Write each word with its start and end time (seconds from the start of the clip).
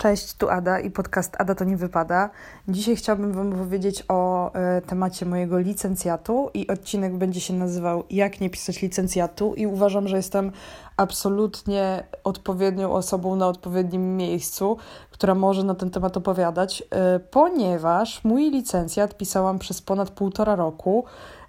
Cześć, 0.00 0.34
tu 0.34 0.48
Ada 0.48 0.80
i 0.80 0.90
podcast 0.90 1.36
Ada 1.38 1.54
to 1.54 1.64
nie 1.64 1.76
wypada. 1.76 2.30
Dzisiaj 2.68 2.96
chciałabym 2.96 3.32
Wam 3.32 3.52
powiedzieć 3.52 4.04
o 4.08 4.52
e, 4.52 4.80
temacie 4.80 5.26
mojego 5.26 5.58
licencjatu 5.58 6.50
i 6.54 6.68
odcinek 6.68 7.16
będzie 7.16 7.40
się 7.40 7.54
nazywał 7.54 8.04
Jak 8.10 8.40
nie 8.40 8.50
pisać 8.50 8.82
licencjatu 8.82 9.54
i 9.54 9.66
uważam, 9.66 10.08
że 10.08 10.16
jestem 10.16 10.52
absolutnie 10.96 12.04
odpowiednią 12.24 12.92
osobą 12.92 13.36
na 13.36 13.48
odpowiednim 13.48 14.16
miejscu, 14.16 14.76
która 15.10 15.34
może 15.34 15.64
na 15.64 15.74
ten 15.74 15.90
temat 15.90 16.16
opowiadać, 16.16 16.82
e, 16.90 17.18
ponieważ 17.18 18.24
mój 18.24 18.50
licencjat 18.50 19.16
pisałam 19.16 19.58
przez 19.58 19.82
ponad 19.82 20.10
półtora 20.10 20.56
roku 20.56 21.04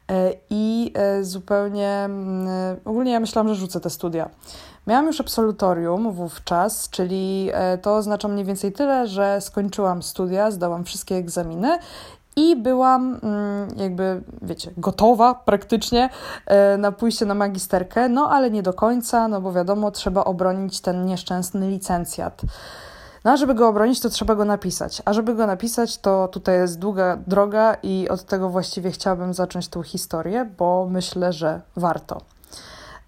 e, 0.10 0.34
i 0.50 0.94
zupełnie, 1.22 1.90
mm, 1.90 2.48
ogólnie 2.86 3.12
ja 3.12 3.20
myślałam, 3.20 3.48
że 3.48 3.56
rzucę 3.56 3.80
te 3.80 3.90
studia. 3.90 4.30
Miałam 4.88 5.08
już 5.08 5.22
absolutorium 5.22 6.12
wówczas, 6.12 6.90
czyli 6.90 7.50
e, 7.54 7.78
to 7.78 7.96
oznacza 7.96 8.28
mniej 8.28 8.46
więcej 8.46 8.72
tyle, 8.72 9.08
że 9.08 9.42
skończyłam 9.42 10.04
studia, 10.04 10.52
zdałam 10.52 10.84
wszystkie 10.84 11.16
egzaminy 11.16 11.80
i 12.36 12.56
byłam 12.56 13.20
mm, 13.24 13.68
jakby, 13.78 14.22
wiecie, 14.42 14.72
gotowa 14.78 15.34
praktycznie 15.34 16.10
e, 16.46 16.78
na 16.78 16.92
pójście 16.92 17.26
na 17.26 17.34
magisterkę, 17.34 18.10
no 18.10 18.30
ale 18.32 18.52
nie 18.52 18.64
do 18.64 18.74
końca, 18.74 19.28
no 19.28 19.42
bo 19.42 19.54
wiadomo, 19.54 19.92
trzeba 19.92 20.24
obronić 20.24 20.82
ten 20.82 21.06
nieszczęsny 21.06 21.70
licencjat. 21.70 22.42
No 23.24 23.32
a 23.32 23.38
żeby 23.38 23.54
go 23.56 23.68
obronić, 23.68 24.00
to 24.00 24.10
trzeba 24.10 24.36
go 24.36 24.46
napisać. 24.46 25.02
A 25.06 25.14
żeby 25.14 25.36
go 25.36 25.48
napisać, 25.48 25.98
to 25.98 26.28
tutaj 26.28 26.56
jest 26.56 26.80
długa 26.80 27.18
droga 27.28 27.78
i 27.84 28.10
od 28.10 28.24
tego 28.24 28.50
właściwie 28.50 28.92
chciałabym 28.92 29.34
zacząć 29.34 29.68
tą 29.68 29.84
historię, 29.84 30.50
bo 30.58 30.88
myślę, 30.90 31.34
że 31.34 31.62
warto. 31.76 32.22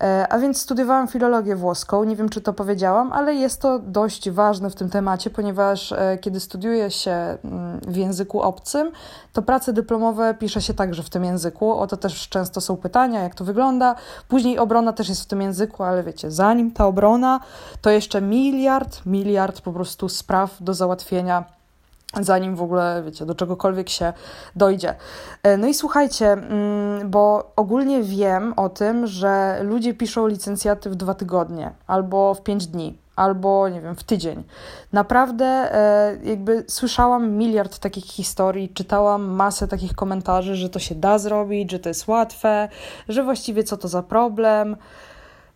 E, 0.03 0.27
a 0.29 0.39
więc 0.39 0.61
studiowałam 0.61 1.07
filologię 1.07 1.55
włoską, 1.55 2.03
nie 2.03 2.15
wiem 2.15 2.29
czy 2.29 2.41
to 2.41 2.53
powiedziałam, 2.53 3.13
ale 3.13 3.35
jest 3.35 3.61
to 3.61 3.79
dość 3.79 4.29
ważne 4.29 4.69
w 4.69 4.75
tym 4.75 4.89
temacie, 4.89 5.29
ponieważ 5.29 5.91
e, 5.91 6.17
kiedy 6.21 6.39
studiuje 6.39 6.91
się 6.91 7.11
mm, 7.11 7.79
w 7.87 7.95
języku 7.95 8.41
obcym, 8.41 8.91
to 9.33 9.41
prace 9.41 9.73
dyplomowe 9.73 10.33
pisze 10.33 10.61
się 10.61 10.73
także 10.73 11.03
w 11.03 11.09
tym 11.09 11.25
języku. 11.25 11.71
O 11.71 11.87
to 11.87 11.97
też 11.97 12.29
często 12.29 12.61
są 12.61 12.77
pytania, 12.77 13.23
jak 13.23 13.35
to 13.35 13.45
wygląda. 13.45 13.95
Później 14.27 14.59
obrona 14.59 14.93
też 14.93 15.09
jest 15.09 15.23
w 15.23 15.25
tym 15.25 15.41
języku, 15.41 15.83
ale 15.83 16.03
wiecie, 16.03 16.31
zanim 16.31 16.71
ta 16.71 16.87
obrona, 16.87 17.39
to 17.81 17.89
jeszcze 17.89 18.21
miliard, 18.21 19.05
miliard 19.05 19.61
po 19.61 19.73
prostu 19.73 20.09
spraw 20.09 20.57
do 20.59 20.73
załatwienia 20.73 21.43
zanim 22.21 22.55
w 22.55 22.61
ogóle, 22.61 23.03
wiecie, 23.05 23.25
do 23.25 23.35
czegokolwiek 23.35 23.89
się 23.89 24.13
dojdzie. 24.55 24.95
E, 25.43 25.57
no 25.57 25.67
i 25.67 25.73
słuchajcie, 25.73 26.31
mm, 26.31 26.92
bo 27.05 27.51
ogólnie 27.55 28.03
wiem 28.03 28.53
o 28.55 28.69
tym, 28.69 29.07
że 29.07 29.59
ludzie 29.63 29.93
piszą 29.93 30.27
licencjaty 30.27 30.89
w 30.89 30.95
dwa 30.95 31.13
tygodnie 31.13 31.71
albo 31.87 32.33
w 32.33 32.43
pięć 32.43 32.67
dni. 32.67 33.03
Albo, 33.15 33.69
nie 33.69 33.81
wiem, 33.81 33.95
w 33.95 34.03
tydzień. 34.03 34.43
Naprawdę, 34.93 35.45
e, 35.45 36.17
jakby 36.23 36.65
słyszałam 36.67 37.31
miliard 37.31 37.79
takich 37.79 38.05
historii, 38.05 38.69
czytałam 38.69 39.23
masę 39.23 39.67
takich 39.67 39.95
komentarzy, 39.95 40.55
że 40.55 40.69
to 40.69 40.79
się 40.79 40.95
da 40.95 41.17
zrobić, 41.17 41.71
że 41.71 41.79
to 41.79 41.89
jest 41.89 42.07
łatwe, 42.07 42.69
że 43.09 43.23
właściwie 43.23 43.63
co 43.63 43.77
to 43.77 43.87
za 43.87 44.03
problem. 44.03 44.75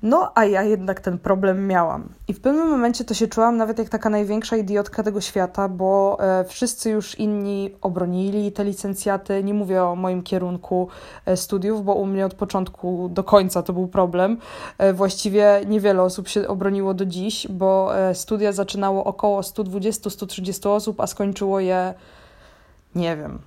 No, 0.03 0.31
a 0.35 0.45
ja 0.45 0.63
jednak 0.63 0.99
ten 0.99 1.17
problem 1.17 1.67
miałam. 1.67 2.09
I 2.27 2.33
w 2.33 2.41
pewnym 2.41 2.69
momencie 2.69 3.03
to 3.03 3.13
się 3.13 3.27
czułam 3.27 3.57
nawet 3.57 3.79
jak 3.79 3.89
taka 3.89 4.09
największa 4.09 4.57
idiotka 4.57 5.03
tego 5.03 5.21
świata, 5.21 5.69
bo 5.69 6.17
e, 6.19 6.43
wszyscy 6.43 6.89
już 6.89 7.19
inni 7.19 7.75
obronili 7.81 8.51
te 8.51 8.63
licencjaty. 8.63 9.43
Nie 9.43 9.53
mówię 9.53 9.83
o 9.83 9.95
moim 9.95 10.23
kierunku 10.23 10.87
e, 11.25 11.37
studiów, 11.37 11.85
bo 11.85 11.93
u 11.93 12.05
mnie 12.05 12.25
od 12.25 12.33
początku 12.33 13.09
do 13.09 13.23
końca 13.23 13.63
to 13.63 13.73
był 13.73 13.87
problem. 13.87 14.37
E, 14.77 14.93
właściwie 14.93 15.61
niewiele 15.67 16.03
osób 16.03 16.27
się 16.27 16.47
obroniło 16.47 16.93
do 16.93 17.05
dziś, 17.05 17.47
bo 17.47 17.97
e, 17.99 18.15
studia 18.15 18.51
zaczynało 18.51 19.03
około 19.03 19.41
120-130 19.41 20.69
osób, 20.69 21.01
a 21.01 21.07
skończyło 21.07 21.59
je, 21.59 21.93
nie 22.95 23.17
wiem, 23.17 23.39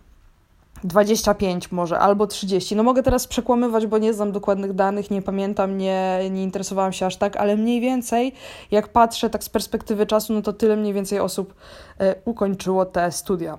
25 0.84 1.72
może, 1.72 1.98
albo 1.98 2.26
30. 2.26 2.76
No 2.76 2.82
mogę 2.82 3.02
teraz 3.02 3.26
przekłamywać, 3.26 3.86
bo 3.86 3.98
nie 3.98 4.14
znam 4.14 4.32
dokładnych 4.32 4.72
danych, 4.72 5.10
nie 5.10 5.22
pamiętam, 5.22 5.78
nie, 5.78 6.20
nie 6.30 6.42
interesowałam 6.42 6.92
się 6.92 7.06
aż 7.06 7.16
tak, 7.16 7.36
ale 7.36 7.56
mniej 7.56 7.80
więcej, 7.80 8.32
jak 8.70 8.88
patrzę 8.88 9.30
tak 9.30 9.44
z 9.44 9.48
perspektywy 9.48 10.06
czasu, 10.06 10.32
no 10.32 10.42
to 10.42 10.52
tyle 10.52 10.76
mniej 10.76 10.92
więcej 10.92 11.20
osób 11.20 11.54
e, 11.98 12.14
ukończyło 12.24 12.84
te 12.84 13.12
studia. 13.12 13.58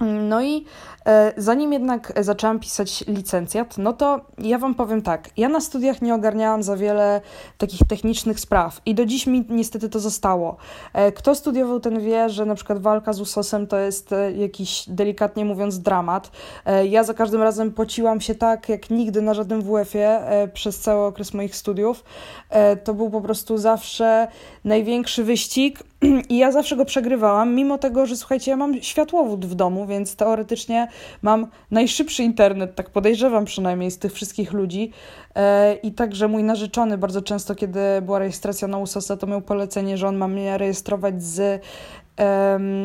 No 0.00 0.42
i 0.42 0.64
e, 1.06 1.32
zanim 1.36 1.72
jednak 1.72 2.12
zaczęłam 2.20 2.60
pisać 2.60 3.04
licencjat, 3.06 3.78
no 3.78 3.92
to 3.92 4.20
ja 4.38 4.58
Wam 4.58 4.74
powiem 4.74 5.02
tak, 5.02 5.30
ja 5.36 5.48
na 5.48 5.60
studiach 5.60 6.02
nie 6.02 6.14
ogarniałam 6.14 6.62
za 6.62 6.76
wiele 6.76 7.20
takich 7.58 7.80
technicznych 7.88 8.40
spraw 8.40 8.80
i 8.86 8.94
do 8.94 9.06
dziś 9.06 9.26
mi 9.26 9.44
niestety 9.48 9.88
to 9.88 10.00
zostało. 10.00 10.56
E, 10.92 11.12
kto 11.12 11.34
studiował, 11.34 11.80
ten 11.80 12.00
wie, 12.00 12.30
że 12.30 12.46
na 12.46 12.54
przykład 12.54 12.78
walka 12.78 13.12
z 13.12 13.20
usosem 13.20 13.66
to 13.66 13.78
jest 13.78 14.12
e, 14.12 14.32
jakiś, 14.32 14.84
delikatnie 14.88 15.44
mówiąc, 15.44 15.78
dramat. 15.78 16.30
E, 16.64 16.86
ja 16.86 17.04
za 17.04 17.14
każdym 17.14 17.42
razem 17.42 17.72
pociłam 17.72 18.20
się 18.20 18.34
tak, 18.34 18.68
jak 18.68 18.90
nigdy 18.90 19.22
na 19.22 19.34
żadnym 19.34 19.62
WF-ie 19.62 20.08
e, 20.08 20.48
przez 20.48 20.80
cały 20.80 21.06
okres 21.06 21.34
moich 21.34 21.56
studiów. 21.56 22.04
E, 22.50 22.76
to 22.76 22.94
był 22.94 23.10
po 23.10 23.20
prostu 23.20 23.58
zawsze 23.58 24.28
największy 24.64 25.24
wyścig 25.24 25.82
i 26.30 26.38
ja 26.38 26.52
zawsze 26.52 26.76
go 26.76 26.84
przegrywałam, 26.84 27.54
mimo 27.54 27.78
tego, 27.78 28.06
że 28.06 28.16
słuchajcie, 28.16 28.50
ja 28.50 28.56
mam 28.56 28.82
światłowód 28.82 29.46
w 29.46 29.54
domu, 29.54 29.86
więc 29.86 30.16
teoretycznie 30.16 30.88
mam 31.22 31.46
najszybszy 31.70 32.22
internet, 32.22 32.74
tak 32.74 32.90
podejrzewam 32.90 33.44
przynajmniej 33.44 33.90
z 33.90 33.98
tych 33.98 34.12
wszystkich 34.12 34.52
ludzi. 34.52 34.92
E, 35.34 35.74
I 35.74 35.92
także 35.92 36.28
mój 36.28 36.44
narzeczony 36.44 36.98
bardzo 36.98 37.22
często, 37.22 37.54
kiedy 37.54 37.80
była 38.02 38.18
rejestracja 38.18 38.68
na 38.68 38.78
USOSa, 38.78 39.16
to 39.16 39.26
miał 39.26 39.40
polecenie, 39.40 39.96
że 39.96 40.08
on 40.08 40.16
ma 40.16 40.28
mnie 40.28 40.58
rejestrować 40.58 41.22
z 41.22 41.62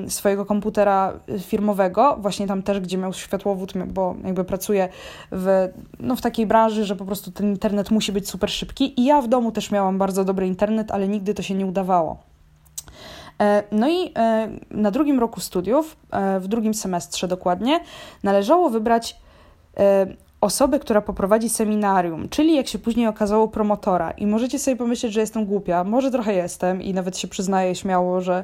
swojego 0.08 0.46
komputera 0.46 1.20
firmowego, 1.40 2.18
właśnie 2.22 2.48
tam 2.48 2.64
też, 2.64 2.80
gdzie 2.80 2.98
miał 2.98 3.14
światłowód, 3.14 3.74
bo 3.88 4.16
jakby 4.24 4.44
pracuję 4.44 4.90
w, 5.32 5.70
no, 6.00 6.16
w 6.16 6.22
takiej 6.22 6.46
branży, 6.46 6.86
że 6.86 6.96
po 6.96 7.06
prostu 7.06 7.32
ten 7.32 7.50
internet 7.50 7.92
musi 7.92 8.12
być 8.12 8.30
super 8.30 8.52
szybki 8.52 9.02
i 9.02 9.06
ja 9.06 9.22
w 9.22 9.28
domu 9.28 9.52
też 9.52 9.72
miałam 9.72 9.98
bardzo 9.98 10.26
dobry 10.26 10.48
internet, 10.48 10.92
ale 10.92 11.08
nigdy 11.08 11.34
to 11.34 11.44
się 11.44 11.54
nie 11.54 11.66
udawało. 11.66 12.33
E, 13.42 13.64
no 13.72 13.90
i 13.90 14.12
e, 14.18 14.50
na 14.72 14.92
drugim 14.92 15.20
roku 15.20 15.42
studiów, 15.42 15.98
e, 16.12 16.40
w 16.40 16.48
drugim 16.48 16.74
semestrze 16.74 17.28
dokładnie, 17.28 17.80
należało 18.24 18.70
wybrać 18.70 19.24
osobę, 20.44 20.80
która 20.80 21.02
poprowadzi 21.02 21.50
seminarium, 21.50 22.30
czyli 22.30 22.56
jak 22.56 22.68
się 22.68 22.80
później 22.80 23.08
okazało 23.08 23.48
promotora. 23.48 24.12
I 24.12 24.28
możecie 24.28 24.60
sobie 24.60 24.78
pomyśleć, 24.78 25.14
że 25.14 25.20
jestem 25.20 25.46
głupia. 25.46 25.84
Może 25.84 26.12
trochę 26.12 26.34
jestem 26.34 26.82
i 26.82 26.94
nawet 26.94 27.18
się 27.18 27.28
przyznaję 27.28 27.76
śmiało, 27.76 28.22
że 28.22 28.44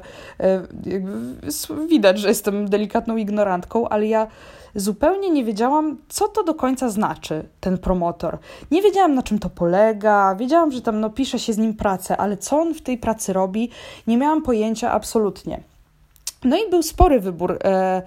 widać, 1.88 2.18
że 2.18 2.28
jestem 2.28 2.68
delikatną 2.68 3.16
ignorantką, 3.16 3.88
ale 3.88 4.06
ja 4.06 4.26
zupełnie 4.74 5.30
nie 5.30 5.44
wiedziałam, 5.44 5.96
co 6.08 6.28
to 6.28 6.44
do 6.44 6.54
końca 6.54 6.90
znaczy, 6.90 7.44
ten 7.60 7.78
promotor. 7.78 8.38
Nie 8.70 8.82
wiedziałam, 8.82 9.14
na 9.14 9.22
czym 9.22 9.38
to 9.38 9.50
polega, 9.50 10.34
wiedziałam, 10.34 10.72
że 10.72 10.82
tam 10.82 11.00
no, 11.00 11.10
pisze 11.10 11.38
się 11.38 11.52
z 11.52 11.58
nim 11.58 11.74
pracę, 11.74 12.16
ale 12.16 12.36
co 12.36 12.60
on 12.60 12.74
w 12.74 12.82
tej 12.82 12.98
pracy 12.98 13.32
robi, 13.32 13.70
nie 14.06 14.16
miałam 14.16 14.42
pojęcia 14.42 14.92
absolutnie. 14.92 15.60
No 16.44 16.56
i 16.56 16.70
był 16.70 16.82
spory 16.82 17.20
wybór. 17.20 17.58
E, 17.64 18.02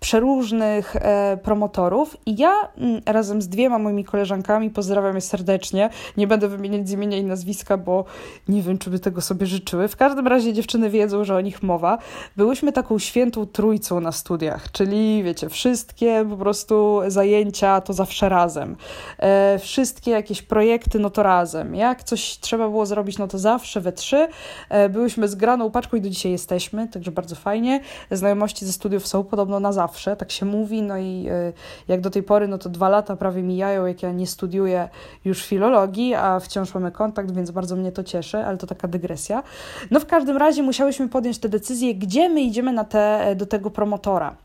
przeróżnych 0.00 0.96
e, 0.96 1.38
promotorów 1.42 2.16
i 2.26 2.36
ja 2.36 2.52
m, 2.76 2.84
mm, 2.84 3.02
razem 3.06 3.42
z 3.42 3.48
dwiema 3.48 3.78
moimi 3.78 4.04
koleżankami, 4.04 4.70
pozdrawiam 4.70 5.14
je 5.14 5.20
serdecznie, 5.20 5.90
nie 6.16 6.26
będę 6.26 6.48
wymieniać 6.48 6.88
z 6.88 6.92
imienia 6.92 7.18
i 7.18 7.24
nazwiska, 7.24 7.76
bo 7.76 8.04
nie 8.48 8.62
wiem, 8.62 8.78
czy 8.78 8.90
by 8.90 8.98
tego 8.98 9.20
sobie 9.20 9.46
życzyły. 9.46 9.88
W 9.88 9.96
każdym 9.96 10.26
razie 10.26 10.52
dziewczyny 10.52 10.90
wiedzą, 10.90 11.24
że 11.24 11.36
o 11.36 11.40
nich 11.40 11.62
mowa. 11.62 11.98
Byłyśmy 12.36 12.72
taką 12.72 12.98
świętą 12.98 13.46
trójcą 13.46 14.00
na 14.00 14.12
studiach, 14.12 14.72
czyli 14.72 15.22
wiecie, 15.22 15.48
wszystkie 15.48 16.26
po 16.30 16.36
prostu 16.36 17.00
zajęcia 17.06 17.80
to 17.80 17.92
zawsze 17.92 18.28
razem. 18.28 18.76
E, 19.18 19.58
wszystkie 19.58 20.10
jakieś 20.10 20.42
projekty, 20.42 20.98
no 20.98 21.10
to 21.10 21.22
razem. 21.22 21.74
Jak 21.74 22.04
coś 22.04 22.38
trzeba 22.38 22.68
było 22.68 22.86
zrobić, 22.86 23.18
no 23.18 23.28
to 23.28 23.38
zawsze 23.38 23.80
we 23.80 23.92
trzy. 23.92 24.28
E, 24.68 24.88
byłyśmy 24.88 25.28
zgraną 25.28 25.70
paczką 25.70 25.96
i 25.96 26.00
do 26.00 26.10
dzisiaj 26.10 26.32
jesteśmy, 26.32 26.88
także 26.88 27.10
bardzo 27.10 27.36
fajnie. 27.36 27.80
Znajomości 28.10 28.66
ze 28.66 28.72
studiów 28.72 29.06
są 29.06 29.24
podobno 29.24 29.60
na 29.60 29.72
zawsze 29.72 29.85
zawsze, 29.86 30.16
tak 30.16 30.32
się 30.32 30.46
mówi, 30.46 30.82
no 30.82 30.98
i 30.98 31.26
y, 31.28 31.52
jak 31.88 32.00
do 32.00 32.10
tej 32.10 32.22
pory, 32.22 32.48
no 32.48 32.58
to 32.58 32.68
dwa 32.68 32.88
lata 32.88 33.16
prawie 33.16 33.42
mijają, 33.42 33.86
jak 33.86 34.02
ja 34.02 34.12
nie 34.12 34.26
studiuję 34.26 34.88
już 35.24 35.44
filologii, 35.44 36.14
a 36.14 36.40
wciąż 36.40 36.74
mamy 36.74 36.92
kontakt, 36.92 37.30
więc 37.30 37.50
bardzo 37.50 37.76
mnie 37.76 37.92
to 37.92 38.04
cieszy, 38.04 38.38
ale 38.38 38.56
to 38.58 38.66
taka 38.66 38.88
dygresja. 38.88 39.42
No 39.90 40.00
w 40.00 40.06
każdym 40.06 40.36
razie 40.36 40.62
musiałyśmy 40.62 41.08
podjąć 41.08 41.38
tę 41.38 41.48
decyzję, 41.48 41.94
gdzie 41.94 42.28
my 42.28 42.40
idziemy 42.42 42.72
na 42.72 42.84
te, 42.84 43.34
do 43.36 43.46
tego 43.46 43.70
promotora 43.70 44.36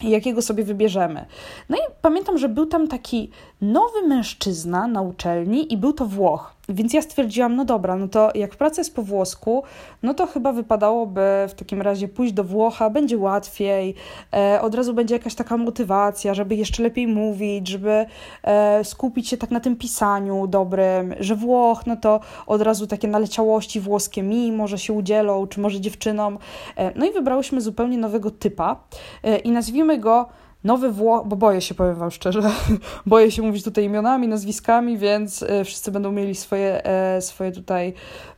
jakiego 0.00 0.42
sobie 0.42 0.64
wybierzemy. 0.64 1.26
No 1.68 1.76
i 1.76 1.80
pamiętam, 2.02 2.38
że 2.38 2.48
był 2.48 2.66
tam 2.66 2.88
taki 2.88 3.30
nowy 3.60 4.08
mężczyzna 4.08 4.86
na 4.86 5.02
uczelni 5.02 5.72
i 5.72 5.76
był 5.76 5.92
to 5.92 6.06
Włoch. 6.06 6.54
Więc 6.68 6.92
ja 6.94 7.02
stwierdziłam, 7.02 7.56
no 7.56 7.64
dobra, 7.64 7.96
no 7.96 8.08
to 8.08 8.30
jak 8.34 8.56
praca 8.56 8.80
jest 8.80 8.94
po 8.94 9.02
włosku, 9.02 9.62
no 10.02 10.14
to 10.14 10.26
chyba 10.26 10.52
wypadałoby 10.52 11.20
w 11.48 11.54
takim 11.54 11.82
razie 11.82 12.08
pójść 12.08 12.32
do 12.32 12.44
Włocha, 12.44 12.90
będzie 12.90 13.18
łatwiej, 13.18 13.94
e, 14.32 14.60
od 14.62 14.74
razu 14.74 14.94
będzie 14.94 15.14
jakaś 15.14 15.34
taka 15.34 15.56
motywacja, 15.56 16.34
żeby 16.34 16.54
jeszcze 16.54 16.82
lepiej 16.82 17.06
mówić, 17.06 17.68
żeby 17.68 18.06
e, 18.42 18.84
skupić 18.84 19.28
się 19.28 19.36
tak 19.36 19.50
na 19.50 19.60
tym 19.60 19.76
pisaniu 19.76 20.46
dobrym, 20.46 21.14
że 21.20 21.36
Włoch, 21.36 21.86
no 21.86 21.96
to 21.96 22.20
od 22.46 22.62
razu 22.62 22.86
takie 22.86 23.08
naleciałości 23.08 23.80
włoskie 23.80 24.22
mi 24.22 24.52
może 24.52 24.78
się 24.78 24.92
udzielą, 24.92 25.46
czy 25.46 25.60
może 25.60 25.80
dziewczynom. 25.80 26.38
E, 26.76 26.98
no 26.98 27.06
i 27.06 27.12
wybrałyśmy 27.12 27.60
zupełnie 27.60 27.98
nowego 27.98 28.30
typa 28.30 28.76
e, 29.22 29.38
i 29.38 29.50
nazwijmy 29.50 29.98
go 29.98 30.28
Nowy 30.64 30.90
Włoch, 30.90 31.26
bo 31.26 31.36
boję 31.36 31.60
się, 31.60 31.74
powiem 31.74 31.94
Wam 31.94 32.10
szczerze, 32.10 32.42
boję 33.06 33.30
się 33.30 33.42
mówić 33.42 33.64
tutaj 33.64 33.84
imionami, 33.84 34.28
nazwiskami, 34.28 34.98
więc 34.98 35.42
e, 35.42 35.64
wszyscy 35.64 35.90
będą 35.90 36.12
mieli 36.12 36.34
swoje, 36.34 36.84
e, 36.84 37.22
swoje 37.22 37.52
tutaj 37.52 37.94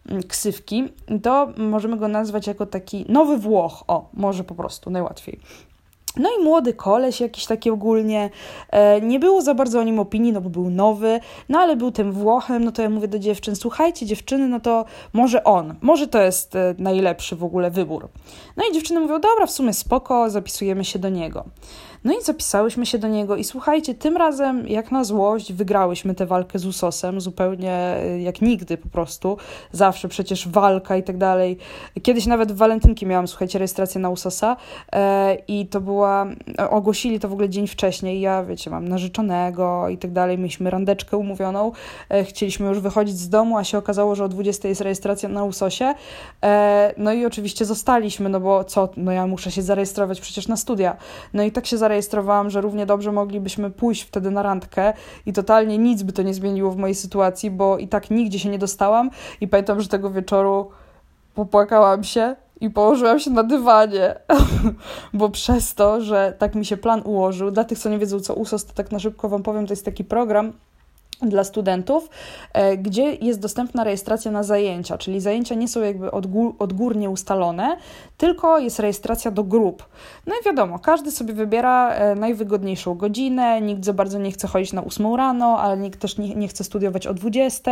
mm, 0.08 0.22
ksywki, 0.22 0.84
to 1.22 1.48
możemy 1.56 1.96
go 1.96 2.08
nazwać 2.08 2.46
jako 2.46 2.66
taki 2.66 3.04
Nowy 3.08 3.38
Włoch, 3.38 3.84
o, 3.88 4.08
może 4.14 4.44
po 4.44 4.54
prostu, 4.54 4.90
najłatwiej. 4.90 5.40
No 6.16 6.28
i 6.40 6.44
młody 6.44 6.72
koleś 6.74 7.20
jakiś 7.20 7.46
taki 7.46 7.70
ogólnie, 7.70 8.30
e, 8.70 9.00
nie 9.00 9.18
było 9.18 9.42
za 9.42 9.54
bardzo 9.54 9.80
o 9.80 9.82
nim 9.82 9.98
opinii, 9.98 10.32
no 10.32 10.40
bo 10.40 10.50
był 10.50 10.70
nowy, 10.70 11.20
no 11.48 11.58
ale 11.58 11.76
był 11.76 11.90
tym 11.90 12.12
Włochem, 12.12 12.64
no 12.64 12.72
to 12.72 12.82
ja 12.82 12.90
mówię 12.90 13.08
do 13.08 13.18
dziewczyn, 13.18 13.56
słuchajcie 13.56 14.06
dziewczyny, 14.06 14.48
no 14.48 14.60
to 14.60 14.84
może 15.12 15.44
on, 15.44 15.74
może 15.80 16.08
to 16.08 16.22
jest 16.22 16.54
najlepszy 16.78 17.36
w 17.36 17.44
ogóle 17.44 17.70
wybór. 17.70 18.08
No 18.56 18.64
i 18.70 18.74
dziewczyny 18.74 19.00
mówią, 19.00 19.20
dobra, 19.20 19.46
w 19.46 19.50
sumie 19.50 19.72
spoko, 19.72 20.30
zapisujemy 20.30 20.84
się 20.84 20.98
do 20.98 21.08
niego. 21.08 21.44
No 22.04 22.12
i 22.12 22.22
zapisałyśmy 22.22 22.86
się 22.86 22.98
do 22.98 23.08
niego 23.08 23.36
i 23.36 23.44
słuchajcie, 23.44 23.94
tym 23.94 24.16
razem 24.16 24.68
jak 24.68 24.92
na 24.92 25.04
złość 25.04 25.52
wygrałyśmy 25.52 26.14
tę 26.14 26.26
walkę 26.26 26.58
z 26.58 26.66
Usosem, 26.66 27.20
zupełnie 27.20 27.96
y, 28.04 28.20
jak 28.20 28.42
nigdy 28.42 28.76
po 28.76 28.88
prostu. 28.88 29.36
Zawsze 29.72 30.08
przecież 30.08 30.48
walka 30.48 30.96
i 30.96 31.02
tak 31.02 31.18
dalej. 31.18 31.58
Kiedyś 32.02 32.26
nawet 32.26 32.52
w 32.52 32.56
walentynki 32.56 33.06
miałam, 33.06 33.28
słuchajcie, 33.28 33.58
rejestrację 33.58 34.00
na 34.00 34.10
Usosa 34.10 34.56
e, 34.92 35.36
i 35.48 35.66
to 35.66 35.80
była, 35.80 36.26
ogłosili 36.70 37.20
to 37.20 37.28
w 37.28 37.32
ogóle 37.32 37.48
dzień 37.48 37.66
wcześniej. 37.66 38.20
Ja, 38.20 38.44
wiecie, 38.44 38.70
mam 38.70 38.88
narzeczonego 38.88 39.88
i 39.88 39.98
tak 39.98 40.12
dalej. 40.12 40.38
Mieliśmy 40.38 40.70
randeczkę 40.70 41.16
umówioną. 41.16 41.72
E, 42.08 42.24
chcieliśmy 42.24 42.68
już 42.68 42.80
wychodzić 42.80 43.18
z 43.18 43.28
domu, 43.28 43.58
a 43.58 43.64
się 43.64 43.78
okazało, 43.78 44.14
że 44.14 44.24
o 44.24 44.28
20 44.28 44.68
jest 44.68 44.80
rejestracja 44.80 45.28
na 45.28 45.44
Usosie. 45.44 45.94
E, 46.44 46.94
no 46.96 47.12
i 47.12 47.26
oczywiście 47.26 47.64
zostaliśmy, 47.64 48.28
no 48.28 48.40
bo 48.40 48.64
co, 48.64 48.88
no 48.96 49.12
ja 49.12 49.26
muszę 49.26 49.50
się 49.50 49.62
zarejestrować 49.62 50.20
przecież 50.20 50.48
na 50.48 50.56
studia. 50.56 50.96
No 51.34 51.42
i 51.42 51.52
tak 51.52 51.66
się 51.66 51.78
zarejestrowałam 51.86 52.50
że 52.50 52.60
równie 52.60 52.86
dobrze 52.86 53.12
moglibyśmy 53.12 53.70
pójść 53.70 54.02
wtedy 54.02 54.30
na 54.30 54.42
randkę 54.42 54.92
i 55.26 55.32
totalnie 55.32 55.78
nic 55.78 56.02
by 56.02 56.12
to 56.12 56.22
nie 56.22 56.34
zmieniło 56.34 56.70
w 56.70 56.76
mojej 56.76 56.94
sytuacji, 56.94 57.50
bo 57.50 57.78
i 57.78 57.88
tak 57.88 58.10
nigdzie 58.10 58.38
się 58.38 58.48
nie 58.48 58.58
dostałam. 58.58 59.10
I 59.40 59.48
pamiętam, 59.48 59.80
że 59.80 59.88
tego 59.88 60.10
wieczoru 60.10 60.70
popłakałam 61.34 62.04
się 62.04 62.36
i 62.60 62.70
położyłam 62.70 63.18
się 63.18 63.30
na 63.30 63.42
dywanie, 63.42 64.14
bo 65.18 65.30
przez 65.30 65.74
to, 65.74 66.00
że 66.00 66.34
tak 66.38 66.54
mi 66.54 66.64
się 66.64 66.76
plan 66.76 67.02
ułożył, 67.04 67.50
dla 67.50 67.64
tych, 67.64 67.78
co 67.78 67.88
nie 67.88 67.98
wiedzą, 67.98 68.20
co 68.20 68.34
USOS, 68.34 68.64
to 68.64 68.72
tak 68.72 68.92
na 68.92 68.98
szybko 68.98 69.28
Wam 69.28 69.42
powiem, 69.42 69.66
to 69.66 69.72
jest 69.72 69.84
taki 69.84 70.04
program, 70.04 70.52
dla 71.22 71.44
studentów, 71.44 72.10
e, 72.52 72.76
gdzie 72.76 73.14
jest 73.14 73.40
dostępna 73.40 73.84
rejestracja 73.84 74.30
na 74.30 74.42
zajęcia, 74.42 74.98
czyli 74.98 75.20
zajęcia 75.20 75.54
nie 75.54 75.68
są 75.68 75.80
jakby 75.80 76.10
odgórnie 76.58 77.10
ustalone, 77.10 77.76
tylko 78.16 78.58
jest 78.58 78.78
rejestracja 78.78 79.30
do 79.30 79.44
grup. 79.44 79.86
No 80.26 80.34
i 80.40 80.44
wiadomo, 80.44 80.78
każdy 80.78 81.10
sobie 81.10 81.34
wybiera 81.34 81.90
e, 81.90 82.14
najwygodniejszą 82.14 82.94
godzinę, 82.94 83.60
nikt 83.60 83.84
za 83.84 83.92
bardzo 83.92 84.18
nie 84.18 84.32
chce 84.32 84.48
chodzić 84.48 84.72
na 84.72 84.84
8 84.84 85.14
rano, 85.14 85.60
ale 85.60 85.76
nikt 85.76 86.00
też 86.00 86.18
nie, 86.18 86.34
nie 86.34 86.48
chce 86.48 86.64
studiować 86.64 87.06
o 87.06 87.14
20, 87.14 87.70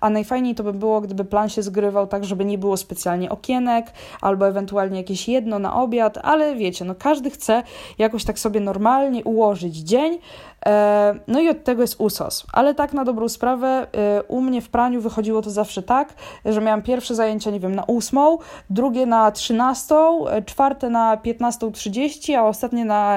a 0.00 0.10
najfajniej 0.10 0.54
to 0.54 0.62
by 0.62 0.72
było, 0.72 1.00
gdyby 1.00 1.24
plan 1.24 1.48
się 1.48 1.62
zgrywał 1.62 2.06
tak, 2.06 2.24
żeby 2.24 2.44
nie 2.44 2.58
było 2.58 2.76
specjalnie 2.76 3.30
okienek, 3.30 3.92
albo 4.20 4.48
ewentualnie 4.48 4.98
jakieś 4.98 5.28
jedno 5.28 5.58
na 5.58 5.82
obiad, 5.82 6.18
ale 6.22 6.54
wiecie, 6.54 6.84
no 6.84 6.94
każdy 6.94 7.30
chce 7.30 7.62
jakoś 7.98 8.24
tak 8.24 8.38
sobie 8.38 8.60
normalnie 8.60 9.24
ułożyć 9.24 9.76
dzień, 9.76 10.18
E, 10.66 11.14
no 11.26 11.40
i 11.40 11.48
od 11.48 11.64
tego 11.64 11.82
jest 11.82 12.00
USOS. 12.00 12.46
Ale 12.52 12.74
tak 12.80 12.92
na 12.92 13.04
dobrą 13.04 13.28
sprawę, 13.28 13.86
e, 13.92 14.22
u 14.22 14.40
mnie 14.40 14.62
w 14.62 14.68
praniu 14.68 15.00
wychodziło 15.00 15.42
to 15.42 15.50
zawsze 15.50 15.82
tak, 15.82 16.14
że 16.44 16.60
miałam 16.60 16.82
pierwsze 16.82 17.14
zajęcia, 17.14 17.50
nie 17.50 17.60
wiem, 17.60 17.74
na 17.74 17.84
ósmą, 17.84 18.38
drugie 18.70 19.06
na 19.06 19.30
trzynastą, 19.30 20.28
e, 20.28 20.42
czwarte 20.42 20.90
na 20.90 21.16
piętnastą 21.16 21.72
trzydzieści, 21.72 22.34
a 22.34 22.44
ostatnie 22.44 22.84
na 22.84 23.16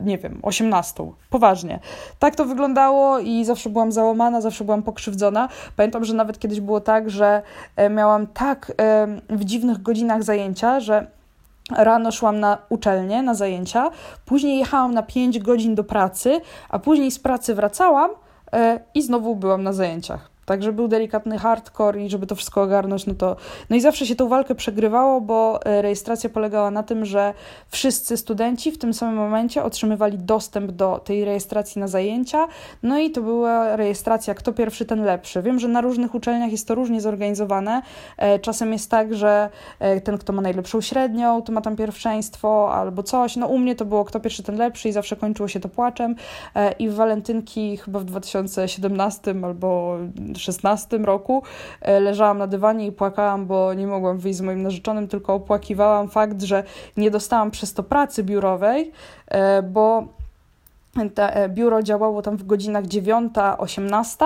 nie 0.00 0.18
wiem, 0.18 0.40
osiemnastą. 0.42 1.12
Poważnie. 1.30 1.80
Tak 2.18 2.36
to 2.36 2.44
wyglądało 2.44 3.18
i 3.18 3.44
zawsze 3.44 3.70
byłam 3.70 3.92
załamana, 3.92 4.40
zawsze 4.40 4.64
byłam 4.64 4.82
pokrzywdzona. 4.82 5.48
Pamiętam, 5.76 6.04
że 6.04 6.14
nawet 6.14 6.38
kiedyś 6.38 6.60
było 6.60 6.80
tak, 6.80 7.10
że 7.10 7.42
miałam 7.90 8.26
tak 8.26 8.72
w 9.30 9.44
dziwnych 9.44 9.82
godzinach 9.82 10.22
zajęcia, 10.22 10.80
że 10.80 11.06
Rano 11.70 12.12
szłam 12.12 12.40
na 12.40 12.58
uczelnię, 12.68 13.22
na 13.22 13.34
zajęcia, 13.34 13.90
później 14.24 14.58
jechałam 14.58 14.94
na 14.94 15.02
5 15.02 15.38
godzin 15.38 15.74
do 15.74 15.84
pracy, 15.84 16.40
a 16.68 16.78
później 16.78 17.10
z 17.10 17.18
pracy 17.18 17.54
wracałam 17.54 18.10
i 18.94 19.02
znowu 19.02 19.36
byłam 19.36 19.62
na 19.62 19.72
zajęciach. 19.72 20.33
Także 20.46 20.72
był 20.72 20.88
delikatny 20.88 21.38
hardcore 21.38 22.02
i 22.02 22.10
żeby 22.10 22.26
to 22.26 22.34
wszystko 22.34 22.62
ogarnąć, 22.62 23.06
no 23.06 23.14
to. 23.14 23.36
No 23.70 23.76
i 23.76 23.80
zawsze 23.80 24.06
się 24.06 24.16
tą 24.16 24.28
walkę 24.28 24.54
przegrywało, 24.54 25.20
bo 25.20 25.64
e, 25.64 25.82
rejestracja 25.82 26.30
polegała 26.30 26.70
na 26.70 26.82
tym, 26.82 27.04
że 27.04 27.34
wszyscy 27.68 28.16
studenci 28.16 28.72
w 28.72 28.78
tym 28.78 28.94
samym 28.94 29.14
momencie 29.16 29.64
otrzymywali 29.64 30.18
dostęp 30.18 30.70
do 30.70 30.98
tej 31.04 31.24
rejestracji 31.24 31.80
na 31.80 31.88
zajęcia. 31.88 32.46
No 32.82 32.98
i 32.98 33.10
to 33.10 33.22
była 33.22 33.76
rejestracja, 33.76 34.34
kto 34.34 34.52
pierwszy, 34.52 34.84
ten 34.84 35.04
lepszy. 35.04 35.42
Wiem, 35.42 35.58
że 35.58 35.68
na 35.68 35.80
różnych 35.80 36.14
uczelniach 36.14 36.52
jest 36.52 36.68
to 36.68 36.74
różnie 36.74 37.00
zorganizowane. 37.00 37.82
E, 38.16 38.38
czasem 38.38 38.72
jest 38.72 38.90
tak, 38.90 39.14
że 39.14 39.50
e, 39.78 40.00
ten, 40.00 40.18
kto 40.18 40.32
ma 40.32 40.42
najlepszą 40.42 40.80
średnią, 40.80 41.42
to 41.42 41.52
ma 41.52 41.60
tam 41.60 41.76
pierwszeństwo 41.76 42.74
albo 42.74 43.02
coś. 43.02 43.36
No 43.36 43.46
u 43.46 43.58
mnie 43.58 43.74
to 43.74 43.84
było 43.84 44.04
kto 44.04 44.20
pierwszy, 44.20 44.42
ten 44.42 44.56
lepszy 44.56 44.88
i 44.88 44.92
zawsze 44.92 45.16
kończyło 45.16 45.48
się 45.48 45.60
to 45.60 45.68
płaczem. 45.68 46.14
I 46.78 46.88
w 46.88 46.94
walentynki 46.94 47.76
chyba 47.76 47.98
w 47.98 48.04
2017 48.04 49.34
albo 49.42 49.98
2016 50.34 50.98
roku 50.98 51.42
e, 51.80 52.00
leżałam 52.00 52.38
na 52.38 52.46
dywanie 52.46 52.86
i 52.86 52.92
płakałam, 52.92 53.46
bo 53.46 53.74
nie 53.74 53.86
mogłam 53.86 54.18
wyjść 54.18 54.38
z 54.38 54.40
moim 54.40 54.62
narzeczonym, 54.62 55.08
tylko 55.08 55.34
opłakiwałam 55.34 56.08
fakt, 56.08 56.42
że 56.42 56.64
nie 56.96 57.10
dostałam 57.10 57.50
przez 57.50 57.74
to 57.74 57.82
pracy 57.82 58.22
biurowej, 58.22 58.92
e, 59.28 59.62
bo 59.62 60.04
e, 61.18 61.48
biuro 61.48 61.82
działało 61.82 62.22
tam 62.22 62.36
w 62.36 62.46
godzinach 62.46 62.84
9-18, 62.84 64.24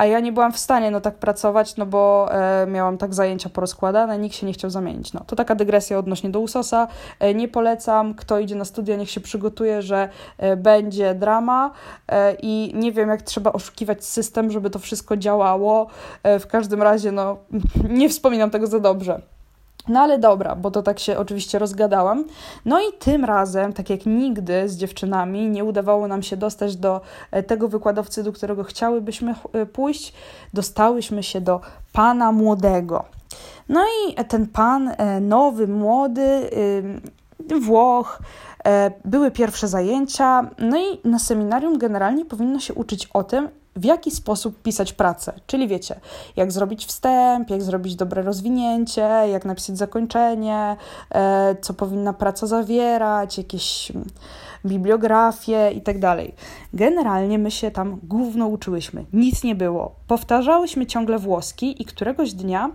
a 0.00 0.06
ja 0.06 0.20
nie 0.20 0.32
byłam 0.32 0.52
w 0.52 0.58
stanie 0.58 0.90
no 0.90 1.00
tak 1.00 1.14
pracować, 1.14 1.76
no 1.76 1.86
bo 1.86 2.28
e, 2.32 2.66
miałam 2.66 2.98
tak 2.98 3.14
zajęcia 3.14 3.50
porozkładane, 3.50 4.18
nikt 4.18 4.36
się 4.36 4.46
nie 4.46 4.52
chciał 4.52 4.70
zamienić. 4.70 5.12
No 5.12 5.24
to 5.26 5.36
taka 5.36 5.54
dygresja 5.54 5.98
odnośnie 5.98 6.30
do 6.30 6.40
USOSa. 6.40 6.88
E, 7.18 7.34
nie 7.34 7.48
polecam, 7.48 8.14
kto 8.14 8.38
idzie 8.38 8.54
na 8.54 8.64
studia, 8.64 8.96
niech 8.96 9.10
się 9.10 9.20
przygotuje, 9.20 9.82
że 9.82 10.08
e, 10.38 10.56
będzie 10.56 11.14
drama 11.14 11.70
e, 12.08 12.34
i 12.42 12.72
nie 12.74 12.92
wiem, 12.92 13.08
jak 13.08 13.22
trzeba 13.22 13.52
oszukiwać 13.52 14.04
system, 14.04 14.50
żeby 14.50 14.70
to 14.70 14.78
wszystko 14.78 15.16
działało. 15.16 15.86
E, 16.22 16.38
w 16.38 16.46
każdym 16.46 16.82
razie, 16.82 17.12
no 17.12 17.36
nie 18.00 18.08
wspominam 18.08 18.50
tego 18.50 18.66
za 18.66 18.80
dobrze. 18.80 19.20
No 19.90 20.00
ale 20.00 20.18
dobra, 20.18 20.56
bo 20.56 20.70
to 20.70 20.82
tak 20.82 20.98
się 20.98 21.18
oczywiście 21.18 21.58
rozgadałam. 21.58 22.24
No 22.64 22.80
i 22.80 22.92
tym 22.98 23.24
razem, 23.24 23.72
tak 23.72 23.90
jak 23.90 24.06
nigdy 24.06 24.68
z 24.68 24.76
dziewczynami, 24.76 25.48
nie 25.48 25.64
udawało 25.64 26.08
nam 26.08 26.22
się 26.22 26.36
dostać 26.36 26.76
do 26.76 27.00
e, 27.30 27.42
tego 27.42 27.68
wykładowcy, 27.68 28.22
do 28.22 28.32
którego 28.32 28.64
chciałybyśmy 28.64 29.34
e, 29.52 29.66
pójść. 29.66 30.12
Dostałyśmy 30.54 31.22
się 31.22 31.40
do 31.40 31.60
pana 31.92 32.32
młodego. 32.32 33.04
No 33.68 33.80
i 33.84 34.24
ten 34.24 34.46
pan, 34.46 34.88
e, 34.88 35.20
nowy, 35.20 35.68
młody, 35.68 36.50
Włoch, 37.60 38.22
były 39.04 39.30
pierwsze 39.30 39.68
zajęcia, 39.68 40.50
no 40.58 40.78
i 40.78 41.08
na 41.08 41.18
seminarium 41.18 41.78
generalnie 41.78 42.24
powinno 42.24 42.60
się 42.60 42.74
uczyć 42.74 43.08
o 43.14 43.24
tym, 43.24 43.48
w 43.80 43.84
jaki 43.84 44.10
sposób 44.10 44.62
pisać 44.62 44.92
pracę. 44.92 45.32
Czyli 45.46 45.68
wiecie, 45.68 46.00
jak 46.36 46.52
zrobić 46.52 46.86
wstęp, 46.86 47.50
jak 47.50 47.62
zrobić 47.62 47.96
dobre 47.96 48.22
rozwinięcie, 48.22 49.00
jak 49.32 49.44
napisać 49.44 49.78
zakończenie, 49.78 50.76
e, 51.10 51.56
co 51.60 51.74
powinna 51.74 52.12
praca 52.12 52.46
zawierać, 52.46 53.38
jakieś 53.38 53.90
mm, 53.90 54.06
bibliografie 54.66 55.70
i 55.70 55.80
tak 55.80 55.98
dalej. 55.98 56.34
Generalnie 56.74 57.38
my 57.38 57.50
się 57.50 57.70
tam 57.70 58.00
główno 58.02 58.46
uczyłyśmy. 58.46 59.04
Nic 59.12 59.44
nie 59.44 59.54
było. 59.54 59.94
Powtarzałyśmy 60.06 60.86
ciągle 60.86 61.18
włoski 61.18 61.82
i 61.82 61.84
któregoś 61.84 62.32
dnia 62.32 62.70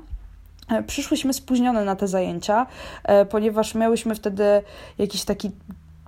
e, 0.70 0.84
Przyszłyśmy 0.84 1.34
spóźnione 1.34 1.86
na 1.86 1.96
te 1.96 2.08
zajęcia, 2.08 2.66
e, 3.04 3.26
ponieważ 3.26 3.76
miałyśmy 3.76 4.16
wtedy 4.16 4.44
jakiś 4.98 5.24
taki, 5.26 5.52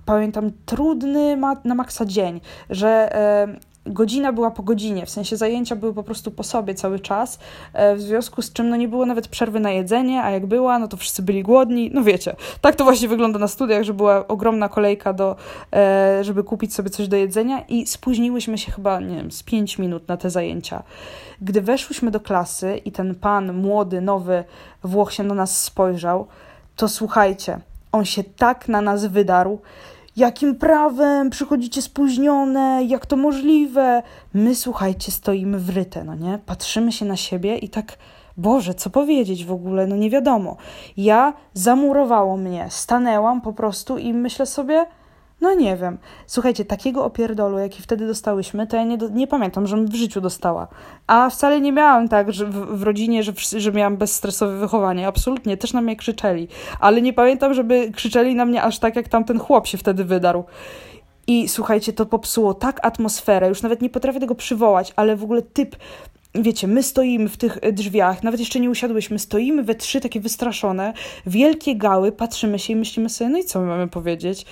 pamiętam, 0.04 0.50
trudny 0.66 1.38
na 1.64 1.74
maksa 1.74 2.04
dzień, 2.04 2.40
że 2.70 3.12
godzina 3.92 4.32
była 4.32 4.50
po 4.50 4.62
godzinie, 4.62 5.06
w 5.06 5.10
sensie 5.10 5.36
zajęcia 5.36 5.76
były 5.76 5.94
po 5.94 6.02
prostu 6.02 6.30
po 6.30 6.42
sobie 6.42 6.74
cały 6.74 7.00
czas, 7.00 7.38
e, 7.72 7.96
w 7.96 8.00
związku 8.00 8.42
z 8.42 8.52
czym 8.52 8.68
no 8.68 8.76
nie 8.76 8.88
było 8.88 9.06
nawet 9.06 9.28
przerwy 9.28 9.60
na 9.60 9.70
jedzenie, 9.70 10.22
a 10.22 10.30
jak 10.30 10.46
była, 10.46 10.78
no 10.78 10.88
to 10.88 10.96
wszyscy 10.96 11.22
byli 11.22 11.42
głodni, 11.42 11.90
no 11.94 12.02
wiecie, 12.02 12.36
tak 12.60 12.76
to 12.76 12.84
właśnie 12.84 13.08
wygląda 13.08 13.38
na 13.38 13.48
studiach, 13.48 13.82
że 13.82 13.94
była 13.94 14.28
ogromna 14.28 14.68
kolejka 14.68 15.12
do, 15.12 15.36
e, 15.72 16.24
żeby 16.24 16.44
kupić 16.44 16.74
sobie 16.74 16.90
coś 16.90 17.08
do 17.08 17.16
jedzenia 17.16 17.60
i 17.68 17.86
spóźniłyśmy 17.86 18.58
się 18.58 18.72
chyba, 18.72 19.00
nie 19.00 19.16
wiem, 19.16 19.32
z 19.32 19.42
5 19.42 19.78
minut 19.78 20.08
na 20.08 20.16
te 20.16 20.30
zajęcia. 20.30 20.82
Gdy 21.42 21.60
weszłyśmy 21.62 22.10
do 22.10 22.20
klasy 22.20 22.80
i 22.84 22.92
ten 22.92 23.14
pan, 23.14 23.52
młody, 23.52 24.00
nowy 24.00 24.44
Włoch 24.84 25.12
się 25.12 25.22
na 25.22 25.34
nas 25.34 25.64
spojrzał, 25.64 26.26
to 26.76 26.88
słuchajcie, 26.88 27.60
on 27.92 28.04
się 28.04 28.24
tak 28.24 28.68
na 28.68 28.80
nas 28.80 29.06
wydarł, 29.06 29.58
Jakim 30.18 30.54
prawem 30.54 31.30
przychodzicie 31.30 31.82
spóźnione? 31.82 32.84
Jak 32.84 33.06
to 33.06 33.16
możliwe? 33.16 34.02
My, 34.34 34.54
słuchajcie, 34.54 35.12
stoimy 35.12 35.58
w 35.58 35.70
rytę, 35.70 36.04
no 36.04 36.14
nie? 36.14 36.38
Patrzymy 36.46 36.92
się 36.92 37.04
na 37.04 37.16
siebie 37.16 37.56
i 37.56 37.68
tak, 37.68 37.98
Boże, 38.36 38.74
co 38.74 38.90
powiedzieć 38.90 39.44
w 39.44 39.52
ogóle? 39.52 39.86
No 39.86 39.96
nie 39.96 40.10
wiadomo. 40.10 40.56
Ja 40.96 41.32
zamurowało 41.54 42.36
mnie, 42.36 42.66
stanęłam 42.70 43.40
po 43.40 43.52
prostu 43.52 43.98
i 43.98 44.12
myślę 44.12 44.46
sobie, 44.46 44.86
no 45.40 45.54
nie 45.54 45.76
wiem. 45.76 45.98
Słuchajcie, 46.26 46.64
takiego 46.64 47.04
opierdolu, 47.04 47.58
jaki 47.58 47.82
wtedy 47.82 48.06
dostałyśmy, 48.06 48.66
to 48.66 48.76
ja 48.76 48.84
nie, 48.84 48.98
nie 49.10 49.26
pamiętam, 49.26 49.66
żebym 49.66 49.86
w 49.86 49.94
życiu 49.94 50.20
dostała. 50.20 50.68
A 51.06 51.30
wcale 51.30 51.60
nie 51.60 51.72
miałam 51.72 52.08
tak, 52.08 52.32
że 52.32 52.46
w, 52.46 52.78
w 52.78 52.82
rodzinie, 52.82 53.22
że, 53.22 53.32
że 53.56 53.72
miałam 53.72 53.96
bezstresowe 53.96 54.58
wychowanie. 54.58 55.06
Absolutnie, 55.06 55.56
też 55.56 55.72
na 55.72 55.80
mnie 55.80 55.96
krzyczeli. 55.96 56.48
Ale 56.80 57.02
nie 57.02 57.12
pamiętam, 57.12 57.54
żeby 57.54 57.90
krzyczeli 57.92 58.34
na 58.34 58.44
mnie 58.44 58.62
aż 58.62 58.78
tak, 58.78 58.96
jak 58.96 59.08
tamten 59.08 59.38
chłop 59.38 59.66
się 59.66 59.78
wtedy 59.78 60.04
wydarł. 60.04 60.44
I 61.26 61.48
słuchajcie, 61.48 61.92
to 61.92 62.06
popsuło 62.06 62.54
tak 62.54 62.86
atmosferę, 62.86 63.48
już 63.48 63.62
nawet 63.62 63.82
nie 63.82 63.90
potrafię 63.90 64.20
tego 64.20 64.34
przywołać, 64.34 64.92
ale 64.96 65.16
w 65.16 65.24
ogóle 65.24 65.42
typ 65.42 65.76
wiecie, 66.34 66.66
my 66.66 66.82
stoimy 66.82 67.28
w 67.28 67.36
tych 67.36 67.58
drzwiach, 67.72 68.22
nawet 68.22 68.40
jeszcze 68.40 68.60
nie 68.60 68.70
usiadłyśmy, 68.70 69.18
stoimy 69.18 69.62
we 69.62 69.74
trzy 69.74 70.00
takie 70.00 70.20
wystraszone, 70.20 70.92
wielkie 71.26 71.76
gały, 71.76 72.12
patrzymy 72.12 72.58
się 72.58 72.72
i 72.72 72.76
myślimy 72.76 73.08
sobie, 73.08 73.30
no 73.30 73.38
i 73.38 73.44
co 73.44 73.60
my 73.60 73.66
mamy 73.66 73.88
powiedzieć? 73.88 74.46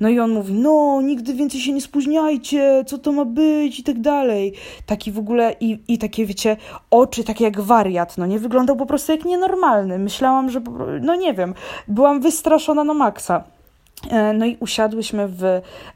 No 0.00 0.08
i 0.08 0.20
on 0.20 0.30
mówi, 0.30 0.54
no, 0.54 1.00
nigdy 1.02 1.34
więcej 1.34 1.60
się 1.60 1.72
nie 1.72 1.80
spóźniajcie, 1.80 2.84
co 2.86 2.98
to 2.98 3.12
ma 3.12 3.24
być 3.24 3.78
i 3.80 3.82
tak 3.82 4.00
dalej. 4.00 4.52
Taki 4.86 5.12
w 5.12 5.18
ogóle 5.18 5.56
i, 5.60 5.78
i 5.88 5.98
takie, 5.98 6.26
wiecie, 6.26 6.56
oczy 6.90 7.24
takie 7.24 7.44
jak 7.44 7.60
wariat, 7.60 8.18
no 8.18 8.26
nie 8.26 8.38
wyglądał 8.38 8.76
po 8.76 8.86
prostu 8.86 9.12
jak 9.12 9.24
nienormalny. 9.24 9.98
Myślałam, 9.98 10.50
że, 10.50 10.60
no 11.00 11.14
nie 11.14 11.34
wiem, 11.34 11.54
byłam 11.88 12.20
wystraszona 12.20 12.84
na 12.84 12.94
maksa. 12.94 13.44
E, 14.10 14.32
no 14.32 14.46
i 14.46 14.56
usiadłyśmy 14.60 15.28
w 15.28 15.44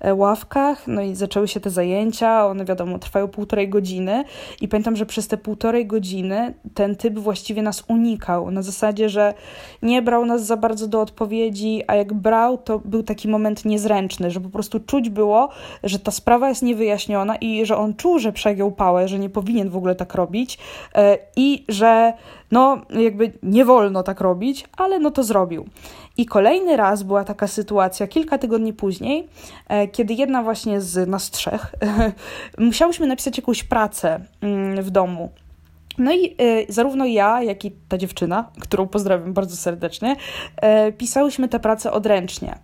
e, 0.01 0.15
ławkach, 0.15 0.87
no 0.87 1.03
i 1.03 1.15
zaczęły 1.15 1.49
się 1.49 1.61
te 1.61 1.71
zajęcia, 1.71 2.47
one 2.47 2.65
wiadomo 2.65 2.99
trwają 2.99 3.29
półtorej 3.29 3.69
godziny. 3.69 4.25
I 4.61 4.69
pamiętam, 4.69 4.97
że 4.97 5.07
przez 5.07 5.29
te 5.29 5.37
półtorej 5.37 5.87
godziny 5.87 6.55
ten 6.75 6.97
typ 6.97 7.19
właściwie 7.19 7.63
nas 7.63 7.85
unikał, 7.89 8.51
na 8.51 8.63
zasadzie, 8.63 9.09
że 9.09 9.35
nie 9.83 10.03
brał 10.03 10.27
nas 10.27 10.47
za 10.47 10.57
bardzo 10.57 10.89
do 10.89 11.01
odpowiedzi, 11.01 11.83
a 11.87 11.95
jak 11.95 12.15
brał, 12.15 12.59
to 12.59 12.79
był 12.79 13.03
taki 13.03 13.29
moment 13.29 13.65
niezręczny, 13.65 14.31
że 14.31 14.41
po 14.41 14.49
prostu 14.49 14.81
czuć 14.81 15.11
było, 15.11 15.49
że 15.85 15.99
ta 15.99 16.11
sprawa 16.11 16.49
jest 16.49 16.63
niewyjaśniona 16.63 17.37
i 17.37 17.67
że 17.67 17.77
on 17.77 17.95
czuł, 17.95 18.19
że 18.19 18.33
przegiął 18.33 18.71
pałę, 18.73 19.09
że 19.09 19.19
nie 19.19 19.31
powinien 19.31 19.71
w 19.71 19.77
ogóle 19.77 19.95
tak 19.95 20.15
robić 20.15 20.59
e, 20.95 21.19
i 21.37 21.65
że 21.69 22.13
no 22.51 22.81
jakby 22.91 23.33
nie 23.43 23.65
wolno 23.65 24.03
tak 24.03 24.21
robić, 24.21 24.65
ale 24.77 24.99
no 24.99 25.11
to 25.11 25.23
zrobił. 25.23 25.67
I 26.17 26.27
kolejny 26.27 26.77
raz 26.77 27.03
była 27.03 27.25
taka 27.25 27.47
sytuacja 27.47 28.07
kilka 28.07 28.39
tygodni 28.39 28.73
później, 28.73 29.29
e, 29.69 29.89
kiedy 29.89 30.15
jedna 30.15 30.43
właśnie 30.43 30.81
z 30.81 31.09
nas 31.09 31.31
trzech 31.31 31.75
musiałyśmy 32.59 33.07
napisać 33.07 33.37
jakąś 33.37 33.65
pracę 33.65 34.21
mm, 34.41 34.83
w 34.83 34.91
domu. 34.91 35.31
No 35.99 36.13
i 36.13 36.37
y, 36.43 36.67
zarówno 36.69 37.07
ja, 37.07 37.43
jak 37.43 37.65
i 37.65 37.71
ta 37.89 37.99
dziewczyna, 37.99 38.51
którą 38.61 38.87
pozdrawiam 38.87 39.33
bardzo 39.33 39.57
serdecznie, 39.57 40.17
y, 40.89 40.93
pisałyśmy 40.93 41.49
tę 41.49 41.61
pracę 41.61 41.93
odręcznie. 41.93 42.59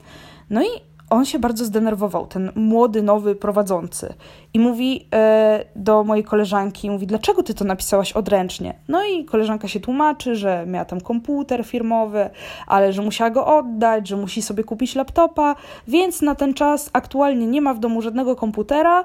No 0.50 0.62
i 0.62 0.66
on 1.10 1.24
się 1.24 1.38
bardzo 1.38 1.64
zdenerwował, 1.64 2.26
ten 2.26 2.52
młody, 2.54 3.02
nowy 3.02 3.34
prowadzący. 3.34 4.14
I 4.54 4.58
mówi 4.58 5.06
e, 5.14 5.64
do 5.76 6.04
mojej 6.04 6.24
koleżanki, 6.24 6.90
mówi, 6.90 7.06
dlaczego 7.06 7.42
ty 7.42 7.54
to 7.54 7.64
napisałaś 7.64 8.12
odręcznie? 8.12 8.74
No 8.88 9.04
i 9.04 9.24
koleżanka 9.24 9.68
się 9.68 9.80
tłumaczy, 9.80 10.36
że 10.36 10.64
miała 10.66 10.84
tam 10.84 11.00
komputer 11.00 11.64
firmowy, 11.64 12.30
ale 12.66 12.92
że 12.92 13.02
musiała 13.02 13.30
go 13.30 13.46
oddać, 13.46 14.08
że 14.08 14.16
musi 14.16 14.42
sobie 14.42 14.64
kupić 14.64 14.94
laptopa, 14.94 15.56
więc 15.88 16.22
na 16.22 16.34
ten 16.34 16.54
czas 16.54 16.90
aktualnie 16.92 17.46
nie 17.46 17.60
ma 17.60 17.74
w 17.74 17.78
domu 17.78 18.02
żadnego 18.02 18.36
komputera, 18.36 19.04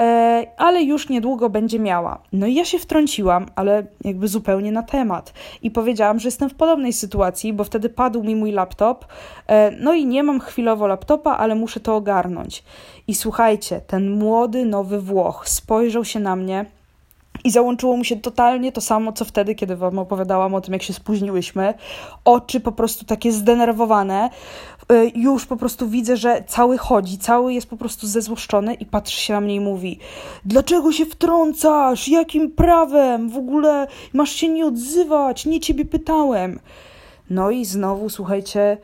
e, 0.00 0.46
ale 0.56 0.82
już 0.82 1.08
niedługo 1.08 1.50
będzie 1.50 1.78
miała. 1.78 2.22
No 2.32 2.46
i 2.46 2.54
ja 2.54 2.64
się 2.64 2.78
wtrąciłam, 2.78 3.46
ale 3.56 3.86
jakby 4.04 4.28
zupełnie 4.28 4.72
na 4.72 4.82
temat. 4.82 5.32
I 5.62 5.70
powiedziałam, 5.70 6.18
że 6.18 6.28
jestem 6.28 6.50
w 6.50 6.54
podobnej 6.54 6.92
sytuacji, 6.92 7.52
bo 7.52 7.64
wtedy 7.64 7.88
padł 7.88 8.22
mi 8.22 8.36
mój 8.36 8.52
laptop, 8.52 9.06
e, 9.46 9.70
no 9.70 9.94
i 9.94 10.06
nie 10.06 10.22
mam 10.22 10.40
chwilowo 10.40 10.86
laptopa, 10.86 11.36
ale 11.36 11.54
muszę 11.54 11.80
to 11.80 11.96
ogarnąć. 11.96 12.64
I 13.10 13.14
słuchajcie, 13.14 13.80
ten 13.86 14.10
młody, 14.10 14.64
nowy 14.64 15.00
Włoch 15.00 15.48
spojrzał 15.48 16.04
się 16.04 16.20
na 16.20 16.36
mnie 16.36 16.66
i 17.44 17.50
załączyło 17.50 17.96
mu 17.96 18.04
się 18.04 18.16
totalnie 18.16 18.72
to 18.72 18.80
samo, 18.80 19.12
co 19.12 19.24
wtedy, 19.24 19.54
kiedy 19.54 19.76
wam 19.76 19.98
opowiadałam 19.98 20.54
o 20.54 20.60
tym, 20.60 20.72
jak 20.74 20.82
się 20.82 20.92
spóźniłyśmy. 20.92 21.74
Oczy 22.24 22.60
po 22.60 22.72
prostu 22.72 23.04
takie 23.04 23.32
zdenerwowane. 23.32 24.30
Y, 24.92 25.12
już 25.14 25.46
po 25.46 25.56
prostu 25.56 25.88
widzę, 25.88 26.16
że 26.16 26.44
cały 26.46 26.78
chodzi, 26.78 27.18
cały 27.18 27.54
jest 27.54 27.70
po 27.70 27.76
prostu 27.76 28.06
zezłoszczony 28.06 28.74
i 28.74 28.86
patrzy 28.86 29.20
się 29.20 29.32
na 29.32 29.40
mnie 29.40 29.54
i 29.54 29.60
mówi: 29.60 29.98
Dlaczego 30.44 30.92
się 30.92 31.06
wtrącasz? 31.06 32.08
Jakim 32.08 32.50
prawem? 32.50 33.30
W 33.30 33.36
ogóle 33.36 33.86
masz 34.12 34.30
się 34.30 34.48
nie 34.48 34.66
odzywać, 34.66 35.46
nie 35.46 35.60
ciebie 35.60 35.84
pytałem. 35.84 36.60
No 37.30 37.50
i 37.50 37.64
znowu, 37.64 38.08
słuchajcie, 38.08 38.76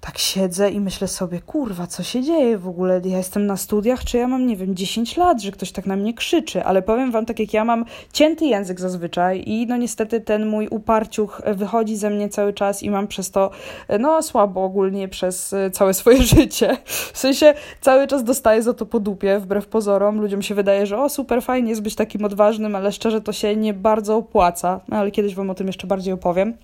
tak 0.00 0.18
siedzę 0.18 0.70
i 0.70 0.80
myślę 0.80 1.08
sobie, 1.08 1.40
kurwa, 1.40 1.86
co 1.86 2.02
się 2.02 2.22
dzieje 2.22 2.58
w 2.58 2.68
ogóle? 2.68 3.00
Ja 3.04 3.18
jestem 3.18 3.46
na 3.46 3.56
studiach, 3.56 4.04
czy 4.04 4.18
ja 4.18 4.28
mam, 4.28 4.46
nie 4.46 4.56
wiem, 4.56 4.76
10 4.76 5.16
lat, 5.16 5.42
że 5.42 5.52
ktoś 5.52 5.72
tak 5.72 5.86
na 5.86 5.96
mnie 5.96 6.14
krzyczy, 6.14 6.64
ale 6.64 6.82
powiem 6.82 7.10
wam 7.10 7.26
tak, 7.26 7.38
jak 7.38 7.52
ja 7.52 7.64
mam 7.64 7.84
cięty 8.12 8.44
język 8.44 8.80
zazwyczaj 8.80 9.42
i 9.46 9.66
no 9.66 9.76
niestety 9.76 10.20
ten 10.20 10.46
mój 10.46 10.68
uparciuch 10.68 11.42
wychodzi 11.54 11.96
ze 11.96 12.10
mnie 12.10 12.28
cały 12.28 12.52
czas 12.52 12.82
i 12.82 12.90
mam 12.90 13.06
przez 13.06 13.30
to, 13.30 13.50
no 14.00 14.22
słabo 14.22 14.64
ogólnie 14.64 15.08
przez 15.08 15.52
e, 15.52 15.70
całe 15.70 15.94
swoje 15.94 16.22
życie. 16.36 16.76
W 16.84 17.18
sensie 17.18 17.54
cały 17.80 18.06
czas 18.06 18.24
dostaję 18.24 18.62
za 18.62 18.74
to 18.74 18.86
po 18.86 19.00
dupie, 19.00 19.38
wbrew 19.38 19.66
pozorom. 19.66 20.20
Ludziom 20.20 20.42
się 20.42 20.54
wydaje, 20.54 20.86
że 20.86 20.98
o, 20.98 21.08
super 21.08 21.42
fajnie 21.42 21.70
jest 21.70 21.82
być 21.82 21.94
takim 21.94 22.24
odważnym, 22.24 22.76
ale 22.76 22.92
szczerze 22.92 23.20
to 23.20 23.32
się 23.32 23.56
nie 23.56 23.74
bardzo 23.74 24.16
opłaca, 24.16 24.80
no, 24.88 24.96
ale 24.96 25.10
kiedyś 25.10 25.34
wam 25.34 25.50
o 25.50 25.54
tym 25.54 25.66
jeszcze 25.66 25.86
bardziej 25.86 26.12
opowiem. 26.14 26.54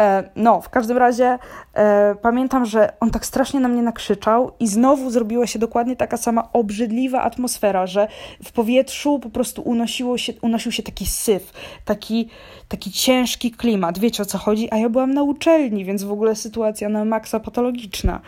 E, 0.00 0.30
no, 0.36 0.60
w 0.60 0.68
każdym 0.68 0.96
razie 0.96 1.38
e, 1.74 2.14
pamiętam, 2.22 2.66
że 2.66 2.92
on 3.00 3.10
tak 3.10 3.26
strasznie 3.26 3.60
na 3.60 3.68
mnie 3.68 3.82
nakrzyczał 3.82 4.52
i 4.60 4.68
znowu 4.68 5.10
zrobiła 5.10 5.46
się 5.46 5.58
dokładnie 5.58 5.96
taka 5.96 6.16
sama 6.16 6.48
obrzydliwa 6.52 7.22
atmosfera, 7.22 7.86
że 7.86 8.08
w 8.44 8.52
powietrzu 8.52 9.18
po 9.18 9.30
prostu 9.30 9.62
unosiło 9.62 10.18
się, 10.18 10.32
unosił 10.42 10.72
się 10.72 10.82
taki 10.82 11.06
syf, 11.06 11.52
taki, 11.84 12.28
taki 12.68 12.90
ciężki 12.90 13.50
klimat. 13.50 13.98
Wiecie 13.98 14.22
o 14.22 14.26
co 14.26 14.38
chodzi? 14.38 14.68
A 14.70 14.76
ja 14.76 14.88
byłam 14.88 15.14
na 15.14 15.22
uczelni, 15.22 15.84
więc 15.84 16.02
w 16.04 16.12
ogóle 16.12 16.36
sytuacja 16.36 16.88
na 16.88 17.04
maksa 17.04 17.40
patologiczna. 17.40 18.20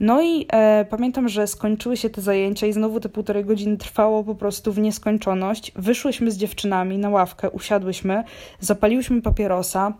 No 0.00 0.22
i 0.22 0.46
e, 0.52 0.84
pamiętam, 0.90 1.28
że 1.28 1.46
skończyły 1.46 1.96
się 1.96 2.10
te 2.10 2.20
zajęcia 2.20 2.66
i 2.66 2.72
znowu 2.72 3.00
te 3.00 3.08
półtorej 3.08 3.44
godziny 3.44 3.76
trwało 3.76 4.24
po 4.24 4.34
prostu 4.34 4.72
w 4.72 4.78
nieskończoność. 4.78 5.72
Wyszłyśmy 5.76 6.30
z 6.30 6.36
dziewczynami 6.36 6.98
na 6.98 7.08
ławkę, 7.08 7.50
usiadłyśmy, 7.50 8.24
zapaliłyśmy 8.60 9.22
papierosa, 9.22 9.92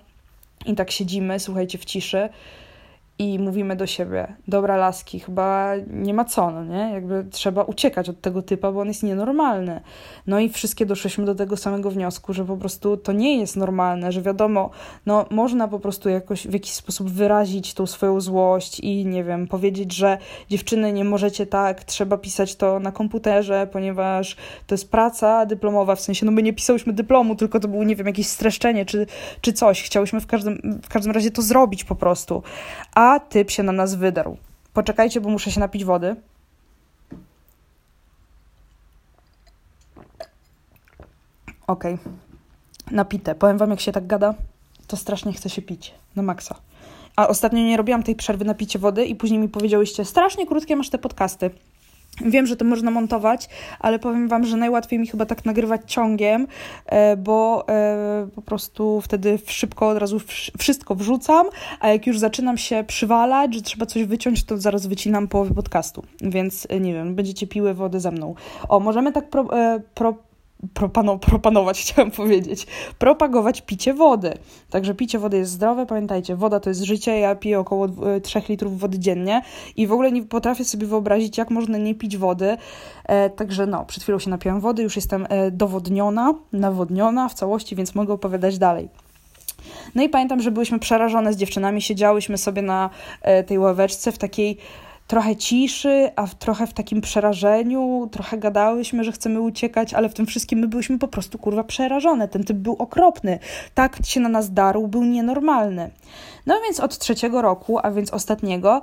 i 0.67 0.75
tak 0.75 0.91
siedzimy, 0.91 1.41
słuchajcie, 1.41 1.79
w 1.79 1.85
ciszy 1.85 2.29
i 3.21 3.39
mówimy 3.39 3.77
do 3.77 3.87
siebie, 3.87 4.37
dobra 4.49 4.77
laski, 4.77 5.21
chyba 5.21 5.73
nie 5.91 6.15
ma 6.15 6.25
co, 6.25 6.51
no 6.51 6.65
nie? 6.65 6.91
Jakby 6.93 7.25
trzeba 7.31 7.63
uciekać 7.63 8.09
od 8.09 8.21
tego 8.21 8.43
typa, 8.43 8.73
bo 8.73 8.81
on 8.81 8.89
jest 8.89 9.03
nienormalny. 9.03 9.81
No 10.27 10.41
i 10.41 10.49
wszystkie 10.49 10.87
doszliśmy 10.87 11.25
do 11.25 11.35
tego 11.35 11.57
samego 11.57 11.91
wniosku, 11.91 12.33
że 12.33 12.45
po 12.45 12.57
prostu 12.57 12.97
to 12.97 13.13
nie 13.13 13.41
jest 13.41 13.57
normalne, 13.57 14.13
że 14.13 14.23
wiadomo, 14.23 14.71
no 15.07 15.27
można 15.31 15.69
po 15.69 15.79
prostu 15.81 16.09
jakoś 16.09 16.47
w 16.47 16.53
jakiś 16.53 16.73
sposób 16.73 17.11
wyrazić 17.11 17.75
tą 17.75 17.87
swoją 17.87 18.21
złość 18.21 18.81
i 18.81 19.07
nie 19.07 19.25
wiem, 19.25 19.49
powiedzieć, 19.49 19.95
że 19.95 20.19
dziewczyny 20.49 20.93
nie 20.93 21.05
możecie 21.05 21.47
tak, 21.47 21.85
trzeba 21.85 22.19
pisać 22.19 22.57
to 22.57 22.81
na 22.81 22.93
komputerze, 22.93 23.69
ponieważ 23.73 24.37
to 24.67 24.75
jest 24.75 24.91
praca 24.91 25.47
dyplomowa, 25.47 25.95
w 25.95 26.01
sensie, 26.01 26.27
no 26.27 26.33
my 26.33 26.43
nie 26.43 26.53
pisałyśmy 26.53 26.93
dyplomu, 26.93 27.37
tylko 27.37 27.61
to 27.61 27.69
było, 27.69 27.85
nie 27.85 27.97
wiem, 27.97 28.07
jakieś 28.07 28.27
streszczenie 28.27 28.85
czy, 28.85 29.07
czy 29.41 29.53
coś. 29.53 29.83
Chciałyśmy 29.83 30.21
w 30.21 30.27
każdym, 30.27 30.81
w 30.83 30.89
każdym 30.89 31.13
razie 31.13 31.31
to 31.31 31.43
zrobić 31.43 31.85
po 31.85 31.95
prostu. 31.95 32.43
A 32.95 33.10
typ 33.19 33.51
się 33.51 33.63
na 33.63 33.73
nas 33.73 33.95
wydarł. 33.95 34.37
Poczekajcie, 34.73 35.21
bo 35.21 35.29
muszę 35.29 35.51
się 35.51 35.61
napić 35.61 35.85
wody. 35.85 36.17
Okej. 41.67 41.95
Okay. 41.95 42.13
Napite. 42.91 43.35
Powiem 43.35 43.59
wam, 43.59 43.71
jak 43.71 43.81
się 43.81 43.93
tak 43.93 44.07
gada, 44.07 44.35
to 44.87 44.97
strasznie 44.97 45.33
chce 45.33 45.51
się 45.51 45.63
pić. 45.63 45.95
Na 46.17 46.23
maksa. 46.23 46.55
A 47.17 47.29
ostatnio 47.29 47.59
nie 47.59 47.77
robiłam 47.77 48.03
tej 48.03 48.17
przerwy 48.17 48.45
na 48.45 48.55
picie 48.55 48.79
wody 48.79 49.05
i 49.05 49.17
później 49.17 49.41
mi 49.41 49.49
powiedziałyście, 49.49 50.05
strasznie 50.05 50.47
krótkie 50.47 50.77
masz 50.77 50.91
te 50.91 50.99
podcasty. 50.99 51.51
Wiem, 52.25 52.47
że 52.47 52.57
to 52.57 52.65
można 52.65 52.91
montować, 52.91 53.49
ale 53.79 53.99
powiem 53.99 54.29
Wam, 54.29 54.45
że 54.45 54.57
najłatwiej 54.57 54.99
mi 54.99 55.07
chyba 55.07 55.27
tak 55.27 55.45
nagrywać 55.45 55.81
ciągiem, 55.87 56.47
e, 56.87 57.17
bo 57.17 57.69
e, 57.69 58.29
po 58.35 58.43
prostu 58.43 59.01
wtedy 59.01 59.39
szybko 59.47 59.89
od 59.89 59.99
razu 59.99 60.21
wszystko 60.59 60.95
wrzucam, 60.95 61.47
a 61.81 61.89
jak 61.89 62.07
już 62.07 62.19
zaczynam 62.19 62.59
się 62.59 62.85
przywalać, 62.87 63.55
że 63.55 63.63
trzeba 63.63 63.87
coś 63.87 64.05
wyciąć, 64.05 64.45
to 64.45 64.59
zaraz 64.59 64.87
wycinam 64.87 65.29
połowę 65.29 65.55
podcastu. 65.55 66.03
Więc 66.21 66.67
e, 66.71 66.81
nie 66.81 66.95
wiem, 66.95 67.15
będziecie 67.15 67.47
piły 67.47 67.75
wodę 67.75 68.01
ze 68.01 68.11
mną. 68.11 68.35
O, 68.69 68.81
możemy 68.81 69.13
tak 69.13 69.31
pro, 69.31 69.49
pro 69.95 70.30
propano, 70.75 71.19
propanować, 71.19 71.81
chciałam 71.83 72.11
powiedzieć, 72.11 72.67
propagować 72.99 73.63
picie 73.63 73.95
wody. 73.95 74.35
Także 74.71 74.95
picie 74.95 75.19
wody 75.19 75.37
jest 75.37 75.53
zdrowe, 75.53 75.87
pamiętajcie, 75.87 76.37
woda 76.37 76.61
to 76.61 76.71
jest 76.71 76.83
życie, 76.83 77.19
ja 77.19 77.35
piję 77.35 77.61
około 77.61 77.89
3 78.23 78.39
e, 78.39 78.43
litrów 78.49 78.81
wody 78.81 78.99
dziennie 78.99 79.43
i 79.77 79.87
w 79.87 79.93
ogóle 79.93 80.13
nie 80.13 80.23
potrafię 80.23 80.65
sobie 80.65 80.87
wyobrazić, 80.87 81.39
jak 81.39 81.51
można 81.51 81.79
nie 81.79 81.95
pić 81.95 82.17
wody. 82.17 82.57
E, 83.05 83.31
także 83.31 83.67
no, 83.67 83.85
przed 83.85 84.03
chwilą 84.03 84.19
się 84.19 84.31
napiłam 84.31 84.61
wody, 84.61 84.83
już 84.83 84.97
jestem 84.97 85.27
e, 85.29 85.51
dowodniona, 85.51 86.35
nawodniona 86.53 87.29
w 87.29 87.35
całości, 87.35 87.77
więc 87.77 87.95
mogę 87.95 88.13
opowiadać 88.13 88.59
dalej. 88.59 88.89
No 89.95 90.03
i 90.03 90.09
pamiętam, 90.09 90.41
że 90.41 90.51
byłyśmy 90.51 90.79
przerażone 90.79 91.33
z 91.33 91.37
dziewczynami, 91.37 91.83
siedziałyśmy 91.83 92.39
sobie 92.39 92.63
na 92.63 92.91
e, 93.23 93.45
tej 93.45 93.59
ławeczce 93.59 94.13
w 94.13 94.19
takiej 94.19 94.59
trochę 95.11 95.37
ciszy, 95.37 96.11
a 96.17 96.27
w, 96.27 96.35
trochę 96.35 96.67
w 96.67 96.73
takim 96.73 97.01
przerażeniu, 97.01 98.09
trochę 98.13 98.39
gadałyśmy, 98.39 99.05
że 99.05 99.13
chcemy 99.13 99.41
uciekać, 99.41 99.95
ale 99.95 100.09
w 100.09 100.15
tym 100.15 100.27
wszystkim 100.27 100.59
my 100.59 100.69
byliśmy 100.69 100.99
po 100.99 101.09
prostu 101.09 101.39
kurwa 101.39 101.65
przerażone. 101.65 102.29
Ten 102.29 102.45
typ 102.45 102.57
był 102.57 102.77
okropny. 102.79 103.39
Tak 103.75 103.99
się 104.05 104.21
na 104.21 104.29
nas 104.29 104.53
darł, 104.53 104.89
był 104.89 105.05
nienormalny. 105.05 105.91
No 106.47 106.55
więc 106.65 106.81
od 106.81 106.99
trzeciego 106.99 107.43
roku, 107.43 107.79
a 107.83 107.91
więc 107.91 108.11
ostatniego, 108.11 108.83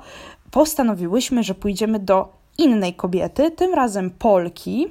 postanowiłyśmy, 0.52 1.44
że 1.44 1.56
pójdziemy 1.56 2.00
do 2.00 2.34
innej 2.58 2.94
kobiety, 2.94 3.52
tym 3.52 3.74
razem 3.74 4.10
Polki, 4.10 4.88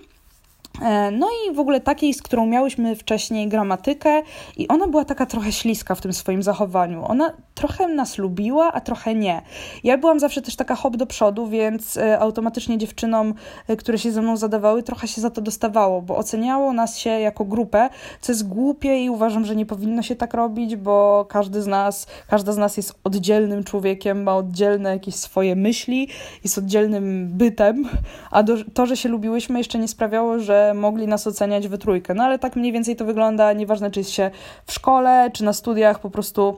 no 1.13 1.29
i 1.47 1.55
w 1.55 1.61
ogóle 1.61 1.81
takiej, 1.81 2.15
z 2.15 2.23
którą 2.23 2.47
miałyśmy 2.47 2.97
wcześniej 2.97 3.49
gramatykę, 3.49 4.23
i 4.57 4.69
ona 4.69 4.89
była 4.89 5.05
taka 5.05 5.27
trochę 5.27 5.53
śliska 5.53 5.95
w 5.95 6.01
tym 6.01 6.13
swoim 6.13 6.43
zachowaniu. 6.43 7.05
Ona 7.09 7.33
trochę 7.55 7.89
nas 7.89 8.19
lubiła, 8.19 8.73
a 8.73 8.81
trochę 8.81 9.15
nie. 9.15 9.43
Ja 9.85 9.99
byłam 9.99 10.21
zawsze 10.21 10.43
też 10.43 10.57
taka 10.57 10.75
hop 10.75 10.97
do 10.97 11.07
przodu, 11.07 11.47
więc 11.47 11.97
e, 11.97 12.19
automatycznie 12.19 12.79
dziewczynom, 12.79 13.35
e, 13.69 13.77
które 13.77 13.99
się 13.99 14.13
ze 14.13 14.23
mną 14.23 14.37
zadawały, 14.37 14.83
trochę 14.83 15.09
się 15.09 15.21
za 15.21 15.31
to 15.31 15.41
dostawało, 15.41 16.03
bo 16.03 16.17
oceniało 16.17 16.73
nas 16.73 16.99
się 16.99 17.11
jako 17.11 17.45
grupę, 17.45 17.89
co 18.21 18.33
jest 18.33 18.49
głupie 18.49 19.05
i 19.05 19.11
uważam, 19.11 19.45
że 19.45 19.57
nie 19.57 19.67
powinno 19.67 20.03
się 20.03 20.17
tak 20.17 20.35
robić, 20.35 20.77
bo 20.77 21.27
każdy 21.29 21.63
z 21.63 21.67
nas, 21.67 22.07
każda 22.29 22.53
z 22.53 22.57
nas 22.57 22.77
jest 22.77 22.95
oddzielnym 23.05 23.65
człowiekiem, 23.65 24.23
ma 24.23 24.37
oddzielne 24.37 24.91
jakieś 24.91 25.15
swoje 25.15 25.57
myśli, 25.57 26.09
jest 26.45 26.59
oddzielnym 26.59 27.29
bytem, 27.29 27.89
a 28.31 28.43
to, 28.75 28.87
że 28.87 28.97
się 28.97 29.09
lubiłyśmy, 29.09 29.59
jeszcze 29.59 29.79
nie 29.79 29.89
sprawiało, 29.89 30.39
że 30.39 30.66
mogli 30.75 31.07
nas 31.07 31.27
oceniać 31.27 31.69
we 31.69 31.79
trójkę. 31.79 32.15
No 32.15 32.25
ale 32.25 32.39
tak 32.39 32.57
mniej 32.57 32.73
więcej 32.73 32.97
to 32.97 33.05
wygląda, 33.05 33.53
nieważne 33.53 33.91
czy 33.91 34.01
jest 34.01 34.11
się 34.11 34.31
w 34.67 34.73
szkole, 34.73 35.31
czy 35.33 35.45
na 35.45 35.53
studiach, 35.53 35.99
po 35.99 36.11
prostu 36.11 36.57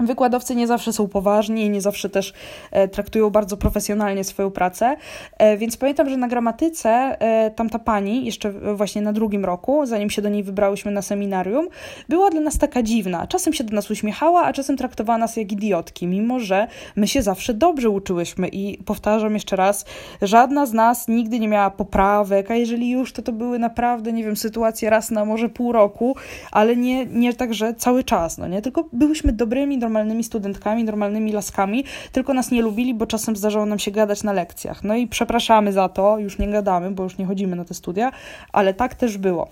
Wykładowcy 0.00 0.54
nie 0.54 0.66
zawsze 0.66 0.92
są 0.92 1.08
poważni 1.08 1.64
i 1.64 1.70
nie 1.70 1.80
zawsze 1.80 2.10
też 2.10 2.32
e, 2.70 2.88
traktują 2.88 3.30
bardzo 3.30 3.56
profesjonalnie 3.56 4.24
swoją 4.24 4.50
pracę, 4.50 4.96
e, 5.38 5.56
więc 5.56 5.76
pamiętam, 5.76 6.10
że 6.10 6.16
na 6.16 6.28
gramatyce 6.28 6.90
e, 6.90 7.50
tamta 7.50 7.78
pani, 7.78 8.24
jeszcze 8.24 8.52
właśnie 8.52 9.02
na 9.02 9.12
drugim 9.12 9.44
roku, 9.44 9.86
zanim 9.86 10.10
się 10.10 10.22
do 10.22 10.28
niej 10.28 10.42
wybrałyśmy 10.42 10.92
na 10.92 11.02
seminarium, 11.02 11.68
była 12.08 12.30
dla 12.30 12.40
nas 12.40 12.58
taka 12.58 12.82
dziwna. 12.82 13.26
Czasem 13.26 13.52
się 13.52 13.64
do 13.64 13.74
nas 13.74 13.90
uśmiechała, 13.90 14.44
a 14.44 14.52
czasem 14.52 14.76
traktowała 14.76 15.18
nas 15.18 15.36
jak 15.36 15.52
idiotki, 15.52 16.06
mimo 16.06 16.40
że 16.40 16.66
my 16.96 17.08
się 17.08 17.22
zawsze 17.22 17.54
dobrze 17.54 17.90
uczyłyśmy 17.90 18.48
i 18.48 18.82
powtarzam 18.82 19.34
jeszcze 19.34 19.56
raz, 19.56 19.84
żadna 20.22 20.66
z 20.66 20.72
nas 20.72 21.08
nigdy 21.08 21.38
nie 21.38 21.48
miała 21.48 21.70
poprawek, 21.70 22.50
a 22.50 22.54
jeżeli 22.54 22.90
już, 22.90 23.12
to 23.12 23.22
to 23.22 23.32
były 23.32 23.58
naprawdę, 23.58 24.12
nie 24.12 24.24
wiem, 24.24 24.36
sytuacje 24.36 24.90
raz 24.90 25.10
na 25.10 25.24
może 25.24 25.48
pół 25.48 25.72
roku, 25.72 26.16
ale 26.52 26.76
nie, 26.76 27.06
nie 27.06 27.34
tak, 27.34 27.54
że 27.54 27.74
cały 27.74 28.04
czas, 28.04 28.38
no 28.38 28.48
nie? 28.48 28.62
Tylko 28.62 28.88
byłyśmy 28.92 29.32
dobrymi, 29.32 29.81
normalnymi 29.82 30.24
studentkami, 30.24 30.84
normalnymi 30.84 31.32
laskami, 31.32 31.84
tylko 32.12 32.34
nas 32.34 32.50
nie 32.50 32.62
lubili, 32.62 32.94
bo 32.94 33.06
czasem 33.06 33.36
zdarzało 33.36 33.66
nam 33.66 33.78
się 33.78 33.90
gadać 33.90 34.22
na 34.22 34.32
lekcjach. 34.32 34.84
No 34.84 34.94
i 34.94 35.06
przepraszamy 35.06 35.72
za 35.72 35.88
to, 35.88 36.18
już 36.18 36.38
nie 36.38 36.48
gadamy, 36.48 36.90
bo 36.90 37.02
już 37.02 37.18
nie 37.18 37.26
chodzimy 37.26 37.56
na 37.56 37.64
te 37.64 37.74
studia, 37.74 38.12
ale 38.52 38.74
tak 38.74 38.94
też 38.94 39.18
było. 39.18 39.48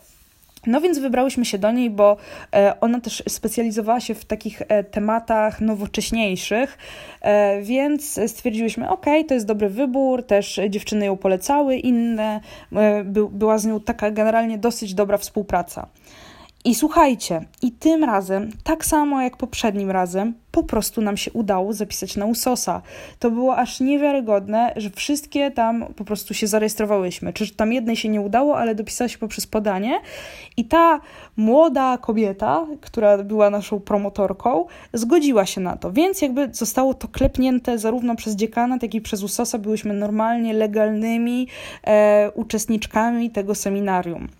No 0.66 0.80
więc 0.80 0.99
wybrałyśmy 0.99 1.44
się 1.44 1.58
do 1.58 1.72
niej, 1.72 1.90
bo 1.90 2.16
e, 2.54 2.80
ona 2.80 3.00
też 3.00 3.22
specjalizowała 3.28 4.00
się 4.00 4.14
w 4.14 4.25
takich 4.25 4.62
e, 4.68 4.84
tematach 4.84 5.60
nowocześniejszych, 5.60 6.78
e, 7.20 7.62
więc 7.62 8.20
stwierdziłyśmy, 8.26 8.88
ok, 8.88 9.06
to 9.28 9.34
jest 9.34 9.46
dobry 9.46 9.68
wybór, 9.68 10.26
też 10.26 10.60
dziewczyny 10.68 11.06
ją 11.06 11.16
polecały, 11.16 11.76
inne, 11.76 12.40
była 13.30 13.58
z 13.58 13.66
nią 13.66 13.80
taka 13.80 14.10
generalnie 14.10 14.58
dosyć 14.58 14.94
dobra 14.94 15.18
współpraca. 15.18 15.87
I 16.64 16.75
słuchajcie, 16.75 17.45
i 17.62 17.73
tym 17.73 18.05
razem, 18.05 18.50
tak 18.64 18.85
samo 18.85 19.23
jak 19.23 19.37
poprzednim 19.37 19.90
razem, 19.90 20.35
po 20.50 20.62
prostu 20.62 21.00
nam 21.00 21.17
się 21.17 21.33
udało 21.33 21.73
zapisać 21.73 22.17
na 22.17 22.26
USOSa. 22.26 22.83
To 23.19 23.31
było 23.31 23.57
aż 23.57 23.81
niewiarygodne, 23.81 24.73
że 24.76 24.90
wszystkie 24.90 25.50
tam 25.50 25.87
po 25.97 26.04
prostu 26.04 26.34
się 26.34 26.47
zarejestrowałyśmy. 26.47 27.32
Czy 27.32 27.54
tam 27.54 27.73
jednej 27.73 27.97
się 27.97 28.08
nie 28.08 28.21
udało, 28.21 28.58
ale 28.58 28.75
dopisała 28.75 29.08
się 29.08 29.19
poprzez 29.19 29.47
podanie. 29.47 30.00
I 30.56 30.65
ta 30.65 31.00
młoda 31.37 31.99
kobieta, 31.99 32.67
która 32.80 33.19
była 33.19 33.50
naszą 33.50 33.80
promotorką, 33.80 34.67
zgodziła 34.93 35.47
się 35.47 35.61
na 35.61 35.76
to. 35.76 35.93
Więc 35.93 36.23
jakby 36.23 36.49
zostało 36.52 36.95
to 36.95 37.08
klepnięte 37.08 37.78
zarówno 37.78 38.17
przez 38.17 38.37
dziekanat, 38.37 38.82
jak 38.82 38.95
i 38.95 39.00
przez 39.00 39.23
USOSa. 39.23 39.58
Byłyśmy 39.58 39.95
normalnie 39.95 40.52
legalnymi 40.52 41.49
e, 41.84 42.30
uczestniczkami 42.34 43.30
tego 43.30 43.54
seminarium. 43.54 44.40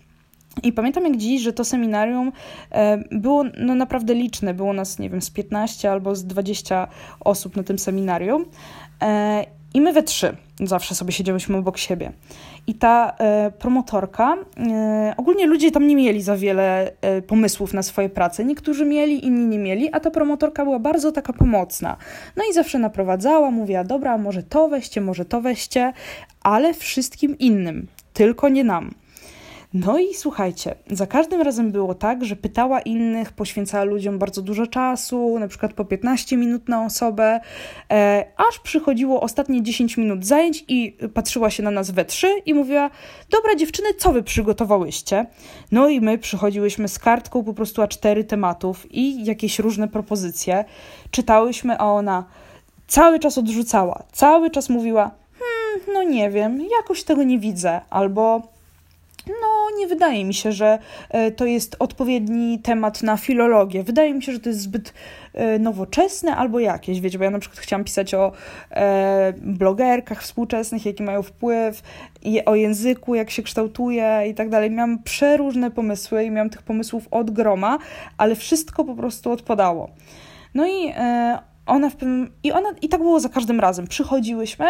I 0.63 0.73
pamiętam 0.73 1.05
jak 1.05 1.17
dziś, 1.17 1.43
że 1.43 1.53
to 1.53 1.65
seminarium 1.65 2.33
e, 2.73 3.05
było 3.11 3.45
no, 3.59 3.75
naprawdę 3.75 4.15
liczne. 4.15 4.55
Było 4.55 4.73
nas, 4.73 4.99
nie 4.99 5.11
wiem, 5.11 5.23
z 5.23 5.31
15 5.31 5.91
albo 5.91 6.15
z 6.15 6.25
20 6.25 6.89
osób 7.21 7.57
na 7.57 7.63
tym 7.63 7.79
seminarium. 7.79 8.45
E, 9.03 9.45
I 9.75 9.81
my 9.81 9.93
we 9.93 10.03
trzy 10.03 10.37
zawsze 10.61 10.95
sobie 10.95 11.13
siedziałyśmy 11.13 11.57
obok 11.57 11.79
siebie. 11.79 12.13
I 12.67 12.75
ta 12.75 13.17
e, 13.19 13.51
promotorka, 13.59 14.37
ogólnie 15.17 15.47
ludzie 15.47 15.71
tam 15.71 15.87
nie 15.87 15.97
mieli 15.97 16.23
za 16.23 16.37
wiele 16.37 16.93
pomysłów 17.27 17.75
na 17.75 17.83
swoje 17.83 18.09
prace. 18.09 18.45
Niektórzy 18.45 18.85
mieli, 18.85 19.27
inni 19.27 19.47
nie 19.47 19.59
mieli, 19.59 19.89
a 19.93 20.01
ta 20.01 20.11
promotorka 20.11 20.65
była 20.65 20.79
bardzo 20.79 21.13
taka 21.13 21.33
pomocna. 21.33 21.97
No 22.37 22.45
i 22.51 22.55
zawsze 22.55 22.79
naprowadzała, 22.79 23.51
mówiła: 23.51 23.85
Dobra, 23.85 24.19
może 24.19 24.43
to 24.43 24.69
weźcie, 24.69 25.01
może 25.01 25.25
to 25.25 25.41
weźcie, 25.41 25.93
ale 26.43 26.75
wszystkim 26.75 27.39
innym, 27.39 27.87
tylko 28.13 28.49
nie 28.49 28.65
nam. 28.65 28.91
No 29.74 29.98
i 29.98 30.14
słuchajcie, 30.14 30.74
za 30.90 31.06
każdym 31.06 31.42
razem 31.42 31.72
było 31.72 31.94
tak, 31.94 32.24
że 32.24 32.37
pytała 32.37 32.80
innych, 32.80 33.33
poświęcała 33.33 33.85
ludziom 33.85 34.18
bardzo 34.18 34.42
dużo 34.42 34.66
czasu, 34.66 35.38
na 35.38 35.48
przykład 35.48 35.72
po 35.72 35.85
15 35.85 36.37
minut 36.37 36.68
na 36.68 36.85
osobę, 36.85 37.40
e, 37.90 38.24
aż 38.37 38.59
przychodziło 38.59 39.20
ostatnie 39.20 39.62
10 39.62 39.96
minut 39.96 40.26
zajęć 40.26 40.64
i 40.68 40.96
patrzyła 41.14 41.50
się 41.50 41.62
na 41.62 41.70
nas 41.70 41.90
we 41.90 42.04
trzy 42.04 42.28
i 42.46 42.54
mówiła: 42.54 42.90
Dobra, 43.30 43.54
dziewczyny, 43.54 43.88
co 43.98 44.12
wy 44.12 44.22
przygotowałyście? 44.22 45.26
No 45.72 45.88
i 45.88 46.00
my 46.00 46.18
przychodziłyśmy 46.18 46.88
z 46.88 46.98
kartką 46.98 47.44
po 47.44 47.54
prostu 47.54 47.83
a 47.83 47.88
cztery 47.88 48.24
tematów 48.24 48.87
i 48.90 49.24
jakieś 49.24 49.59
różne 49.59 49.88
propozycje. 49.88 50.64
Czytałyśmy, 51.11 51.78
a 51.78 51.85
ona 51.85 52.24
cały 52.87 53.18
czas 53.18 53.38
odrzucała, 53.38 54.02
cały 54.12 54.50
czas 54.50 54.68
mówiła: 54.68 55.11
Hmm, 55.38 55.94
no 55.94 56.02
nie 56.02 56.30
wiem, 56.30 56.66
jakoś 56.78 57.04
tego 57.04 57.22
nie 57.22 57.38
widzę, 57.38 57.80
albo 57.90 58.42
no, 59.26 59.78
nie 59.78 59.87
wydaje 59.87 60.24
mi 60.24 60.35
się, 60.35 60.52
że 60.52 60.78
e, 61.11 61.30
to 61.30 61.46
jest 61.46 61.76
odpowiedni 61.78 62.59
temat 62.59 63.02
na 63.02 63.16
filologię. 63.16 63.83
Wydaje 63.83 64.14
mi 64.14 64.22
się, 64.22 64.33
że 64.33 64.40
to 64.40 64.48
jest 64.48 64.61
zbyt 64.61 64.94
e, 65.35 65.59
nowoczesne 65.59 66.37
albo 66.37 66.61
jakieś, 66.61 67.00
wiecie, 67.00 67.18
bo 67.18 67.24
ja 67.24 67.30
na 67.30 67.38
przykład 67.38 67.61
chciałam 67.61 67.85
pisać 67.85 68.14
o 68.14 68.33
e, 68.70 69.33
blogerkach 69.37 70.22
współczesnych, 70.22 70.87
jaki 70.87 71.02
mają 71.02 71.22
wpływ, 71.22 71.83
i 72.22 72.44
o 72.44 72.54
języku, 72.54 73.14
jak 73.14 73.30
się 73.30 73.42
kształtuje 73.42 74.24
i 74.30 74.35
tak 74.35 74.48
dalej. 74.48 74.70
Miałam 74.70 75.02
przeróżne 75.02 75.70
pomysły 75.70 76.24
i 76.24 76.30
miałam 76.30 76.50
tych 76.50 76.62
pomysłów 76.62 77.09
od 77.11 77.30
groma, 77.30 77.78
ale 78.18 78.37
wszystko 78.37 78.85
po 78.85 78.94
prostu 78.94 79.33
odpadało. 79.33 79.90
No 80.54 80.66
i 80.66 80.92
ona 81.66 81.90
w 81.90 81.96
pewnym, 81.96 82.30
i 82.42 82.52
ona, 82.52 82.68
i 82.83 82.88
tak 82.88 83.00
było 83.00 83.20
za 83.20 83.28
każdym 83.28 83.61
razem. 83.61 83.87
Przychodziłyśmy, 83.87 84.66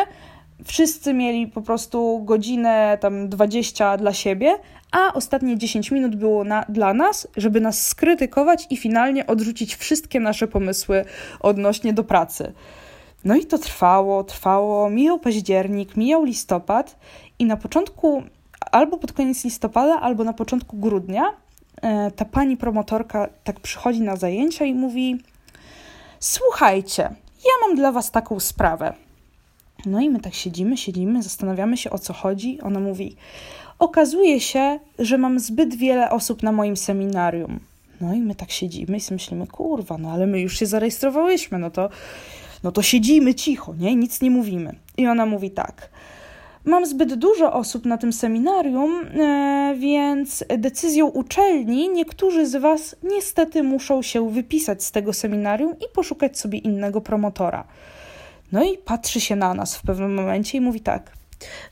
wszyscy 0.64 1.14
mieli 1.14 1.46
po 1.46 1.62
prostu 1.62 2.22
godzinę, 2.24 2.98
tam 3.00 3.28
20 3.28 3.96
dla 3.96 4.12
siebie, 4.12 4.58
a 4.92 5.12
ostatnie 5.12 5.58
10 5.58 5.90
minut 5.90 6.16
było 6.16 6.44
na, 6.44 6.64
dla 6.68 6.94
nas, 6.94 7.28
żeby 7.36 7.60
nas 7.60 7.86
skrytykować 7.86 8.66
i 8.70 8.76
finalnie 8.76 9.26
odrzucić 9.26 9.76
wszystkie 9.76 10.20
nasze 10.20 10.48
pomysły 10.48 11.04
odnośnie 11.40 11.92
do 11.92 12.04
pracy. 12.04 12.52
No 13.24 13.34
i 13.36 13.46
to 13.46 13.58
trwało, 13.58 14.24
trwało, 14.24 14.90
mijał 14.90 15.18
październik, 15.18 15.96
mijał 15.96 16.24
listopad 16.24 16.98
i 17.38 17.44
na 17.44 17.56
początku, 17.56 18.22
albo 18.72 18.98
pod 18.98 19.12
koniec 19.12 19.44
listopada, 19.44 20.00
albo 20.00 20.24
na 20.24 20.32
początku 20.32 20.76
grudnia, 20.76 21.22
e, 21.82 22.10
ta 22.10 22.24
pani 22.24 22.56
promotorka 22.56 23.28
tak 23.44 23.60
przychodzi 23.60 24.00
na 24.00 24.16
zajęcia 24.16 24.64
i 24.64 24.74
mówi: 24.74 25.20
Słuchajcie, 26.20 27.02
ja 27.44 27.52
mam 27.66 27.76
dla 27.76 27.92
was 27.92 28.10
taką 28.10 28.40
sprawę. 28.40 28.92
No 29.86 30.00
i 30.00 30.10
my 30.10 30.20
tak 30.20 30.34
siedzimy, 30.34 30.76
siedzimy, 30.76 31.22
zastanawiamy 31.22 31.76
się 31.76 31.90
o 31.90 31.98
co 31.98 32.12
chodzi. 32.12 32.60
Ona 32.60 32.80
mówi: 32.80 33.16
Okazuje 33.78 34.40
się, 34.40 34.78
że 34.98 35.18
mam 35.18 35.40
zbyt 35.40 35.74
wiele 35.74 36.10
osób 36.10 36.42
na 36.42 36.52
moim 36.52 36.76
seminarium. 36.76 37.60
No 38.00 38.14
i 38.14 38.20
my 38.20 38.34
tak 38.34 38.50
siedzimy 38.50 38.98
i 38.98 39.12
myślimy: 39.12 39.46
Kurwa, 39.46 39.98
no 39.98 40.10
ale 40.12 40.26
my 40.26 40.40
już 40.40 40.58
się 40.58 40.66
zarejestrowałyśmy, 40.66 41.58
no 41.58 41.70
to, 41.70 41.88
no 42.62 42.72
to 42.72 42.82
siedzimy 42.82 43.34
cicho, 43.34 43.74
nie? 43.74 43.96
Nic 43.96 44.22
nie 44.22 44.30
mówimy. 44.30 44.74
I 44.96 45.06
ona 45.06 45.26
mówi 45.26 45.50
tak. 45.50 45.90
Mam 46.64 46.86
zbyt 46.86 47.14
dużo 47.14 47.52
osób 47.52 47.84
na 47.84 47.98
tym 47.98 48.12
seminarium, 48.12 49.06
e, 49.20 49.74
więc 49.78 50.44
decyzją 50.58 51.06
uczelni 51.06 51.88
niektórzy 51.88 52.46
z 52.46 52.56
Was 52.56 52.96
niestety 53.02 53.62
muszą 53.62 54.02
się 54.02 54.30
wypisać 54.30 54.84
z 54.84 54.92
tego 54.92 55.12
seminarium 55.12 55.72
i 55.72 55.84
poszukać 55.94 56.38
sobie 56.38 56.58
innego 56.58 57.00
promotora. 57.00 57.64
No 58.52 58.64
i 58.64 58.78
patrzy 58.78 59.20
się 59.20 59.36
na 59.36 59.54
nas 59.54 59.76
w 59.76 59.82
pewnym 59.82 60.14
momencie 60.14 60.58
i 60.58 60.60
mówi 60.60 60.80
tak: 60.80 61.12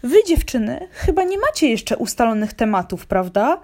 Wy, 0.02 0.24
dziewczyny, 0.26 0.88
chyba 0.92 1.24
nie 1.24 1.38
macie 1.38 1.68
jeszcze 1.68 1.96
ustalonych 1.96 2.52
tematów, 2.52 3.06
prawda? 3.06 3.60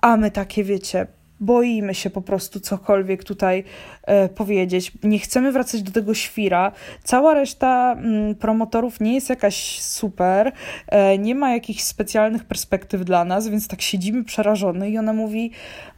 A 0.00 0.16
my 0.16 0.30
takie, 0.30 0.64
wiecie, 0.64 1.06
boimy 1.40 1.94
się 1.94 2.10
po 2.10 2.22
prostu 2.22 2.60
cokolwiek 2.60 3.24
tutaj 3.24 3.64
e, 4.02 4.28
powiedzieć. 4.28 4.92
Nie 5.02 5.18
chcemy 5.18 5.52
wracać 5.52 5.82
do 5.82 5.92
tego 5.92 6.14
świra. 6.14 6.72
Cała 7.04 7.34
reszta 7.34 7.92
mm, 7.92 8.34
promotorów 8.34 9.00
nie 9.00 9.14
jest 9.14 9.28
jakaś 9.30 9.80
super, 9.80 10.52
e, 10.88 11.18
nie 11.18 11.34
ma 11.34 11.52
jakichś 11.52 11.82
specjalnych 11.82 12.44
perspektyw 12.44 13.04
dla 13.04 13.24
nas, 13.24 13.48
więc 13.48 13.68
tak 13.68 13.82
siedzimy 13.82 14.24
przerażone 14.24 14.90
i 14.90 14.98
ona 14.98 15.12
mówi: 15.12 15.50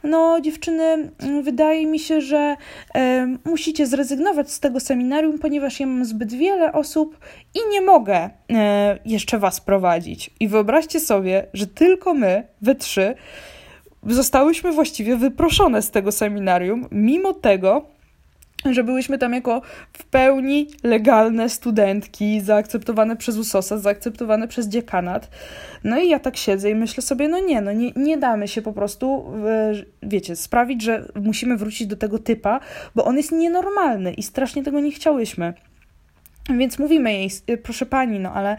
No, 0.03 0.41
dziewczyny, 0.41 1.11
mm, 1.19 1.43
wydaje 1.43 1.85
mi 1.85 1.99
się, 1.99 2.21
że 2.21 2.55
e, 2.95 3.27
musicie 3.45 3.87
zrezygnować 3.87 4.51
z 4.51 4.59
tego 4.59 4.79
seminarium, 4.79 5.39
ponieważ 5.39 5.79
ja 5.79 5.87
mam 5.87 6.05
zbyt 6.05 6.33
wiele 6.33 6.73
osób 6.73 7.19
i 7.55 7.59
nie 7.71 7.81
mogę 7.81 8.29
e, 8.51 8.99
jeszcze 9.05 9.39
was 9.39 9.61
prowadzić. 9.61 10.29
I 10.39 10.47
wyobraźcie 10.47 10.99
sobie, 10.99 11.45
że 11.53 11.67
tylko 11.67 12.13
my, 12.13 12.47
we 12.61 12.75
trzy, 12.75 13.15
zostałyśmy 14.07 14.71
właściwie 14.71 15.15
wyproszone 15.15 15.81
z 15.81 15.91
tego 15.91 16.11
seminarium, 16.11 16.87
mimo 16.91 17.33
tego, 17.33 17.85
że 18.65 18.83
byłyśmy 18.83 19.17
tam 19.17 19.33
jako 19.33 19.61
w 19.93 20.03
pełni 20.03 20.67
legalne 20.83 21.49
studentki, 21.49 22.41
zaakceptowane 22.41 23.15
przez 23.15 23.37
USOSA, 23.37 23.77
zaakceptowane 23.77 24.47
przez 24.47 24.67
dziekanat. 24.67 25.29
No 25.83 25.99
i 25.99 26.09
ja 26.09 26.19
tak 26.19 26.37
siedzę 26.37 26.69
i 26.69 26.75
myślę 26.75 27.03
sobie, 27.03 27.27
no 27.27 27.39
nie, 27.39 27.61
no 27.61 27.71
nie, 27.71 27.91
nie 27.95 28.17
damy 28.17 28.47
się 28.47 28.61
po 28.61 28.73
prostu, 28.73 29.33
wiecie, 30.03 30.35
sprawić, 30.35 30.81
że 30.81 31.05
musimy 31.15 31.57
wrócić 31.57 31.87
do 31.87 31.95
tego 31.95 32.19
typa, 32.19 32.59
bo 32.95 33.05
on 33.05 33.17
jest 33.17 33.31
nienormalny 33.31 34.13
i 34.13 34.23
strasznie 34.23 34.63
tego 34.63 34.79
nie 34.79 34.91
chciałyśmy. 34.91 35.53
Więc 36.57 36.79
mówimy 36.79 37.13
jej, 37.13 37.29
proszę 37.63 37.85
pani, 37.85 38.19
no 38.19 38.33
ale 38.33 38.57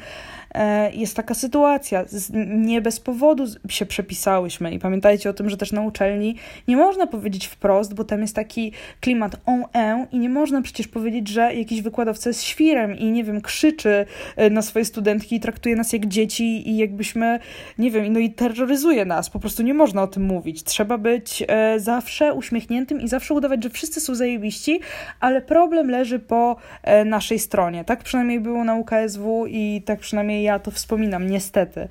E, 0.49 0.49
jest 0.92 1.16
taka 1.16 1.34
sytuacja. 1.34 2.04
Nie 2.46 2.80
bez 2.80 3.00
powodu 3.00 3.44
się 3.68 3.86
przepisałyśmy 3.86 4.72
i 4.72 4.78
pamiętajcie 4.78 5.30
o 5.30 5.32
tym, 5.32 5.50
że 5.50 5.56
też 5.56 5.72
na 5.72 5.82
uczelni 5.82 6.36
nie 6.68 6.76
można 6.76 7.06
powiedzieć 7.06 7.46
wprost, 7.46 7.94
bo 7.94 8.04
tam 8.04 8.20
jest 8.20 8.34
taki 8.34 8.72
klimat 9.00 9.36
on 9.46 9.64
en 9.72 10.06
i 10.12 10.18
nie 10.18 10.28
można 10.28 10.62
przecież 10.62 10.88
powiedzieć, 10.88 11.28
że 11.28 11.54
jakiś 11.54 11.82
wykładowca 11.82 12.30
jest 12.30 12.42
świrem 12.42 12.98
i 12.98 13.10
nie 13.10 13.24
wiem, 13.24 13.40
krzyczy 13.40 14.06
e, 14.36 14.50
na 14.50 14.62
swoje 14.62 14.84
studentki 14.84 15.36
i 15.36 15.40
traktuje 15.40 15.76
nas 15.76 15.92
jak 15.92 16.06
dzieci 16.06 16.70
i 16.70 16.76
jakbyśmy, 16.76 17.38
nie 17.78 17.90
wiem, 17.90 18.12
no 18.12 18.18
i 18.18 18.30
terroryzuje 18.30 19.04
nas. 19.04 19.30
Po 19.30 19.40
prostu 19.40 19.62
nie 19.62 19.74
można 19.74 20.02
o 20.02 20.06
tym 20.06 20.22
mówić. 20.22 20.64
Trzeba 20.64 20.98
być 20.98 21.44
e, 21.48 21.80
zawsze 21.80 22.34
uśmiechniętym 22.34 23.00
i 23.00 23.08
zawsze 23.08 23.34
udawać, 23.34 23.64
że 23.64 23.70
wszyscy 23.70 24.00
są 24.00 24.14
zajebiści, 24.14 24.80
ale 25.20 25.42
problem 25.42 25.90
leży 25.90 26.18
po 26.18 26.56
naszej 27.04 27.38
stronie. 27.38 27.84
Tak 27.84 28.02
przynajmniej 28.02 28.40
było 28.40 28.64
na 28.64 28.74
UKSW 28.74 29.46
i 29.46 29.82
tak 29.86 29.98
przynajmniej 29.98 30.39
ja 30.42 30.58
to 30.58 30.70
wspominam, 30.70 31.30
niestety. 31.30 31.88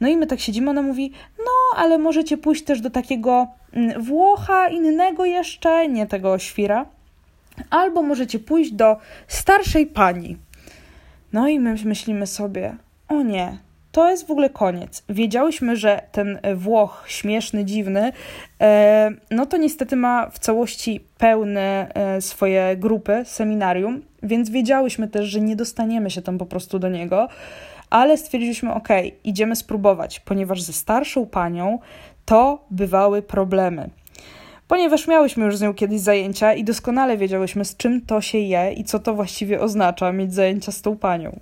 No 0.00 0.08
i 0.08 0.16
my 0.16 0.26
tak 0.26 0.40
siedzimy, 0.40 0.70
ona 0.70 0.82
mówi, 0.82 1.12
no 1.38 1.52
ale 1.76 1.98
możecie 1.98 2.38
pójść 2.38 2.64
też 2.64 2.80
do 2.80 2.90
takiego 2.90 3.46
mm, 3.72 4.02
Włocha, 4.02 4.68
innego 4.68 5.24
jeszcze, 5.24 5.88
nie 5.88 6.06
tego 6.06 6.38
świra, 6.38 6.86
albo 7.70 8.02
możecie 8.02 8.38
pójść 8.38 8.72
do 8.72 8.96
starszej 9.28 9.86
pani. 9.86 10.36
No 11.32 11.48
i 11.48 11.60
my 11.60 11.74
myślimy 11.84 12.26
sobie, 12.26 12.76
o 13.08 13.22
nie, 13.22 13.58
to 13.92 14.10
jest 14.10 14.26
w 14.26 14.30
ogóle 14.30 14.50
koniec. 14.50 15.04
Wiedziałyśmy, 15.08 15.76
że 15.76 16.02
ten 16.12 16.38
Włoch 16.54 17.04
śmieszny, 17.06 17.64
dziwny, 17.64 18.12
e, 18.60 19.10
no 19.30 19.46
to 19.46 19.56
niestety 19.56 19.96
ma 19.96 20.30
w 20.30 20.38
całości 20.38 21.00
pełne 21.18 21.88
e, 21.94 22.20
swoje 22.20 22.76
grupy, 22.76 23.22
seminarium, 23.24 24.02
więc 24.22 24.50
wiedziałyśmy 24.50 25.08
też, 25.08 25.26
że 25.26 25.40
nie 25.40 25.56
dostaniemy 25.56 26.10
się 26.10 26.22
tam 26.22 26.38
po 26.38 26.46
prostu 26.46 26.78
do 26.78 26.88
niego 26.88 27.28
ale 27.90 28.16
stwierdziliśmy, 28.16 28.74
ok, 28.74 28.88
idziemy 29.24 29.56
spróbować, 29.56 30.20
ponieważ 30.20 30.62
ze 30.62 30.72
starszą 30.72 31.26
panią 31.26 31.78
to 32.24 32.64
bywały 32.70 33.22
problemy. 33.22 33.90
Ponieważ 34.68 35.08
miałyśmy 35.08 35.44
już 35.44 35.56
z 35.56 35.60
nią 35.60 35.74
kiedyś 35.74 36.00
zajęcia 36.00 36.54
i 36.54 36.64
doskonale 36.64 37.16
wiedziałyśmy, 37.16 37.64
z 37.64 37.76
czym 37.76 38.00
to 38.00 38.20
się 38.20 38.38
je 38.38 38.72
i 38.72 38.84
co 38.84 38.98
to 38.98 39.14
właściwie 39.14 39.60
oznacza 39.60 40.12
mieć 40.12 40.34
zajęcia 40.34 40.72
z 40.72 40.82
tą 40.82 40.96
panią. 40.96 41.40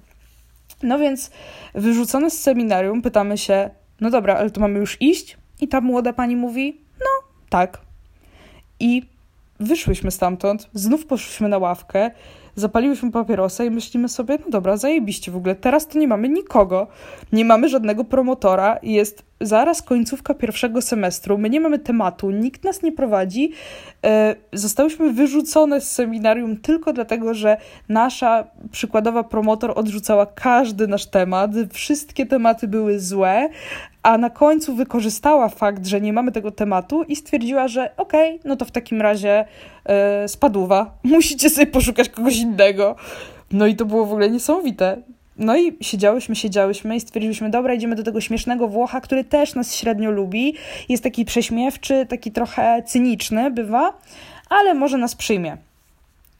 No 0.82 0.98
więc, 0.98 1.30
wyrzucone 1.74 2.30
z 2.30 2.40
seminarium, 2.40 3.02
pytamy 3.02 3.38
się, 3.38 3.70
no 4.00 4.10
dobra, 4.10 4.36
ale 4.36 4.50
to 4.50 4.60
mamy 4.60 4.78
już 4.78 5.02
iść? 5.02 5.36
I 5.60 5.68
ta 5.68 5.80
młoda 5.80 6.12
pani 6.12 6.36
mówi, 6.36 6.80
no 7.00 7.28
tak. 7.48 7.80
I 8.80 9.02
wyszłyśmy 9.60 10.10
stamtąd, 10.10 10.68
znów 10.74 11.06
poszłyśmy 11.06 11.48
na 11.48 11.58
ławkę 11.58 12.10
zapaliłyśmy 12.56 13.10
papierosa 13.10 13.64
i 13.64 13.70
myślimy 13.70 14.08
sobie, 14.08 14.38
no 14.44 14.50
dobra, 14.50 14.76
zajebiście 14.76 15.32
w 15.32 15.36
ogóle, 15.36 15.54
teraz 15.54 15.88
to 15.88 15.98
nie 15.98 16.08
mamy 16.08 16.28
nikogo, 16.28 16.86
nie 17.32 17.44
mamy 17.44 17.68
żadnego 17.68 18.04
promotora, 18.04 18.78
jest 18.82 19.22
zaraz 19.40 19.82
końcówka 19.82 20.34
pierwszego 20.34 20.82
semestru, 20.82 21.38
my 21.38 21.50
nie 21.50 21.60
mamy 21.60 21.78
tematu, 21.78 22.30
nikt 22.30 22.64
nas 22.64 22.82
nie 22.82 22.92
prowadzi. 22.92 23.52
E, 24.04 24.36
zostałyśmy 24.52 25.12
wyrzucone 25.12 25.80
z 25.80 25.92
seminarium 25.92 26.56
tylko 26.56 26.92
dlatego, 26.92 27.34
że 27.34 27.56
nasza 27.88 28.44
przykładowa 28.70 29.24
promotor 29.24 29.72
odrzucała 29.76 30.26
każdy 30.26 30.86
nasz 30.86 31.06
temat, 31.06 31.50
wszystkie 31.72 32.26
tematy 32.26 32.68
były 32.68 33.00
złe, 33.00 33.48
a 34.02 34.18
na 34.18 34.30
końcu 34.30 34.74
wykorzystała 34.74 35.48
fakt, 35.48 35.86
że 35.86 36.00
nie 36.00 36.12
mamy 36.12 36.32
tego 36.32 36.50
tematu 36.50 37.02
i 37.02 37.16
stwierdziła, 37.16 37.68
że 37.68 37.96
okej, 37.96 38.36
okay, 38.36 38.48
no 38.48 38.56
to 38.56 38.64
w 38.64 38.70
takim 38.70 39.02
razie 39.02 39.44
e, 39.84 40.28
spadła, 40.28 40.90
musicie 41.04 41.50
sobie 41.50 41.66
poszukać 41.66 42.08
kogoś 42.08 42.36
innego. 42.36 42.96
No 43.52 43.66
i 43.66 43.76
to 43.76 43.84
było 43.84 44.06
w 44.06 44.10
ogóle 44.12 44.30
niesamowite. 44.30 45.02
No 45.38 45.56
i 45.56 45.76
siedziałyśmy, 45.80 46.36
siedziałyśmy 46.36 46.96
i 46.96 47.00
stwierdziliśmy, 47.00 47.50
dobra, 47.50 47.74
idziemy 47.74 47.96
do 47.96 48.02
tego 48.02 48.20
śmiesznego 48.20 48.68
Włocha, 48.68 49.00
który 49.00 49.24
też 49.24 49.54
nas 49.54 49.74
średnio 49.74 50.10
lubi. 50.10 50.54
Jest 50.88 51.02
taki 51.02 51.24
prześmiewczy, 51.24 52.06
taki 52.08 52.32
trochę 52.32 52.82
cyniczny 52.86 53.50
bywa, 53.50 53.98
ale 54.50 54.74
może 54.74 54.98
nas 54.98 55.14
przyjmie. 55.14 55.56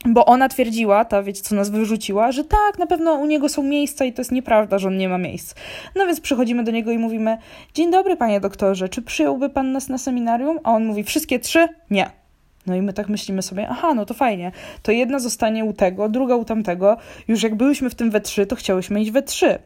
Bo 0.04 0.26
ona 0.26 0.48
twierdziła, 0.48 1.04
ta 1.04 1.22
wiecie, 1.22 1.42
co 1.42 1.54
nas 1.54 1.70
wyrzuciła, 1.70 2.32
że 2.32 2.44
tak, 2.44 2.78
na 2.78 2.87
pewno 2.87 3.14
u 3.14 3.26
niego 3.26 3.48
są 3.48 3.62
miejsca 3.62 4.04
i 4.04 4.12
to 4.12 4.20
jest 4.20 4.32
nieprawda, 4.32 4.78
że 4.78 4.88
on 4.88 4.96
nie 4.96 5.09
ma 5.09 5.18
miejsc. 5.18 5.54
No 5.96 6.06
więc 6.06 6.20
przychodzimy 6.20 6.64
do 6.64 6.70
niego 6.70 6.90
i 6.90 6.98
mówimy: 6.98 7.38
Dzień 7.74 7.90
dobry, 7.90 8.16
panie 8.16 8.40
doktorze, 8.40 8.88
czy 8.88 9.02
przyjąłby 9.02 9.48
pan 9.50 9.72
nas 9.72 9.88
na 9.88 9.98
seminarium? 9.98 10.59
A 10.64 10.72
on 10.72 10.85
mówi: 10.85 11.04
Wszystkie 11.04 11.38
trzy? 11.38 11.68
Nie. 11.90 12.25
No 12.66 12.74
i 12.74 12.83
my 12.83 12.92
tak 12.92 13.09
myślimy 13.09 13.42
sobie, 13.42 13.68
aha, 13.68 13.94
no 13.94 14.07
to 14.07 14.14
fajnie. 14.14 14.52
To 14.83 14.92
jedna 14.92 15.18
zostanie 15.18 15.64
u 15.64 15.72
tego, 15.72 16.09
druga 16.09 16.37
u 16.37 16.44
tamtego. 16.44 16.96
Już 17.29 17.42
jak 17.42 17.55
byłyśmy 17.55 17.90
w 17.90 17.94
tym 17.94 18.11
we 18.11 18.20
trzy, 18.20 18.46
to 18.46 18.57
chciałyśmy 18.57 19.00
iść 19.02 19.11
we 19.11 19.22
trzy. 19.22 19.59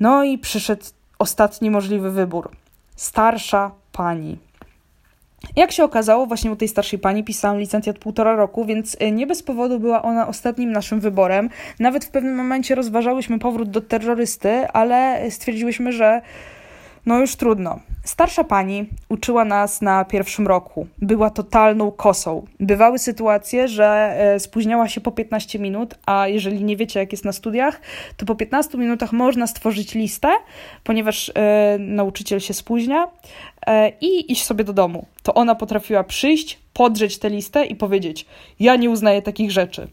No 0.00 0.24
i 0.24 0.38
przyszedł 0.38 0.84
ostatni 1.18 1.70
możliwy 1.70 2.10
wybór. 2.10 2.50
Starsza 2.96 3.70
pani. 3.92 4.38
Jak 5.56 5.72
się 5.72 5.84
okazało, 5.84 6.26
właśnie 6.26 6.52
u 6.52 6.56
tej 6.56 6.68
starszej 6.68 6.98
pani 6.98 7.24
pisałam 7.24 7.58
licencjat 7.58 7.98
półtora 7.98 8.36
roku, 8.36 8.64
więc 8.64 8.96
y, 9.02 9.10
nie 9.10 9.26
bez 9.26 9.42
powodu 9.42 9.80
była 9.80 10.02
ona 10.02 10.28
ostatnim 10.28 10.72
naszym 10.72 11.00
wyborem. 11.00 11.50
Nawet 11.78 12.04
w 12.04 12.10
pewnym 12.10 12.34
momencie 12.34 12.74
rozważałyśmy 12.74 13.38
powrót 13.38 13.70
do 13.70 13.80
terrorysty, 13.80 14.68
ale 14.68 15.30
stwierdziłyśmy, 15.30 15.92
że 15.92 16.22
no 17.06 17.18
już 17.18 17.36
trudno. 17.36 17.80
Starsza 18.04 18.44
pani 18.44 18.86
uczyła 19.08 19.44
nas 19.44 19.82
na 19.82 20.04
pierwszym 20.04 20.46
roku. 20.46 20.86
Była 20.98 21.30
totalną 21.30 21.90
kosą. 21.90 22.46
Bywały 22.60 22.98
sytuacje, 22.98 23.68
że 23.68 24.14
e, 24.18 24.40
spóźniała 24.40 24.88
się 24.88 25.00
po 25.00 25.12
15 25.12 25.58
minut, 25.58 25.94
a 26.06 26.28
jeżeli 26.28 26.64
nie 26.64 26.76
wiecie, 26.76 27.00
jak 27.00 27.12
jest 27.12 27.24
na 27.24 27.32
studiach, 27.32 27.80
to 28.16 28.26
po 28.26 28.34
15 28.34 28.78
minutach 28.78 29.12
można 29.12 29.46
stworzyć 29.46 29.94
listę, 29.94 30.28
ponieważ 30.84 31.32
e, 31.34 31.76
nauczyciel 31.78 32.40
się 32.40 32.54
spóźnia 32.54 33.08
e, 33.66 33.92
i 34.00 34.32
iść 34.32 34.44
sobie 34.44 34.64
do 34.64 34.72
domu. 34.72 35.06
To 35.22 35.34
ona 35.34 35.54
potrafiła 35.54 36.04
przyjść, 36.04 36.58
podrzeć 36.72 37.18
tę 37.18 37.30
listę 37.30 37.66
i 37.66 37.76
powiedzieć: 37.76 38.26
Ja 38.60 38.76
nie 38.76 38.90
uznaję 38.90 39.22
takich 39.22 39.50
rzeczy. 39.50 39.88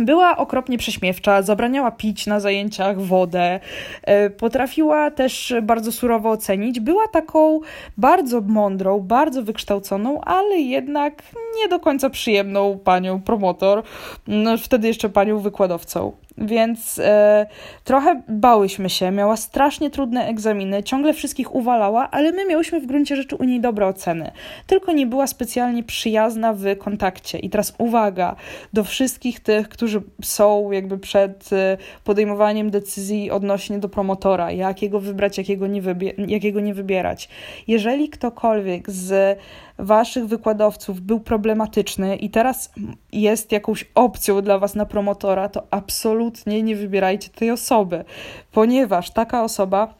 Była 0.00 0.36
okropnie 0.36 0.78
prześmiewcza, 0.78 1.42
zabraniała 1.42 1.90
pić 1.90 2.26
na 2.26 2.40
zajęciach 2.40 3.00
wodę, 3.00 3.60
e, 4.02 4.30
potrafiła 4.30 5.10
też 5.10 5.54
bardzo 5.62 5.92
surowo 5.92 6.30
ocenić. 6.30 6.80
Była 6.80 7.08
taką 7.08 7.60
bardzo 7.96 8.40
mądrą, 8.40 9.00
bardzo 9.00 9.42
wykształconą, 9.42 10.20
ale 10.20 10.56
jednak 10.56 11.22
nie 11.56 11.68
do 11.68 11.80
końca 11.80 12.10
przyjemną 12.10 12.78
panią 12.78 13.22
promotor, 13.22 13.82
no, 14.26 14.58
wtedy 14.58 14.88
jeszcze 14.88 15.08
panią 15.08 15.38
wykładowcą. 15.38 16.12
Więc 16.38 16.98
e, 16.98 17.46
trochę 17.84 18.22
bałyśmy 18.28 18.90
się. 18.90 19.10
Miała 19.10 19.36
strasznie 19.36 19.90
trudne 19.90 20.26
egzaminy, 20.26 20.82
ciągle 20.82 21.12
wszystkich 21.12 21.54
uwalała, 21.54 22.10
ale 22.10 22.32
my 22.32 22.46
miałyśmy 22.46 22.80
w 22.80 22.86
gruncie 22.86 23.16
rzeczy 23.16 23.36
u 23.36 23.44
niej 23.44 23.60
dobre 23.60 23.86
oceny. 23.86 24.30
Tylko 24.66 24.92
nie 24.92 25.06
była 25.06 25.26
specjalnie 25.26 25.82
przyjazna 25.82 26.52
w 26.52 26.78
kontakcie. 26.78 27.38
I 27.38 27.50
teraz 27.50 27.74
uwaga 27.78 28.36
do 28.72 28.84
wszystkich 28.84 29.40
tych, 29.40 29.68
którzy 29.68 30.02
są 30.22 30.70
jakby 30.70 30.98
przed 30.98 31.52
e, 31.52 31.76
podejmowaniem 32.04 32.70
decyzji 32.70 33.30
odnośnie 33.30 33.78
do 33.78 33.88
promotora, 33.88 34.50
jakiego 34.50 35.00
wybrać, 35.00 35.38
jakiego 35.38 35.66
nie, 35.66 35.82
wybie- 35.82 36.30
jakiego 36.30 36.60
nie 36.60 36.74
wybierać. 36.74 37.28
Jeżeli 37.66 38.08
ktokolwiek 38.08 38.90
z 38.90 39.38
waszych 39.78 40.26
wykładowców 40.26 41.00
był 41.00 41.20
problematyczny 41.20 42.16
i 42.16 42.30
teraz 42.30 42.72
jest 43.12 43.52
jakąś 43.52 43.90
opcją 43.94 44.42
dla 44.42 44.58
was 44.58 44.74
na 44.74 44.86
promotora, 44.86 45.48
to 45.48 45.66
absolutnie 45.70 46.25
nie 46.46 46.76
wybierajcie 46.76 47.28
tej 47.28 47.50
osoby, 47.50 48.04
ponieważ 48.52 49.10
taka 49.10 49.44
osoba 49.44 49.94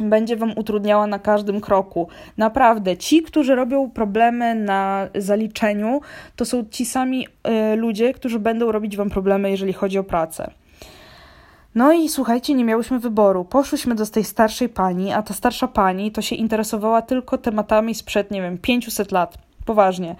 będzie 0.00 0.36
Wam 0.36 0.52
utrudniała 0.58 1.06
na 1.06 1.18
każdym 1.18 1.60
kroku. 1.60 2.08
Naprawdę, 2.36 2.96
ci, 2.96 3.22
którzy 3.22 3.54
robią 3.54 3.90
problemy 3.90 4.54
na 4.54 5.08
zaliczeniu, 5.14 6.00
to 6.36 6.44
są 6.44 6.64
ci 6.70 6.86
sami 6.86 7.26
y, 7.26 7.76
ludzie, 7.76 8.14
którzy 8.14 8.38
będą 8.38 8.72
robić 8.72 8.96
Wam 8.96 9.10
problemy, 9.10 9.50
jeżeli 9.50 9.72
chodzi 9.72 9.98
o 9.98 10.04
pracę. 10.04 10.50
No 11.74 11.92
i 11.92 12.08
słuchajcie, 12.08 12.54
nie 12.54 12.64
miałyśmy 12.64 12.98
wyboru. 12.98 13.44
Poszłyśmy 13.44 13.94
do 13.94 14.06
tej 14.06 14.24
starszej 14.24 14.68
pani, 14.68 15.12
a 15.12 15.22
ta 15.22 15.34
starsza 15.34 15.68
pani 15.68 16.12
to 16.12 16.22
się 16.22 16.36
interesowała 16.36 17.02
tylko 17.02 17.38
tematami 17.38 17.94
sprzed, 17.94 18.30
nie 18.30 18.42
wiem, 18.42 18.58
500 18.58 19.12
lat. 19.12 19.38
Poważnie. 19.64 20.16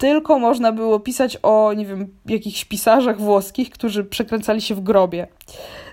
Tylko 0.00 0.38
można 0.38 0.72
było 0.72 1.00
pisać 1.00 1.38
o, 1.42 1.72
nie 1.72 1.86
wiem, 1.86 2.08
jakichś 2.26 2.64
pisarzach 2.64 3.20
włoskich, 3.20 3.70
którzy 3.70 4.04
przekręcali 4.04 4.60
się 4.60 4.74
w 4.74 4.80
grobie. 4.80 5.26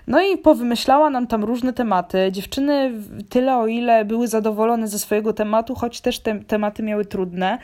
No 0.06 0.22
i 0.22 0.38
powymyślała 0.38 1.10
nam 1.10 1.26
tam 1.26 1.44
różne 1.44 1.72
tematy. 1.72 2.28
Dziewczyny 2.32 2.92
tyle 3.28 3.56
o 3.56 3.66
ile 3.66 4.04
były 4.04 4.28
zadowolone 4.28 4.88
ze 4.88 4.98
swojego 4.98 5.32
tematu, 5.32 5.74
choć 5.74 6.00
też 6.00 6.20
te 6.20 6.40
tematy 6.40 6.82
miały 6.82 7.04
trudne. 7.04 7.58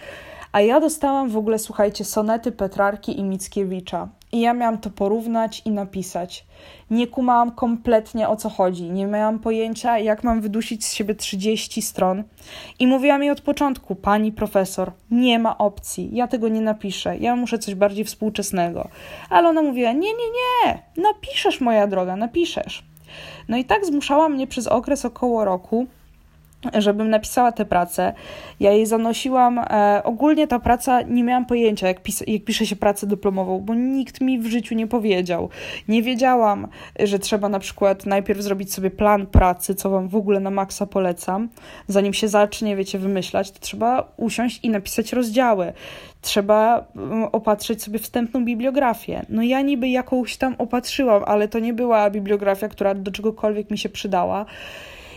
A 0.52 0.60
ja 0.60 0.80
dostałam 0.80 1.28
w 1.28 1.36
ogóle, 1.36 1.58
słuchajcie, 1.58 2.04
sonety 2.04 2.52
Petrarki 2.52 3.18
i 3.18 3.24
Mickiewicza. 3.24 4.08
I 4.34 4.40
ja 4.40 4.54
miałam 4.54 4.78
to 4.78 4.90
porównać 4.90 5.62
i 5.64 5.70
napisać. 5.70 6.46
Nie 6.90 7.06
kumałam 7.06 7.52
kompletnie 7.52 8.28
o 8.28 8.36
co 8.36 8.48
chodzi. 8.48 8.90
Nie 8.90 9.06
miałam 9.06 9.38
pojęcia, 9.38 9.98
jak 9.98 10.24
mam 10.24 10.40
wydusić 10.40 10.84
z 10.84 10.92
siebie 10.92 11.14
30 11.14 11.82
stron. 11.82 12.24
I 12.78 12.86
mówiłam 12.86 13.22
jej 13.22 13.30
od 13.30 13.40
początku, 13.40 13.94
pani 13.94 14.32
profesor, 14.32 14.92
nie 15.10 15.38
ma 15.38 15.58
opcji, 15.58 16.10
ja 16.12 16.28
tego 16.28 16.48
nie 16.48 16.60
napiszę, 16.60 17.18
ja 17.18 17.36
muszę 17.36 17.58
coś 17.58 17.74
bardziej 17.74 18.04
współczesnego. 18.04 18.88
Ale 19.30 19.48
ona 19.48 19.62
mówiła, 19.62 19.92
nie, 19.92 19.98
nie, 19.98 20.30
nie, 20.64 20.82
napiszesz, 21.02 21.60
moja 21.60 21.86
droga, 21.86 22.16
napiszesz. 22.16 22.84
No 23.48 23.56
i 23.56 23.64
tak 23.64 23.86
zmuszała 23.86 24.28
mnie 24.28 24.46
przez 24.46 24.66
okres 24.66 25.04
około 25.04 25.44
roku 25.44 25.86
żebym 26.78 27.10
napisała 27.10 27.52
tę 27.52 27.64
pracę. 27.64 28.12
Ja 28.60 28.72
jej 28.72 28.86
zanosiłam. 28.86 29.58
E, 29.58 30.00
ogólnie 30.04 30.46
ta 30.46 30.58
praca, 30.58 31.02
nie 31.02 31.24
miałam 31.24 31.46
pojęcia, 31.46 31.88
jak, 31.88 32.02
pis 32.02 32.24
jak 32.26 32.44
pisze 32.44 32.66
się 32.66 32.76
pracę 32.76 33.06
dyplomową, 33.06 33.60
bo 33.60 33.74
nikt 33.74 34.20
mi 34.20 34.38
w 34.38 34.46
życiu 34.46 34.74
nie 34.74 34.86
powiedział. 34.86 35.48
Nie 35.88 36.02
wiedziałam, 36.02 36.68
że 36.98 37.18
trzeba 37.18 37.48
na 37.48 37.58
przykład 37.58 38.06
najpierw 38.06 38.40
zrobić 38.40 38.72
sobie 38.72 38.90
plan 38.90 39.26
pracy, 39.26 39.74
co 39.74 39.90
wam 39.90 40.08
w 40.08 40.16
ogóle 40.16 40.40
na 40.40 40.50
maksa 40.50 40.86
polecam. 40.86 41.48
Zanim 41.88 42.12
się 42.14 42.28
zacznie, 42.28 42.76
wiecie, 42.76 42.98
wymyślać, 42.98 43.50
to 43.50 43.58
trzeba 43.60 44.12
usiąść 44.16 44.60
i 44.62 44.70
napisać 44.70 45.12
rozdziały. 45.12 45.72
Trzeba 46.20 46.84
mm, 46.96 47.24
opatrzyć 47.24 47.82
sobie 47.82 47.98
wstępną 47.98 48.44
bibliografię. 48.44 49.26
No 49.28 49.42
ja 49.42 49.60
niby 49.60 49.88
jakąś 49.88 50.36
tam 50.36 50.54
opatrzyłam, 50.58 51.22
ale 51.26 51.48
to 51.48 51.58
nie 51.58 51.72
była 51.72 52.10
bibliografia, 52.10 52.68
która 52.68 52.94
do 52.94 53.10
czegokolwiek 53.10 53.70
mi 53.70 53.78
się 53.78 53.88
przydała. 53.88 54.46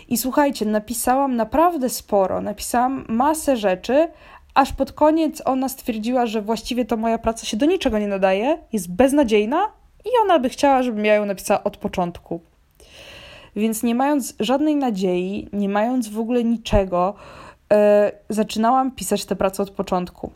I 0.08 0.16
słuchajcie, 0.16 0.66
napisałam 0.66 1.36
naprawdę 1.36 1.88
sporo, 1.88 2.40
napisałam 2.40 3.04
masę 3.08 3.56
rzeczy, 3.56 4.08
aż 4.54 4.72
pod 4.72 4.92
koniec 4.92 5.42
ona 5.44 5.68
stwierdziła, 5.68 6.26
że 6.26 6.42
właściwie 6.42 6.84
to 6.84 6.96
moja 6.96 7.18
praca 7.18 7.46
się 7.46 7.56
do 7.56 7.66
niczego 7.66 7.98
nie 7.98 8.08
nadaje, 8.08 8.58
jest 8.72 8.92
beznadziejna 8.92 9.72
i 10.04 10.08
ona 10.22 10.38
by 10.38 10.48
chciała, 10.48 10.82
żebym 10.82 11.04
ja 11.04 11.14
ją 11.14 11.26
napisała 11.26 11.64
od 11.64 11.76
początku. 11.76 12.40
Więc 13.56 13.82
nie 13.82 13.94
mając 13.94 14.34
żadnej 14.40 14.76
nadziei, 14.76 15.48
nie 15.52 15.68
mając 15.68 16.08
w 16.08 16.18
ogóle 16.18 16.44
niczego, 16.44 17.14
yy, 17.70 17.76
zaczynałam 18.28 18.90
pisać 18.90 19.24
tę 19.24 19.36
pracę 19.36 19.62
od 19.62 19.70
początku. 19.70 20.30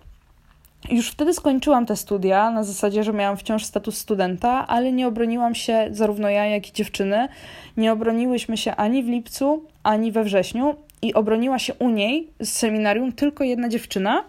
Już 0.90 1.10
wtedy 1.10 1.34
skończyłam 1.34 1.86
te 1.86 1.96
studia 1.96 2.50
na 2.50 2.64
zasadzie, 2.64 3.04
że 3.04 3.12
miałam 3.12 3.36
wciąż 3.36 3.64
status 3.64 3.98
studenta, 3.98 4.66
ale 4.66 4.92
nie 4.92 5.06
obroniłam 5.06 5.54
się, 5.54 5.88
zarówno 5.90 6.28
ja, 6.28 6.46
jak 6.46 6.68
i 6.68 6.72
dziewczyny, 6.72 7.28
nie 7.76 7.92
obroniłyśmy 7.92 8.56
się 8.56 8.76
ani 8.76 9.02
w 9.02 9.08
lipcu, 9.08 9.64
ani 9.82 10.12
we 10.12 10.24
wrześniu 10.24 10.74
i 11.02 11.14
obroniła 11.14 11.58
się 11.58 11.74
u 11.74 11.88
niej 11.88 12.28
z 12.40 12.48
seminarium 12.52 13.12
tylko 13.12 13.44
jedna 13.44 13.68
dziewczyna 13.68 14.24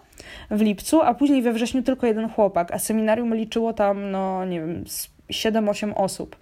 w 0.50 0.60
lipcu, 0.60 1.02
a 1.02 1.14
później 1.14 1.42
we 1.42 1.52
wrześniu 1.52 1.82
tylko 1.82 2.06
jeden 2.06 2.28
chłopak, 2.28 2.72
a 2.72 2.78
seminarium 2.78 3.34
liczyło 3.34 3.72
tam, 3.72 4.10
no 4.10 4.44
nie 4.44 4.60
wiem, 4.60 4.84
7-8 5.30 5.92
osób. 5.96 6.36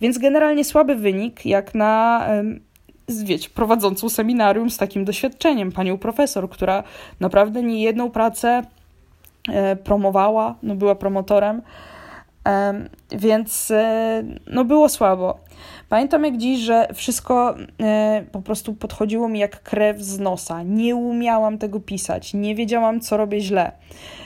Więc 0.00 0.18
generalnie 0.18 0.64
słaby 0.64 0.94
wynik, 0.94 1.46
jak 1.46 1.74
na 1.74 2.26
wiecie, 3.08 3.48
prowadzącą 3.54 4.08
seminarium 4.08 4.70
z 4.70 4.76
takim 4.76 5.04
doświadczeniem, 5.04 5.72
panią 5.72 5.98
profesor, 5.98 6.50
która 6.50 6.82
naprawdę 7.20 7.62
nie 7.62 7.82
jedną 7.82 8.10
pracę 8.10 8.62
promowała, 9.84 10.54
no 10.62 10.74
była 10.74 10.94
promotorem, 10.94 11.62
więc 13.10 13.70
e, 13.70 14.22
no 14.46 14.64
było 14.64 14.88
słabo. 14.88 15.38
Pamiętam 15.92 16.24
jak 16.24 16.36
dziś, 16.36 16.60
że 16.60 16.88
wszystko 16.94 17.54
e, 17.82 18.24
po 18.32 18.42
prostu 18.42 18.74
podchodziło 18.74 19.28
mi 19.28 19.38
jak 19.38 19.62
krew 19.62 20.00
z 20.00 20.18
nosa. 20.18 20.62
Nie 20.62 20.96
umiałam 20.96 21.58
tego 21.58 21.80
pisać, 21.80 22.34
nie 22.34 22.54
wiedziałam, 22.54 23.00
co 23.00 23.16
robię 23.16 23.40
źle. 23.40 23.72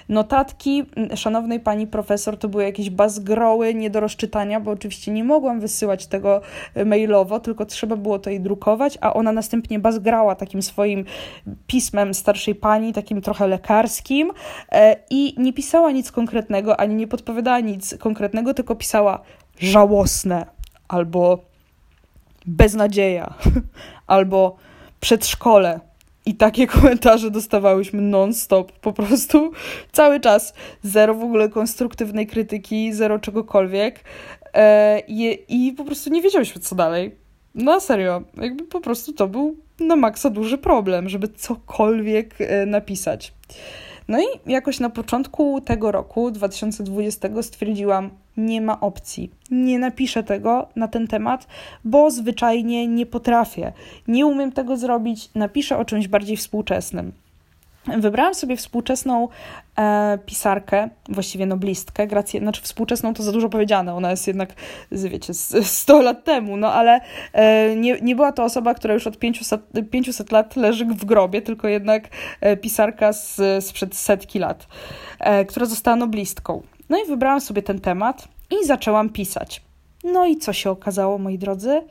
Notatki 0.08 0.84
szanownej 1.14 1.60
pani 1.60 1.86
profesor 1.86 2.38
to 2.38 2.48
były 2.48 2.64
jakieś 2.64 2.90
bazgroły 2.90 3.74
nie 3.74 3.90
do 3.90 4.00
rozczytania, 4.00 4.60
bo 4.60 4.70
oczywiście 4.70 5.12
nie 5.12 5.24
mogłam 5.24 5.60
wysyłać 5.60 6.06
tego 6.06 6.40
e, 6.74 6.84
mailowo, 6.84 7.40
tylko 7.40 7.66
trzeba 7.66 7.96
było 7.96 8.18
to 8.18 8.30
jej 8.30 8.40
drukować, 8.40 8.98
a 9.00 9.14
ona 9.14 9.32
następnie 9.32 9.78
bazgrała 9.78 10.34
takim 10.34 10.62
swoim 10.62 11.04
pismem 11.66 12.14
starszej 12.14 12.54
pani, 12.54 12.92
takim 12.92 13.22
trochę 13.22 13.48
lekarskim 13.48 14.30
e, 14.72 14.96
i 15.10 15.34
nie 15.38 15.52
pisała 15.52 15.90
nic 15.90 16.12
konkretnego, 16.12 16.80
ani 16.80 16.94
nie 16.94 17.06
podpowiadała 17.06 17.60
nic 17.60 17.98
konkretnego, 17.98 18.54
tylko 18.54 18.74
pisała 18.74 19.22
żałosne 19.58 20.46
albo 20.88 21.55
beznadzieja 22.46 23.34
albo 24.06 24.56
przedszkole 25.00 25.80
i 26.26 26.34
takie 26.34 26.66
komentarze 26.76 27.30
dostawałyśmy 27.30 28.02
non-stop, 28.02 28.72
po 28.72 28.92
prostu 28.92 29.52
cały 29.92 30.20
czas. 30.20 30.54
Zero 30.82 31.14
w 31.14 31.22
ogóle 31.22 31.48
konstruktywnej 31.48 32.26
krytyki, 32.26 32.92
zero 32.92 33.18
czegokolwiek. 33.18 34.00
E, 34.54 35.00
i, 35.08 35.38
I 35.48 35.72
po 35.72 35.84
prostu 35.84 36.10
nie 36.10 36.22
wiedziałyśmy, 36.22 36.60
co 36.60 36.74
dalej. 36.74 37.14
No 37.54 37.80
serio, 37.80 38.22
jakby 38.36 38.64
po 38.64 38.80
prostu 38.80 39.12
to 39.12 39.28
był 39.28 39.56
na 39.80 39.96
maksa 39.96 40.30
duży 40.30 40.58
problem, 40.58 41.08
żeby 41.08 41.28
cokolwiek 41.28 42.34
e, 42.40 42.66
napisać. 42.66 43.34
No 44.08 44.20
i 44.20 44.24
jakoś 44.46 44.80
na 44.80 44.90
początku 44.90 45.60
tego 45.60 45.92
roku, 45.92 46.30
2020, 46.30 47.42
stwierdziłam, 47.42 48.10
nie 48.36 48.60
ma 48.60 48.80
opcji. 48.80 49.30
Nie 49.50 49.78
napiszę 49.78 50.22
tego 50.22 50.68
na 50.76 50.88
ten 50.88 51.06
temat, 51.06 51.46
bo 51.84 52.10
zwyczajnie 52.10 52.86
nie 52.86 53.06
potrafię. 53.06 53.72
Nie 54.08 54.26
umiem 54.26 54.52
tego 54.52 54.76
zrobić, 54.76 55.30
napiszę 55.34 55.78
o 55.78 55.84
czymś 55.84 56.08
bardziej 56.08 56.36
współczesnym. 56.36 57.12
Wybrałam 57.98 58.34
sobie 58.34 58.56
współczesną 58.56 59.28
e, 59.78 60.18
pisarkę, 60.26 60.88
właściwie 61.08 61.46
noblistkę, 61.46 62.06
Grację, 62.06 62.40
znaczy 62.40 62.62
współczesną 62.62 63.14
to 63.14 63.22
za 63.22 63.32
dużo 63.32 63.48
powiedziane, 63.48 63.94
ona 63.94 64.10
jest 64.10 64.26
jednak, 64.26 64.54
wiecie, 64.92 65.34
100 65.34 66.02
lat 66.02 66.24
temu, 66.24 66.56
no 66.56 66.72
ale 66.72 67.00
e, 67.32 67.76
nie, 67.76 68.00
nie 68.00 68.16
była 68.16 68.32
to 68.32 68.44
osoba, 68.44 68.74
która 68.74 68.94
już 68.94 69.06
od 69.06 69.18
500, 69.18 69.60
500 69.90 70.32
lat 70.32 70.56
leży 70.56 70.84
w 70.84 71.04
grobie, 71.04 71.42
tylko 71.42 71.68
jednak 71.68 72.08
e, 72.40 72.56
pisarka 72.56 73.12
z, 73.12 73.64
sprzed 73.64 73.96
setki 73.96 74.38
lat, 74.38 74.66
e, 75.18 75.44
która 75.44 75.66
została 75.66 75.96
noblistką. 75.96 76.62
No 76.88 77.02
i 77.02 77.06
wybrałam 77.06 77.40
sobie 77.40 77.62
ten 77.62 77.80
temat 77.80 78.28
i 78.50 78.66
zaczęłam 78.66 79.10
pisać. 79.10 79.62
No 80.04 80.26
i 80.26 80.36
co 80.36 80.52
się 80.52 80.70
okazało, 80.70 81.18
moi 81.18 81.38
drodzy? 81.38 81.82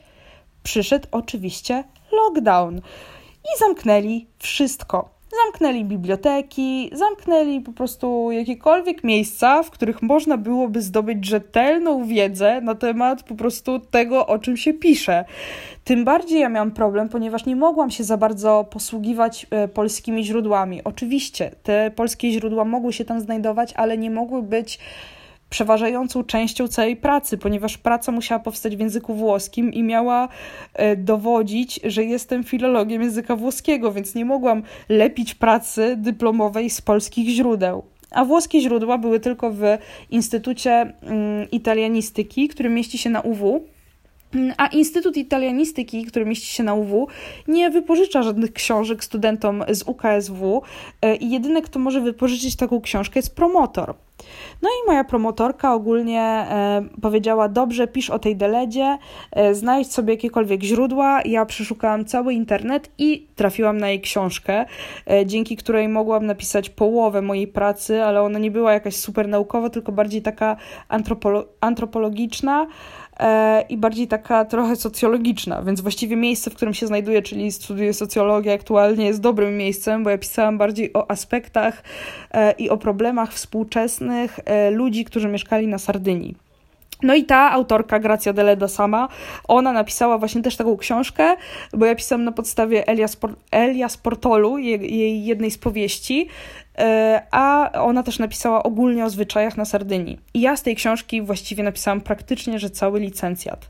Przyszedł 0.64 1.08
oczywiście 1.12 1.84
lockdown 2.12 2.78
i 3.44 3.60
zamknęli 3.60 4.28
wszystko 4.40 5.15
Zamknęli 5.32 5.86
biblioteki, 5.86 6.92
zamknęli 6.94 7.62
po 7.62 7.74
prostu 7.74 8.32
jakiekolwiek 8.32 9.04
miejsca, 9.04 9.64
w 9.64 9.72
których 9.72 10.02
można 10.02 10.38
byłoby 10.38 10.82
zdobyć 10.82 11.26
rzetelną 11.26 12.06
wiedzę 12.06 12.62
na 12.62 12.76
temat 12.76 13.24
po 13.24 13.36
prostu 13.36 13.80
tego, 13.80 14.28
o 14.28 14.40
czym 14.40 14.58
się 14.58 14.74
pisze. 14.74 15.26
Tym 15.84 16.06
bardziej 16.06 16.40
ja 16.40 16.50
miałam 16.50 16.72
problem, 16.72 17.10
ponieważ 17.10 17.46
nie 17.46 17.56
mogłam 17.56 17.92
się 17.92 18.04
za 18.04 18.18
bardzo 18.18 18.66
posługiwać 18.72 19.48
e, 19.50 19.68
polskimi 19.68 20.24
źródłami. 20.24 20.84
Oczywiście 20.84 21.52
te 21.64 21.92
polskie 21.96 22.32
źródła 22.32 22.66
mogły 22.66 22.94
się 22.94 23.06
tam 23.06 23.22
znajdować, 23.22 23.74
ale 23.74 23.98
nie 23.98 24.12
mogły 24.12 24.44
być 24.44 24.80
przeważającą 25.50 26.24
częścią 26.24 26.68
całej 26.68 26.96
pracy, 26.96 27.38
ponieważ 27.38 27.78
praca 27.78 28.12
musiała 28.12 28.40
powstać 28.40 28.76
w 28.76 28.80
języku 28.80 29.14
włoskim 29.14 29.74
i 29.74 29.84
miała 29.84 30.28
e, 30.74 30.96
dowodzić, 30.96 31.80
że 31.84 32.04
jestem 32.04 32.44
filologiem 32.44 33.02
języka 33.02 33.36
włoskiego, 33.36 33.92
więc 33.92 34.16
nie 34.16 34.26
mogłam 34.26 34.64
lepić 34.90 35.36
pracy 35.36 35.96
dyplomowej 35.98 36.70
z 36.70 36.82
polskich 36.82 37.30
źródeł. 37.30 37.84
A 38.12 38.26
włoskie 38.26 38.62
źródła 38.62 38.98
były 38.98 39.20
tylko 39.20 39.52
w 39.52 39.64
Instytucie 40.10 40.72
mm, 40.72 41.52
Italianistyki, 41.52 42.48
który 42.48 42.70
mieści 42.70 42.98
się 42.98 43.10
na 43.10 43.22
UW. 43.22 43.62
A 44.58 44.68
Instytut 44.68 45.18
Italianistyki, 45.18 46.06
który 46.06 46.26
mieści 46.26 46.48
się 46.48 46.64
na 46.64 46.74
UW, 46.74 47.08
nie 47.48 47.70
wypożycza 47.70 48.24
żadnych 48.24 48.54
książek 48.54 49.04
studentom 49.04 49.64
z 49.70 49.84
UKSW 49.84 50.62
e, 51.02 51.16
i 51.16 51.30
jedyny, 51.30 51.62
kto 51.62 51.80
może 51.80 52.02
wypożyczyć 52.02 52.56
taką 52.56 52.82
książkę 52.82 53.20
jest 53.20 53.36
promotor. 53.36 53.94
No 54.62 54.70
i 54.70 54.88
moja 54.88 55.04
promotorka 55.04 55.74
ogólnie 55.74 56.22
e, 56.22 56.84
powiedziała: 57.02 57.50
Dobrze, 57.50 57.88
pisz 57.88 58.10
o 58.10 58.20
tej 58.20 58.36
deledzie, 58.36 58.98
e, 59.32 59.56
znajdź 59.56 59.92
sobie 59.92 60.14
jakiekolwiek 60.14 60.64
źródła. 60.64 61.22
Ja 61.26 61.46
przeszukałam 61.46 62.06
cały 62.06 62.34
internet 62.34 62.92
i 62.98 63.28
trafiłam 63.36 63.78
na 63.78 63.90
jej 63.90 64.02
książkę, 64.02 64.66
dzięki 65.26 65.58
której 65.58 65.90
mogłam 65.90 66.26
napisać 66.26 66.70
połowę 66.70 67.22
mojej 67.22 67.48
pracy, 67.48 68.04
ale 68.04 68.22
ona 68.22 68.40
nie 68.40 68.52
była 68.52 68.74
jakaś 68.74 68.96
super 68.96 69.28
naukowa, 69.28 69.70
tylko 69.70 69.92
bardziej 69.92 70.22
taka 70.22 70.58
antropolo 70.90 71.46
antropologiczna 71.62 72.68
i 73.70 73.78
bardziej 73.78 74.08
taka 74.08 74.46
trochę 74.46 74.76
socjologiczna, 74.76 75.62
więc 75.62 75.82
właściwie 75.82 76.16
miejsce, 76.16 76.50
w 76.50 76.56
którym 76.56 76.74
się 76.74 76.88
znajduję, 76.88 77.22
czyli 77.22 77.52
studiuję 77.52 77.94
socjologię, 77.94 78.54
aktualnie 78.54 79.06
jest 79.06 79.22
dobrym 79.22 79.58
miejscem, 79.58 80.04
bo 80.04 80.10
ja 80.10 80.18
pisałam 80.18 80.58
bardziej 80.58 80.94
o 80.94 81.12
aspektach 81.12 81.84
e, 82.32 82.52
i 82.52 82.70
o 82.70 82.78
problemach 82.78 83.34
współczesnych 83.34 84.40
e, 84.46 84.72
ludzi, 84.72 85.06
którzy 85.06 85.28
mieszkali 85.28 85.68
na 85.68 85.78
Sardynii. 85.78 86.45
No 87.04 87.16
i 87.16 87.24
ta 87.24 87.52
autorka, 87.52 88.00
Gracia 88.00 88.34
Deleda 88.34 88.68
sama, 88.68 89.08
ona 89.48 89.74
napisała 89.74 90.18
właśnie 90.18 90.42
też 90.42 90.56
taką 90.56 90.78
książkę, 90.78 91.36
bo 91.74 91.86
ja 91.86 91.96
pisałam 91.96 92.24
na 92.24 92.32
podstawie 92.32 92.88
Elia, 92.88 93.08
Sport 93.08 93.40
Elia 93.52 93.90
Sportolu, 93.90 94.58
jej, 94.58 94.98
jej 94.98 95.26
jednej 95.26 95.52
z 95.52 95.58
powieści, 95.58 96.28
e, 96.78 97.22
a 97.32 97.72
ona 97.82 98.04
też 98.04 98.20
napisała 98.20 98.64
ogólnie 98.64 99.06
o 99.06 99.10
zwyczajach 99.10 99.58
na 99.58 99.66
Sardynii. 99.66 100.20
I 100.34 100.42
ja 100.42 100.58
z 100.58 100.64
tej 100.64 100.76
książki 100.76 101.22
właściwie 101.22 101.64
napisałam 101.64 102.02
praktycznie, 102.02 102.60
że 102.60 102.70
cały 102.70 103.00
licencjat. 103.00 103.70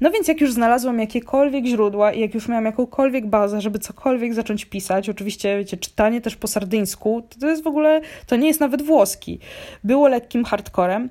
No 0.00 0.10
więc 0.10 0.28
jak 0.28 0.40
już 0.40 0.52
znalazłam 0.52 1.00
jakiekolwiek 1.00 1.66
źródła 1.66 2.12
i 2.12 2.20
jak 2.20 2.34
już 2.34 2.48
miałam 2.48 2.64
jakąkolwiek 2.64 3.26
bazę, 3.26 3.60
żeby 3.60 3.78
cokolwiek 3.78 4.34
zacząć 4.34 4.64
pisać, 4.64 5.08
oczywiście, 5.08 5.58
wiecie, 5.58 5.76
czytanie 5.76 6.20
też 6.20 6.36
po 6.36 6.46
sardyńsku, 6.46 7.22
to, 7.30 7.40
to 7.40 7.46
jest 7.46 7.64
w 7.64 7.66
ogóle, 7.66 8.00
to 8.26 8.36
nie 8.36 8.48
jest 8.48 8.60
nawet 8.60 8.82
włoski, 8.82 9.38
było 9.84 10.08
lekkim 10.08 10.44
hardcorem, 10.44 11.08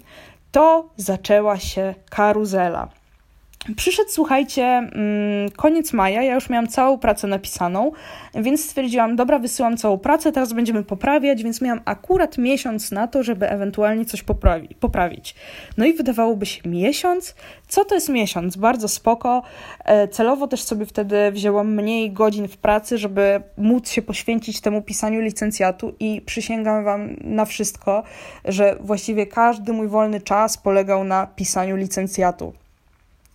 to 0.53 0.89
zaczęła 0.97 1.59
się 1.59 1.95
karuzela. 2.09 2.87
Przyszedł, 3.75 4.09
słuchajcie, 4.11 4.63
mm, 4.63 5.51
koniec 5.51 5.93
maja, 5.93 6.23
ja 6.23 6.35
już 6.35 6.49
miałam 6.49 6.67
całą 6.67 6.97
pracę 6.97 7.27
napisaną, 7.27 7.91
więc 8.35 8.65
stwierdziłam, 8.65 9.15
dobra, 9.15 9.39
wysyłam 9.39 9.77
całą 9.77 9.97
pracę, 9.97 10.31
teraz 10.31 10.53
będziemy 10.53 10.83
poprawiać, 10.83 11.43
więc 11.43 11.61
miałam 11.61 11.81
akurat 11.85 12.37
miesiąc 12.37 12.91
na 12.91 13.07
to, 13.07 13.23
żeby 13.23 13.49
ewentualnie 13.49 14.05
coś 14.05 14.23
poprawi 14.23 14.75
poprawić. 14.79 15.35
No 15.77 15.85
i 15.85 15.93
wydawałoby 15.93 16.45
się 16.45 16.69
miesiąc? 16.69 17.35
Co 17.67 17.85
to 17.85 17.95
jest 17.95 18.09
miesiąc? 18.09 18.55
Bardzo 18.55 18.87
spoko. 18.87 19.43
E, 19.85 20.07
celowo 20.07 20.47
też 20.47 20.63
sobie 20.63 20.85
wtedy 20.85 21.31
wzięłam 21.31 21.73
mniej 21.73 22.11
godzin 22.11 22.47
w 22.47 22.57
pracy, 22.57 22.97
żeby 22.97 23.41
móc 23.57 23.89
się 23.89 24.01
poświęcić 24.01 24.61
temu 24.61 24.81
pisaniu 24.81 25.21
licencjatu 25.21 25.93
i 25.99 26.21
przysięgam 26.21 26.83
Wam 26.83 27.15
na 27.21 27.45
wszystko, 27.45 28.03
że 28.45 28.77
właściwie 28.81 29.27
każdy 29.27 29.73
mój 29.73 29.87
wolny 29.87 30.21
czas 30.21 30.57
polegał 30.57 31.03
na 31.03 31.27
pisaniu 31.27 31.75
licencjatu. 31.75 32.62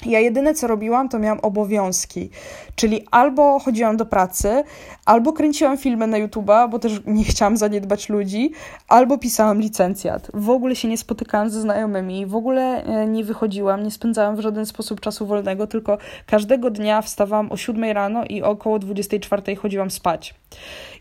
Ja 0.07 0.21
jedyne 0.21 0.55
co 0.55 0.67
robiłam, 0.67 1.09
to 1.09 1.19
miałam 1.19 1.41
obowiązki, 1.41 2.31
czyli 2.75 3.07
albo 3.11 3.59
chodziłam 3.59 3.97
do 3.97 4.07
pracy, 4.07 4.65
albo 5.05 5.33
kręciłam 5.33 5.79
filmy 5.79 6.07
na 6.07 6.19
YouTube'a, 6.21 6.71
bo 6.71 6.79
też 6.79 7.01
nie 7.07 7.25
chciałam 7.25 7.57
zaniedbać 7.57 8.09
ludzi, 8.09 8.53
albo 8.89 9.19
pisałam 9.19 9.61
licencjat. 9.61 10.31
W 10.35 10.51
ogóle 10.51 10.77
się 10.77 10.89
nie 10.89 10.99
spotykałam 10.99 11.51
ze 11.51 11.61
znajomymi, 11.61 12.27
w 12.27 12.37
ogóle 12.37 12.85
e, 12.85 13.07
nie 13.07 13.25
wychodziłam, 13.25 13.83
nie 13.83 13.91
spędzałam 13.91 14.37
w 14.37 14.41
żaden 14.41 14.67
sposób 14.67 15.01
czasu 15.01 15.27
wolnego, 15.27 15.67
tylko 15.67 15.99
każdego 16.27 16.71
dnia 16.71 17.03
wstawałam 17.03 17.53
o 17.53 17.57
7 17.57 17.85
rano 17.85 18.25
i 18.25 18.43
około 18.43 18.79
24 18.79 19.57
chodziłam 19.57 19.91
spać. 19.91 20.35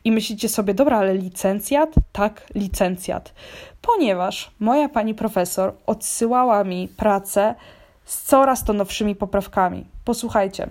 I 0.04 0.12
myślicie 0.12 0.50
sobie, 0.50 0.74
dobra, 0.74 0.98
ale 0.98 1.14
licencjat? 1.14 1.90
Tak, 2.12 2.48
licencjat. 2.56 3.34
Ponieważ 3.82 4.52
moja 4.60 4.90
pani 4.90 5.16
profesor 5.16 5.74
odsyłała 5.86 6.64
mi 6.64 6.88
pracę 6.98 7.56
z 8.08 8.22
coraz 8.22 8.64
to 8.64 8.74
nowszymi 8.74 9.16
poprawkami. 9.16 9.86
Posłuchajcie. 10.06 10.70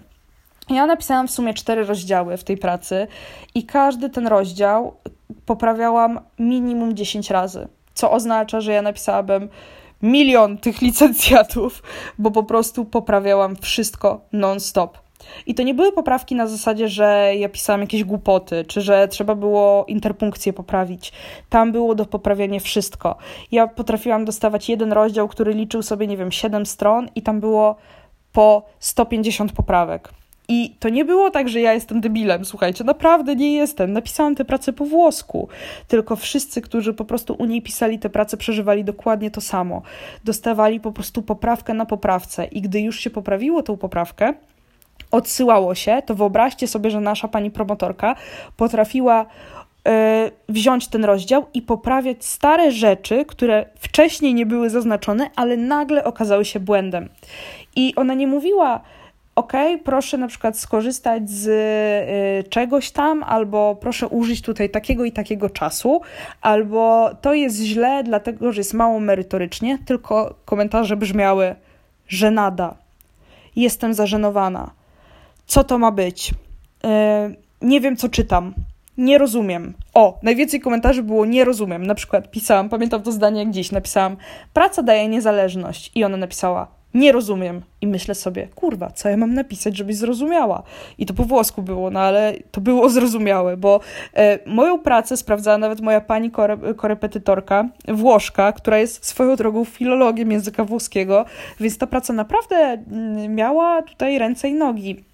Ja 0.70 0.86
napisałam 0.86 1.28
w 1.28 1.30
sumie 1.30 1.54
cztery 1.54 1.84
rozdziały 1.84 2.36
w 2.36 2.44
tej 2.44 2.56
pracy 2.56 3.06
i 3.54 3.66
każdy 3.66 4.10
ten 4.10 4.26
rozdział 4.26 4.96
poprawiałam 5.46 6.20
minimum 6.38 6.96
10 6.96 7.30
razy, 7.30 7.68
co 7.94 8.10
oznacza, 8.10 8.60
że 8.60 8.72
ja 8.72 8.82
napisałabym 8.82 9.48
milion 10.02 10.58
tych 10.58 10.80
licencjatów, 10.82 11.82
bo 12.18 12.30
po 12.30 12.42
prostu 12.42 12.84
poprawiałam 12.84 13.56
wszystko 13.56 14.20
non-stop. 14.32 15.05
I 15.46 15.54
to 15.54 15.62
nie 15.62 15.74
były 15.74 15.92
poprawki 15.92 16.34
na 16.34 16.46
zasadzie, 16.46 16.88
że 16.88 17.32
ja 17.36 17.48
pisałam 17.48 17.80
jakieś 17.80 18.04
głupoty, 18.04 18.64
czy 18.64 18.80
że 18.80 19.08
trzeba 19.08 19.34
było 19.34 19.84
interpunkcję 19.88 20.52
poprawić. 20.52 21.12
Tam 21.50 21.72
było 21.72 21.94
do 21.94 22.06
poprawienia 22.06 22.60
wszystko. 22.60 23.16
Ja 23.52 23.66
potrafiłam 23.66 24.24
dostawać 24.24 24.68
jeden 24.68 24.92
rozdział, 24.92 25.28
który 25.28 25.52
liczył 25.52 25.82
sobie, 25.82 26.06
nie 26.06 26.16
wiem, 26.16 26.32
7 26.32 26.66
stron, 26.66 27.08
i 27.14 27.22
tam 27.22 27.40
było 27.40 27.76
po 28.32 28.62
150 28.78 29.52
poprawek. 29.52 30.12
I 30.48 30.76
to 30.80 30.88
nie 30.88 31.04
było 31.04 31.30
tak, 31.30 31.48
że 31.48 31.60
ja 31.60 31.72
jestem 31.72 32.00
debilem, 32.00 32.44
słuchajcie, 32.44 32.84
naprawdę 32.84 33.36
nie 33.36 33.52
jestem. 33.52 33.92
Napisałam 33.92 34.34
tę 34.34 34.44
pracę 34.44 34.72
po 34.72 34.84
włosku, 34.84 35.48
tylko 35.88 36.16
wszyscy, 36.16 36.60
którzy 36.60 36.94
po 36.94 37.04
prostu 37.04 37.34
u 37.38 37.44
niej 37.44 37.62
pisali 37.62 37.98
tę 37.98 38.10
pracę, 38.10 38.36
przeżywali 38.36 38.84
dokładnie 38.84 39.30
to 39.30 39.40
samo. 39.40 39.82
Dostawali 40.24 40.80
po 40.80 40.92
prostu 40.92 41.22
poprawkę 41.22 41.74
na 41.74 41.86
poprawce, 41.86 42.44
i 42.44 42.60
gdy 42.60 42.80
już 42.80 43.00
się 43.00 43.10
poprawiło 43.10 43.62
tą 43.62 43.76
poprawkę, 43.76 44.34
odsyłało 45.10 45.74
się, 45.74 46.02
to 46.06 46.14
wyobraźcie 46.14 46.68
sobie, 46.68 46.90
że 46.90 47.00
nasza 47.00 47.28
pani 47.28 47.50
promotorka 47.50 48.16
potrafiła 48.56 49.26
e, 49.86 50.30
wziąć 50.48 50.88
ten 50.88 51.04
rozdział 51.04 51.46
i 51.54 51.62
poprawiać 51.62 52.24
stare 52.24 52.70
rzeczy, 52.70 53.24
które 53.24 53.66
wcześniej 53.78 54.34
nie 54.34 54.46
były 54.46 54.70
zaznaczone, 54.70 55.30
ale 55.36 55.56
nagle 55.56 56.04
okazały 56.04 56.44
się 56.44 56.60
błędem. 56.60 57.08
I 57.76 57.94
ona 57.96 58.14
nie 58.14 58.26
mówiła, 58.26 58.80
OK, 59.36 59.52
proszę 59.84 60.18
na 60.18 60.28
przykład 60.28 60.58
skorzystać 60.58 61.30
z 61.30 61.46
y, 62.46 62.48
czegoś 62.48 62.90
tam, 62.90 63.22
albo 63.22 63.76
proszę 63.80 64.08
użyć 64.08 64.42
tutaj 64.42 64.70
takiego 64.70 65.04
i 65.04 65.12
takiego 65.12 65.50
czasu, 65.50 66.00
albo 66.40 67.10
to 67.20 67.34
jest 67.34 67.56
źle, 67.62 68.02
dlatego 68.04 68.52
że 68.52 68.60
jest 68.60 68.74
mało 68.74 69.00
merytorycznie, 69.00 69.78
tylko 69.86 70.34
komentarze 70.44 70.96
brzmiały, 70.96 71.54
że 72.08 72.30
nada. 72.30 72.74
Jestem 73.56 73.94
zażenowana 73.94 74.70
co 75.46 75.64
to 75.64 75.78
ma 75.78 75.90
być. 75.90 76.34
Yy, 76.84 76.90
nie 77.62 77.80
wiem, 77.80 77.96
co 77.96 78.08
czytam. 78.08 78.54
Nie 78.98 79.18
rozumiem. 79.18 79.74
O, 79.94 80.18
najwięcej 80.22 80.60
komentarzy 80.60 81.02
było 81.02 81.26
nie 81.26 81.44
rozumiem. 81.44 81.86
Na 81.86 81.94
przykład 81.94 82.30
pisałam, 82.30 82.68
pamiętam 82.68 83.02
to 83.02 83.12
zdanie 83.12 83.40
jak 83.40 83.50
dziś, 83.50 83.72
napisałam 83.72 84.16
praca 84.52 84.82
daje 84.82 85.08
niezależność 85.08 85.92
i 85.94 86.04
ona 86.04 86.16
napisała 86.16 86.76
nie 86.96 87.12
rozumiem. 87.12 87.62
I 87.80 87.86
myślę 87.86 88.14
sobie, 88.14 88.48
kurwa, 88.54 88.90
co 88.90 89.08
ja 89.08 89.16
mam 89.16 89.34
napisać, 89.34 89.76
żebyś 89.76 89.96
zrozumiała? 89.96 90.62
I 90.98 91.06
to 91.06 91.14
po 91.14 91.24
włosku 91.24 91.62
było, 91.62 91.90
no 91.90 92.00
ale 92.00 92.34
to 92.50 92.60
było 92.60 92.88
zrozumiałe, 92.96 93.56
bo 93.56 93.80
e, 94.14 94.38
moją 94.46 94.78
pracę 94.78 95.16
sprawdzała 95.16 95.58
nawet 95.58 95.80
moja 95.80 96.00
pani 96.00 96.30
kore, 96.30 96.58
korepetytorka, 96.76 97.68
Włoszka, 97.88 98.52
która 98.52 98.78
jest 98.78 99.06
swoją 99.06 99.36
drogą 99.36 99.64
filologiem 99.64 100.32
języka 100.32 100.64
włoskiego, 100.64 101.24
więc 101.60 101.78
ta 101.78 101.86
praca 101.86 102.12
naprawdę 102.12 102.56
mm, 102.56 103.34
miała 103.34 103.82
tutaj 103.82 104.18
ręce 104.18 104.48
i 104.48 104.54
nogi. 104.54 105.04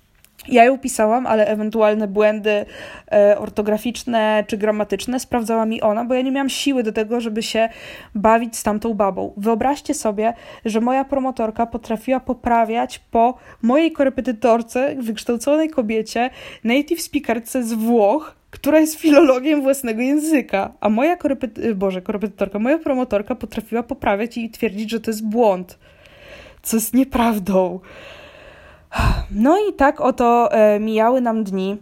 Ja 0.48 0.64
ją 0.64 0.78
pisałam, 0.78 1.26
ale 1.26 1.46
ewentualne 1.46 2.08
błędy 2.08 2.64
e, 3.12 3.38
ortograficzne 3.38 4.44
czy 4.46 4.58
gramatyczne 4.58 5.20
sprawdzała 5.20 5.66
mi 5.66 5.80
ona, 5.80 6.04
bo 6.04 6.14
ja 6.14 6.22
nie 6.22 6.32
miałam 6.32 6.48
siły 6.48 6.82
do 6.82 6.92
tego, 6.92 7.20
żeby 7.20 7.42
się 7.42 7.68
bawić 8.14 8.56
z 8.56 8.62
tamtą 8.62 8.94
babą. 8.94 9.32
Wyobraźcie 9.36 9.94
sobie, 9.94 10.34
że 10.64 10.80
moja 10.80 11.04
promotorka 11.04 11.66
potrafiła 11.66 12.20
poprawiać 12.20 12.98
po 12.98 13.38
mojej 13.62 13.92
korepetytorce, 13.92 14.94
wykształconej 14.98 15.70
kobiecie, 15.70 16.30
native 16.64 17.02
speakerce 17.02 17.62
z 17.62 17.72
Włoch, 17.72 18.34
która 18.50 18.80
jest 18.80 19.00
filologiem 19.00 19.62
własnego 19.62 20.02
języka, 20.02 20.72
a 20.80 20.88
moja 20.88 21.16
korepety... 21.16 21.74
Boże, 21.74 22.02
korepetytorka, 22.02 22.58
moja 22.58 22.78
promotorka 22.78 23.34
potrafiła 23.34 23.82
poprawiać 23.82 24.38
i 24.38 24.50
twierdzić, 24.50 24.90
że 24.90 25.00
to 25.00 25.10
jest 25.10 25.26
błąd, 25.26 25.78
co 26.62 26.76
jest 26.76 26.94
nieprawdą. 26.94 27.80
No 29.30 29.56
i 29.68 29.72
tak 29.72 30.00
oto 30.00 30.52
e, 30.52 30.80
mijały 30.80 31.20
nam 31.20 31.44
dni. 31.44 31.76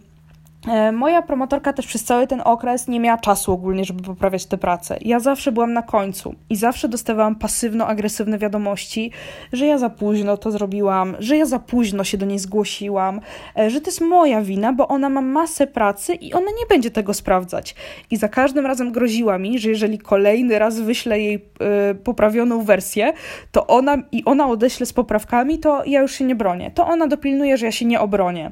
E, 0.67 0.91
moja 0.91 1.21
promotorka 1.21 1.73
też 1.73 1.87
przez 1.87 2.03
cały 2.03 2.27
ten 2.27 2.41
okres 2.45 2.87
nie 2.87 2.99
miała 2.99 3.17
czasu 3.17 3.51
ogólnie, 3.53 3.85
żeby 3.85 4.03
poprawiać 4.03 4.45
tę 4.45 4.57
pracę. 4.57 4.97
Ja 5.01 5.19
zawsze 5.19 5.51
byłam 5.51 5.73
na 5.73 5.81
końcu 5.81 6.35
i 6.49 6.55
zawsze 6.55 6.89
dostawałam 6.89 7.35
pasywno-agresywne 7.35 8.37
wiadomości, 8.37 9.11
że 9.53 9.65
ja 9.65 9.77
za 9.77 9.89
późno 9.89 10.37
to 10.37 10.51
zrobiłam, 10.51 11.15
że 11.19 11.37
ja 11.37 11.45
za 11.45 11.59
późno 11.59 12.03
się 12.03 12.17
do 12.17 12.25
niej 12.25 12.39
zgłosiłam, 12.39 13.21
e, 13.57 13.69
że 13.69 13.81
to 13.81 13.87
jest 13.87 14.01
moja 14.01 14.41
wina, 14.41 14.73
bo 14.73 14.87
ona 14.87 15.09
ma 15.09 15.21
masę 15.21 15.67
pracy 15.67 16.13
i 16.13 16.33
ona 16.33 16.51
nie 16.59 16.65
będzie 16.69 16.91
tego 16.91 17.13
sprawdzać. 17.13 17.75
I 18.11 18.17
za 18.17 18.29
każdym 18.29 18.65
razem 18.65 18.91
groziła 18.91 19.37
mi, 19.37 19.59
że 19.59 19.69
jeżeli 19.69 19.99
kolejny 19.99 20.59
raz 20.59 20.79
wyślę 20.79 21.19
jej 21.19 21.35
y, 21.35 21.95
poprawioną 21.95 22.63
wersję, 22.63 23.13
to 23.51 23.67
ona 23.67 23.97
i 24.11 24.25
ona 24.25 24.47
odeśle 24.47 24.85
z 24.85 24.93
poprawkami, 24.93 25.59
to 25.59 25.83
ja 25.85 26.01
już 26.01 26.11
się 26.11 26.25
nie 26.25 26.35
bronię. 26.35 26.71
To 26.71 26.87
ona 26.87 27.07
dopilnuje, 27.07 27.57
że 27.57 27.65
ja 27.65 27.71
się 27.71 27.85
nie 27.85 27.99
obronię. 27.99 28.51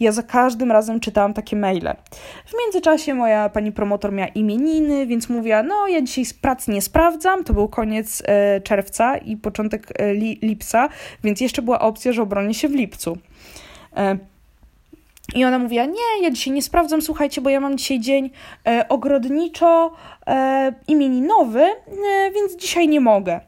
Ja 0.00 0.12
za 0.12 0.22
każdym 0.22 0.72
razem 0.72 1.00
czytałam 1.00 1.34
tak 1.34 1.45
takie 1.46 1.56
maile. 1.56 1.96
W 2.46 2.52
międzyczasie 2.60 3.14
moja 3.14 3.48
pani 3.48 3.72
promotor 3.72 4.12
miała 4.12 4.28
imieniny, 4.28 5.06
więc 5.06 5.28
mówiła, 5.28 5.62
no 5.62 5.88
ja 5.88 6.02
dzisiaj 6.02 6.24
z 6.24 6.34
pracy 6.34 6.70
nie 6.70 6.82
sprawdzam, 6.82 7.44
to 7.44 7.52
był 7.52 7.68
koniec 7.68 8.22
e, 8.26 8.60
czerwca 8.60 9.16
i 9.16 9.36
początek 9.36 10.00
e, 10.00 10.14
li, 10.14 10.38
lipca, 10.42 10.88
więc 11.24 11.40
jeszcze 11.40 11.62
była 11.62 11.80
opcja, 11.80 12.12
że 12.12 12.22
obronię 12.22 12.54
się 12.54 12.68
w 12.68 12.74
lipcu. 12.74 13.18
E, 13.96 14.18
i 15.34 15.44
ona 15.44 15.58
mówiła: 15.58 15.84
Nie, 15.84 16.22
ja 16.22 16.30
dzisiaj 16.30 16.54
nie 16.54 16.62
sprawdzam, 16.62 17.02
słuchajcie, 17.02 17.40
bo 17.40 17.50
ja 17.50 17.60
mam 17.60 17.78
dzisiaj 17.78 18.00
dzień 18.00 18.30
e, 18.66 18.88
ogrodniczo-imieninowy, 18.88 21.60
e, 21.60 21.62
e, 21.62 22.30
więc 22.34 22.56
dzisiaj 22.56 22.88
nie 22.88 23.00
mogę. 23.00 23.40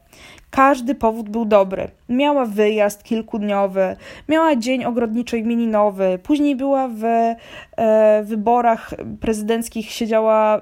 Każdy 0.51 0.95
powód 0.95 1.29
był 1.29 1.45
dobry. 1.45 1.87
Miała 2.09 2.45
wyjazd 2.45 3.03
kilkudniowy, 3.03 3.95
miała 4.29 4.55
dzień 4.55 4.85
ogrodniczo-imieninowy, 4.85 6.17
później 6.17 6.55
była 6.55 6.87
w 6.87 7.03
e, 7.03 8.23
wyborach 8.23 8.91
prezydenckich, 9.21 9.91
siedziała 9.91 10.57
e, 10.57 10.61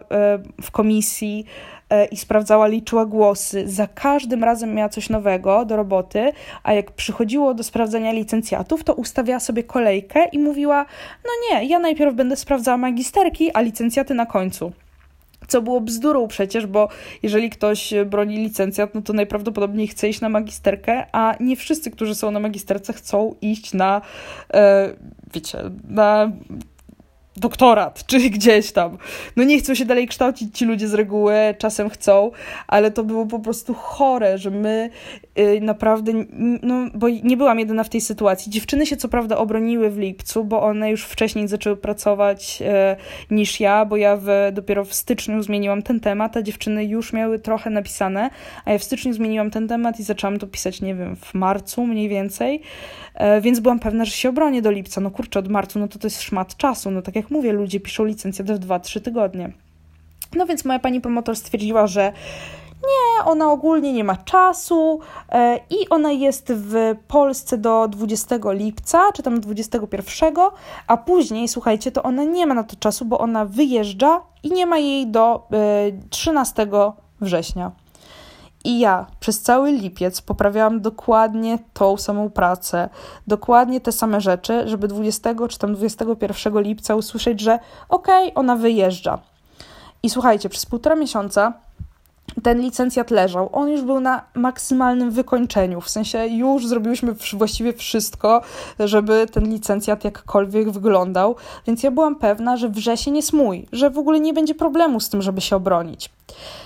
w 0.61 0.71
komisji 0.71 1.45
e, 1.89 2.05
i 2.05 2.17
sprawdzała, 2.17 2.67
liczyła 2.67 3.05
głosy. 3.05 3.67
Za 3.67 3.88
każdym 3.88 4.43
razem 4.43 4.73
miała 4.73 4.89
coś 4.89 5.09
nowego 5.09 5.65
do 5.65 5.75
roboty, 5.75 6.31
a 6.63 6.73
jak 6.73 6.91
przychodziło 6.91 7.53
do 7.53 7.63
sprawdzania 7.63 8.11
licencjatów, 8.11 8.83
to 8.83 8.93
ustawiała 8.93 9.39
sobie 9.39 9.63
kolejkę 9.63 10.25
i 10.31 10.39
mówiła: 10.39 10.85
No 11.25 11.31
nie, 11.49 11.65
ja 11.65 11.79
najpierw 11.79 12.15
będę 12.15 12.35
sprawdzała 12.35 12.77
magisterki, 12.77 13.51
a 13.51 13.61
licencjaty 13.61 14.13
na 14.13 14.25
końcu. 14.25 14.71
Co 15.47 15.61
było 15.61 15.81
bzdurą 15.81 16.27
przecież, 16.27 16.65
bo 16.65 16.89
jeżeli 17.23 17.49
ktoś 17.49 17.93
broni 18.05 18.37
licencjat, 18.37 18.95
no 18.95 19.01
to 19.01 19.13
najprawdopodobniej 19.13 19.87
chce 19.87 20.09
iść 20.09 20.21
na 20.21 20.29
magisterkę, 20.29 21.05
a 21.11 21.35
nie 21.39 21.55
wszyscy, 21.55 21.91
którzy 21.91 22.15
są 22.15 22.31
na 22.31 22.39
magisterce, 22.39 22.93
chcą 22.93 23.35
iść 23.41 23.73
na, 23.73 24.01
e, 24.53 24.93
wiecie, 25.33 25.57
na 25.89 26.31
doktorat, 27.39 28.03
czy 28.07 28.19
gdzieś 28.19 28.71
tam. 28.71 28.97
No 29.35 29.43
nie 29.43 29.59
chcą 29.59 29.75
się 29.75 29.85
dalej 29.85 30.07
kształcić 30.07 30.57
ci 30.57 30.65
ludzie 30.65 30.88
z 30.88 30.93
reguły, 30.93 31.33
czasem 31.57 31.89
chcą, 31.89 32.31
ale 32.67 32.91
to 32.91 33.03
było 33.03 33.25
po 33.25 33.39
prostu 33.39 33.73
chore, 33.73 34.38
że 34.38 34.51
my 34.51 34.89
yy, 35.35 35.61
naprawdę, 35.61 36.11
no 36.61 36.75
bo 36.93 37.09
nie 37.09 37.38
byłam 37.38 37.59
jedyna 37.59 37.83
w 37.83 37.89
tej 37.89 38.01
sytuacji. 38.01 38.51
Dziewczyny 38.51 38.85
się 38.85 38.97
co 38.97 39.09
prawda 39.09 39.38
obroniły 39.38 39.89
w 39.89 39.97
lipcu, 39.97 40.43
bo 40.43 40.61
one 40.61 40.91
już 40.91 41.05
wcześniej 41.05 41.47
zaczęły 41.47 41.77
pracować 41.77 42.61
yy, 42.61 42.67
niż 43.31 43.59
ja, 43.59 43.85
bo 43.85 43.97
ja 43.97 44.17
w, 44.21 44.27
dopiero 44.51 44.85
w 44.85 44.93
styczniu 44.93 45.43
zmieniłam 45.43 45.81
ten 45.81 45.99
temat, 45.99 46.38
a 46.38 46.41
dziewczyny 46.41 46.85
już 46.85 47.13
miały 47.13 47.39
trochę 47.39 47.69
napisane, 47.69 48.29
a 48.65 48.71
ja 48.71 48.77
w 48.77 48.83
styczniu 48.83 49.13
zmieniłam 49.13 49.51
ten 49.51 49.67
temat 49.67 49.99
i 49.99 50.03
zaczęłam 50.03 50.39
to 50.39 50.47
pisać, 50.47 50.81
nie 50.81 50.95
wiem, 50.95 51.15
w 51.15 51.33
marcu 51.33 51.85
mniej 51.85 52.09
więcej, 52.09 52.61
więc 53.41 53.59
byłam 53.59 53.80
pewna, 53.80 54.05
że 54.05 54.11
się 54.11 54.30
obronię 54.30 54.61
do 54.61 54.72
lipca. 54.72 55.01
No 55.01 55.11
kurczę, 55.11 55.39
od 55.39 55.47
marcu, 55.47 55.80
no 55.80 55.88
to 55.88 55.99
to 55.99 56.07
jest 56.07 56.22
szmat 56.22 56.57
czasu, 56.57 56.91
no 56.91 57.01
tak 57.01 57.15
jak 57.15 57.32
mówię, 57.32 57.53
ludzie 57.53 57.80
piszą 57.80 58.05
licencjat 58.05 58.51
w 58.51 58.68
2-3 58.68 59.01
tygodnie. 59.01 59.51
No 60.36 60.45
więc 60.45 60.65
moja 60.65 60.80
pani 60.80 61.01
promotor 61.01 61.36
stwierdziła, 61.36 61.88
że 61.88 62.13
nie, 62.84 63.26
ona 63.26 63.51
ogólnie 63.51 63.93
nie 63.93 64.03
ma 64.03 64.15
czasu 64.15 64.99
e, 65.30 65.59
i 65.70 65.89
ona 65.89 66.11
jest 66.11 66.53
w 66.55 66.95
Polsce 67.07 67.57
do 67.57 67.88
20 67.88 68.36
lipca, 68.51 69.11
czy 69.13 69.24
tam 69.24 69.39
21, 69.39 70.34
a 70.88 70.97
później, 70.97 71.47
słuchajcie, 71.47 71.91
to 71.91 72.03
ona 72.03 72.24
nie 72.24 72.47
ma 72.47 72.53
na 72.53 72.63
to 72.63 72.76
czasu, 72.76 73.05
bo 73.05 73.18
ona 73.18 73.45
wyjeżdża 73.45 74.22
i 74.43 74.51
nie 74.51 74.65
ma 74.65 74.78
jej 74.78 75.07
do 75.07 75.47
13 76.09 76.63
e, 76.63 76.91
września. 77.22 77.72
I 78.68 78.80
ja 78.80 79.05
przez 79.20 79.41
cały 79.41 79.72
lipiec 79.72 80.22
poprawiałam 80.22 80.82
dokładnie 80.82 81.59
tą 81.74 81.97
samą 81.97 82.30
pracę, 82.30 82.89
dokładnie 83.28 83.82
te 83.82 83.91
same 83.91 84.22
rzeczy, 84.22 84.68
żeby 84.68 84.88
20 84.88 85.36
czy 85.49 85.59
tam 85.59 85.76
21 85.76 86.61
lipca 86.61 86.95
usłyszeć, 86.95 87.41
że 87.41 87.59
okej, 87.89 88.24
okay, 88.28 88.34
ona 88.34 88.55
wyjeżdża. 88.55 89.20
I 90.03 90.09
słuchajcie, 90.09 90.49
przez 90.49 90.65
półtora 90.65 90.95
miesiąca 90.95 91.53
ten 92.43 92.61
licencjat 92.61 93.11
leżał. 93.11 93.49
On 93.53 93.69
już 93.69 93.81
był 93.81 93.99
na 93.99 94.21
maksymalnym 94.33 95.11
wykończeniu, 95.11 95.81
w 95.81 95.89
sensie 95.89 96.27
już 96.27 96.67
zrobiłyśmy 96.67 97.15
właściwie 97.33 97.73
wszystko, 97.73 98.41
żeby 98.79 99.27
ten 99.31 99.49
licencjat 99.49 100.03
jakkolwiek 100.03 100.69
wyglądał, 100.69 101.35
więc 101.67 101.83
ja 101.83 101.91
byłam 101.91 102.15
pewna, 102.15 102.57
że 102.57 102.69
wrzesień 102.69 103.15
jest 103.15 103.33
mój, 103.33 103.67
że 103.71 103.89
w 103.89 103.97
ogóle 103.97 104.19
nie 104.19 104.33
będzie 104.33 104.55
problemu 104.55 104.99
z 104.99 105.09
tym, 105.09 105.21
żeby 105.21 105.41
się 105.41 105.55
obronić. 105.55 106.09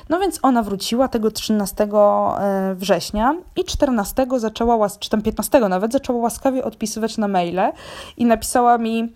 No 0.09 0.19
więc 0.19 0.39
ona 0.41 0.63
wróciła 0.63 1.07
tego 1.07 1.31
13 1.31 1.83
e, 1.83 2.75
września 2.75 3.35
i 3.55 3.63
14 3.63 4.27
zaczęła, 4.37 4.89
czy 4.99 5.09
tam 5.09 5.21
15 5.21 5.59
nawet, 5.59 5.91
zaczęła 5.91 6.19
łaskawie 6.19 6.63
odpisywać 6.63 7.17
na 7.17 7.27
maile 7.27 7.71
i 8.17 8.25
napisała 8.25 8.77
mi 8.77 9.13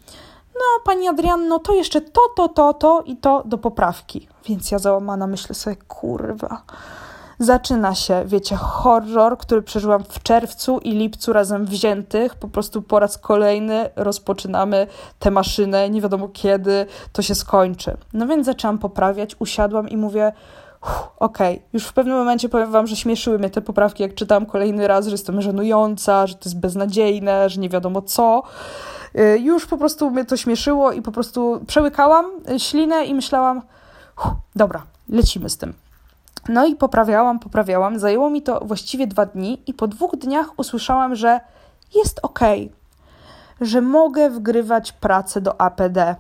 no 0.56 0.84
pani 0.84 1.08
Adrianno, 1.08 1.60
to 1.60 1.74
jeszcze 1.74 2.02
to, 2.02 2.22
to, 2.36 2.48
to, 2.50 2.74
to 2.74 3.04
i 3.06 3.18
to 3.18 3.44
do 3.46 3.58
poprawki. 3.58 4.28
Więc 4.46 4.72
ja 4.72 4.80
załamana 4.80 5.28
myślę 5.28 5.56
sobie, 5.56 5.76
kurwa. 5.76 6.62
Zaczyna 7.40 7.96
się, 7.96 8.24
wiecie, 8.26 8.56
horror, 8.56 9.38
który 9.38 9.62
przeżyłam 9.62 10.04
w 10.04 10.24
czerwcu 10.24 10.78
i 10.78 10.92
lipcu 10.92 11.34
razem 11.34 11.66
wziętych. 11.66 12.36
Po 12.36 12.48
prostu 12.48 12.82
po 12.82 13.00
raz 13.00 13.18
kolejny 13.18 13.90
rozpoczynamy 13.96 14.88
tę 15.20 15.32
maszynę, 15.32 15.90
nie 15.90 16.02
wiadomo 16.02 16.30
kiedy 16.34 16.86
to 17.14 17.22
się 17.22 17.36
skończy. 17.36 17.98
No 18.14 18.28
więc 18.28 18.46
zaczęłam 18.46 18.78
poprawiać, 18.78 19.36
usiadłam 19.40 19.90
i 19.90 19.98
mówię, 19.98 20.32
okej, 21.20 21.56
okay. 21.56 21.68
już 21.74 21.86
w 21.86 21.94
pewnym 21.94 22.18
momencie 22.18 22.50
powiem 22.50 22.72
wam, 22.72 22.88
że 22.88 22.96
śmieszyły 22.96 23.40
mnie 23.40 23.50
te 23.50 23.62
poprawki, 23.62 24.04
jak 24.04 24.14
czytam 24.16 24.46
kolejny 24.46 24.88
raz, 24.88 25.06
że 25.06 25.12
jestem 25.12 25.42
żenująca, 25.42 26.28
że 26.28 26.36
to 26.36 26.42
jest 26.46 26.60
beznadziejne, 26.60 27.50
że 27.50 27.62
nie 27.62 27.70
wiadomo 27.70 28.02
co. 28.02 28.44
Y, 29.20 29.40
już 29.40 29.66
po 29.66 29.78
prostu 29.78 30.12
mnie 30.12 30.26
to 30.26 30.38
śmieszyło 30.38 30.92
i 30.92 31.02
po 31.02 31.12
prostu 31.12 31.62
przełykałam 31.68 32.26
ślinę 32.58 33.06
i 33.06 33.14
myślałam, 33.14 33.62
dobra, 34.56 34.84
lecimy 35.10 35.50
z 35.50 35.58
tym. 35.58 35.74
No 36.50 36.66
i 36.66 36.76
poprawiałam, 36.76 37.40
poprawiałam. 37.40 38.00
Zajęło 38.00 38.30
mi 38.30 38.42
to 38.42 38.60
właściwie 38.66 39.08
dwa 39.08 39.26
dni 39.26 39.62
i 39.68 39.74
po 39.74 39.88
dwóch 39.88 40.16
dniach 40.16 40.60
usłyszałam, 40.60 41.16
że 41.16 41.40
jest 41.96 42.20
ok, 42.24 42.40
że 43.62 43.82
mogę 43.82 44.30
wgrywać 44.30 44.92
pracę 44.92 45.42
do 45.42 45.62
APD. 45.62 46.16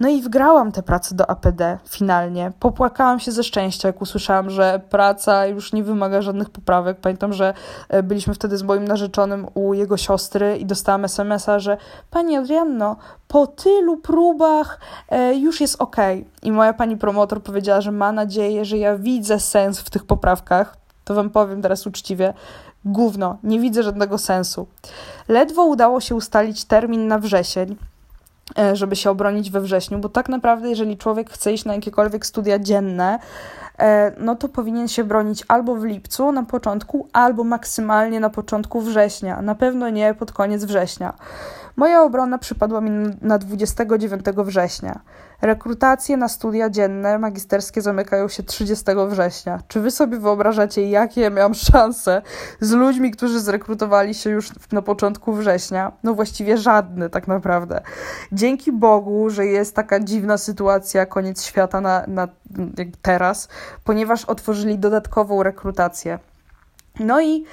No 0.00 0.08
i 0.08 0.22
wgrałam 0.22 0.72
tę 0.72 0.82
pracę 0.82 1.14
do 1.14 1.30
APD 1.30 1.78
finalnie. 1.88 2.52
Popłakałam 2.60 3.20
się 3.20 3.32
ze 3.32 3.44
szczęścia, 3.44 3.88
jak 3.88 4.02
usłyszałam, 4.02 4.50
że 4.50 4.80
praca 4.90 5.46
już 5.46 5.72
nie 5.72 5.84
wymaga 5.84 6.22
żadnych 6.22 6.50
poprawek. 6.50 7.00
Pamiętam, 7.00 7.32
że 7.32 7.54
e, 7.88 8.02
byliśmy 8.02 8.34
wtedy 8.34 8.58
z 8.58 8.62
moim 8.62 8.84
narzeczonym 8.84 9.46
u 9.54 9.74
jego 9.74 9.96
siostry 9.96 10.56
i 10.56 10.66
dostałam 10.66 11.04
SMS-a, 11.04 11.58
że 11.58 11.76
Pani 12.10 12.36
Adrianno, 12.36 12.96
po 13.28 13.46
tylu 13.46 13.96
próbach 13.96 14.80
e, 15.08 15.34
już 15.34 15.60
jest 15.60 15.82
ok. 15.82 15.96
I 16.42 16.52
moja 16.52 16.72
pani 16.72 16.96
promotor 16.96 17.42
powiedziała, 17.42 17.80
że 17.80 17.92
ma 17.92 18.12
nadzieję, 18.12 18.64
że 18.64 18.78
ja 18.78 18.96
widzę 18.96 19.40
sens 19.40 19.80
w 19.80 19.90
tych 19.90 20.04
poprawkach. 20.04 20.76
To 21.04 21.14
wam 21.14 21.30
powiem 21.30 21.62
teraz 21.62 21.86
uczciwie. 21.86 22.34
Gówno, 22.84 23.38
nie 23.42 23.60
widzę 23.60 23.82
żadnego 23.82 24.18
sensu. 24.18 24.66
Ledwo 25.28 25.64
udało 25.64 26.00
się 26.00 26.14
ustalić 26.14 26.64
termin 26.64 27.08
na 27.08 27.18
wrzesień, 27.18 27.76
żeby 28.72 28.96
się 28.96 29.10
obronić 29.10 29.50
we 29.50 29.60
wrześniu, 29.60 29.98
bo 29.98 30.08
tak 30.08 30.28
naprawdę, 30.28 30.68
jeżeli 30.68 30.96
człowiek 30.96 31.30
chce 31.30 31.52
iść 31.52 31.64
na 31.64 31.74
jakiekolwiek 31.74 32.26
studia 32.26 32.58
dzienne, 32.58 33.18
e, 33.78 34.12
no 34.18 34.36
to 34.36 34.48
powinien 34.48 34.88
się 34.88 35.04
bronić 35.04 35.44
albo 35.48 35.76
w 35.76 35.84
lipcu 35.84 36.32
na 36.32 36.42
początku, 36.42 37.08
albo 37.12 37.44
maksymalnie 37.44 38.20
na 38.20 38.30
początku 38.30 38.80
września. 38.80 39.42
Na 39.42 39.54
pewno 39.54 39.90
nie 39.90 40.14
pod 40.14 40.32
koniec 40.32 40.64
września. 40.64 41.12
Moja 41.80 42.02
obrona 42.02 42.38
przypadła 42.38 42.80
mi 42.80 42.90
na 43.22 43.38
29 43.38 44.24
września. 44.36 45.00
Rekrutacje 45.42 46.16
na 46.16 46.28
studia 46.28 46.70
dzienne 46.70 47.18
magisterskie 47.18 47.82
zamykają 47.82 48.28
się 48.28 48.42
30 48.42 48.84
września. 49.08 49.62
Czy 49.68 49.80
wy 49.80 49.90
sobie 49.90 50.18
wyobrażacie, 50.18 50.90
jakie 50.90 51.20
ja 51.20 51.30
miałam 51.30 51.54
szanse 51.54 52.22
z 52.60 52.72
ludźmi, 52.72 53.10
którzy 53.10 53.40
zrekrutowali 53.40 54.14
się 54.14 54.30
już 54.30 54.50
na 54.72 54.82
początku 54.82 55.32
września? 55.32 55.92
No 56.02 56.14
właściwie 56.14 56.58
żadne 56.58 57.10
tak 57.10 57.28
naprawdę. 57.28 57.80
Dzięki 58.32 58.72
Bogu, 58.72 59.30
że 59.30 59.46
jest 59.46 59.76
taka 59.76 60.00
dziwna 60.00 60.38
sytuacja, 60.38 61.06
koniec 61.06 61.44
świata 61.44 61.80
na, 61.80 62.04
na 62.08 62.28
teraz, 63.02 63.48
ponieważ 63.84 64.24
otworzyli 64.24 64.78
dodatkową 64.78 65.42
rekrutację. 65.42 66.18
No 66.98 67.20
i 67.20 67.44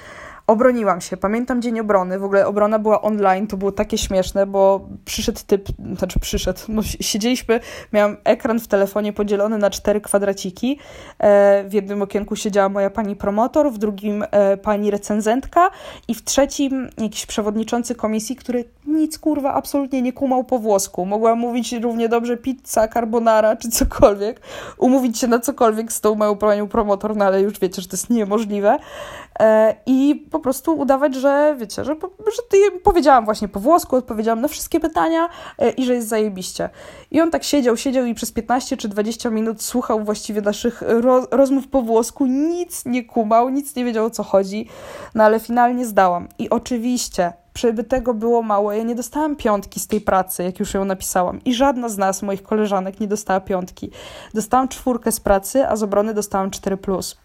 Obroniłam 0.48 1.00
się. 1.00 1.16
Pamiętam 1.16 1.62
dzień 1.62 1.80
obrony. 1.80 2.18
W 2.18 2.24
ogóle 2.24 2.46
obrona 2.46 2.78
była 2.78 3.02
online. 3.02 3.46
To 3.46 3.56
było 3.56 3.72
takie 3.72 3.98
śmieszne, 3.98 4.46
bo 4.46 4.88
przyszedł 5.04 5.40
typ, 5.46 5.68
znaczy 5.96 6.20
przyszedł. 6.20 6.60
No, 6.68 6.82
siedzieliśmy, 6.82 7.60
miałam 7.92 8.16
ekran 8.24 8.60
w 8.60 8.68
telefonie 8.68 9.12
podzielony 9.12 9.58
na 9.58 9.70
cztery 9.70 10.00
kwadraciki. 10.00 10.78
E, 11.18 11.64
w 11.64 11.72
jednym 11.72 12.02
okienku 12.02 12.36
siedziała 12.36 12.68
moja 12.68 12.90
pani 12.90 13.16
promotor, 13.16 13.72
w 13.72 13.78
drugim 13.78 14.24
e, 14.30 14.56
pani 14.56 14.90
recenzentka 14.90 15.70
i 16.08 16.14
w 16.14 16.24
trzecim 16.24 16.88
jakiś 16.98 17.26
przewodniczący 17.26 17.94
komisji, 17.94 18.36
który 18.36 18.64
nic 18.86 19.18
kurwa 19.18 19.54
absolutnie 19.54 20.02
nie 20.02 20.12
kumał 20.12 20.44
po 20.44 20.58
włosku. 20.58 21.06
Mogłam 21.06 21.38
mówić 21.38 21.72
równie 21.72 22.08
dobrze 22.08 22.36
pizza, 22.36 22.88
carbonara 22.88 23.56
czy 23.56 23.70
cokolwiek. 23.70 24.40
Umówić 24.78 25.18
się 25.18 25.26
na 25.26 25.38
cokolwiek 25.38 25.92
z 25.92 26.00
tą 26.00 26.14
moją 26.14 26.36
panią 26.36 26.68
promotor, 26.68 27.16
no 27.16 27.24
ale 27.24 27.40
już 27.40 27.60
wiecie, 27.60 27.82
że 27.82 27.88
to 27.88 27.96
jest 27.96 28.10
niemożliwe. 28.10 28.78
E, 29.40 29.74
I 29.86 30.26
po 30.30 30.37
prostu 30.38 30.78
udawać, 30.78 31.14
że 31.14 31.56
wiecie, 31.58 31.84
że, 31.84 31.96
że 32.18 32.42
powiedziałam 32.84 33.24
właśnie 33.24 33.48
po 33.48 33.60
włosku, 33.60 33.96
odpowiedziałam 33.96 34.40
na 34.40 34.48
wszystkie 34.48 34.80
pytania 34.80 35.28
e, 35.58 35.70
i 35.70 35.84
że 35.84 35.94
jest 35.94 36.08
zajebiście. 36.08 36.70
I 37.10 37.20
on 37.20 37.30
tak 37.30 37.44
siedział, 37.44 37.76
siedział 37.76 38.04
i 38.04 38.14
przez 38.14 38.32
15 38.32 38.76
czy 38.76 38.88
20 38.88 39.30
minut 39.30 39.62
słuchał 39.62 40.04
właściwie 40.04 40.40
naszych 40.40 40.82
ro 40.82 41.26
rozmów 41.30 41.68
po 41.68 41.82
włosku, 41.82 42.26
nic 42.26 42.84
nie 42.84 43.04
kumał, 43.04 43.48
nic 43.48 43.76
nie 43.76 43.84
wiedział 43.84 44.06
o 44.06 44.10
co 44.10 44.22
chodzi, 44.22 44.68
no 45.14 45.24
ale 45.24 45.40
finalnie 45.40 45.86
zdałam. 45.86 46.28
I 46.38 46.50
oczywiście 46.50 47.32
żeby 47.58 47.84
tego 47.84 48.14
było 48.14 48.42
mało, 48.42 48.72
ja 48.72 48.82
nie 48.82 48.94
dostałam 48.94 49.36
piątki 49.36 49.80
z 49.80 49.86
tej 49.86 50.00
pracy, 50.00 50.42
jak 50.42 50.60
już 50.60 50.74
ją 50.74 50.84
napisałam. 50.84 51.40
I 51.44 51.54
żadna 51.54 51.88
z 51.88 51.98
nas, 51.98 52.22
moich 52.22 52.42
koleżanek, 52.42 53.00
nie 53.00 53.06
dostała 53.06 53.40
piątki. 53.40 53.90
Dostałam 54.34 54.68
czwórkę 54.68 55.12
z 55.12 55.20
pracy, 55.20 55.68
a 55.68 55.76
z 55.76 55.82
obrony 55.82 56.14
dostałam 56.14 56.50
4. 56.50 56.76
Plus. 56.76 57.16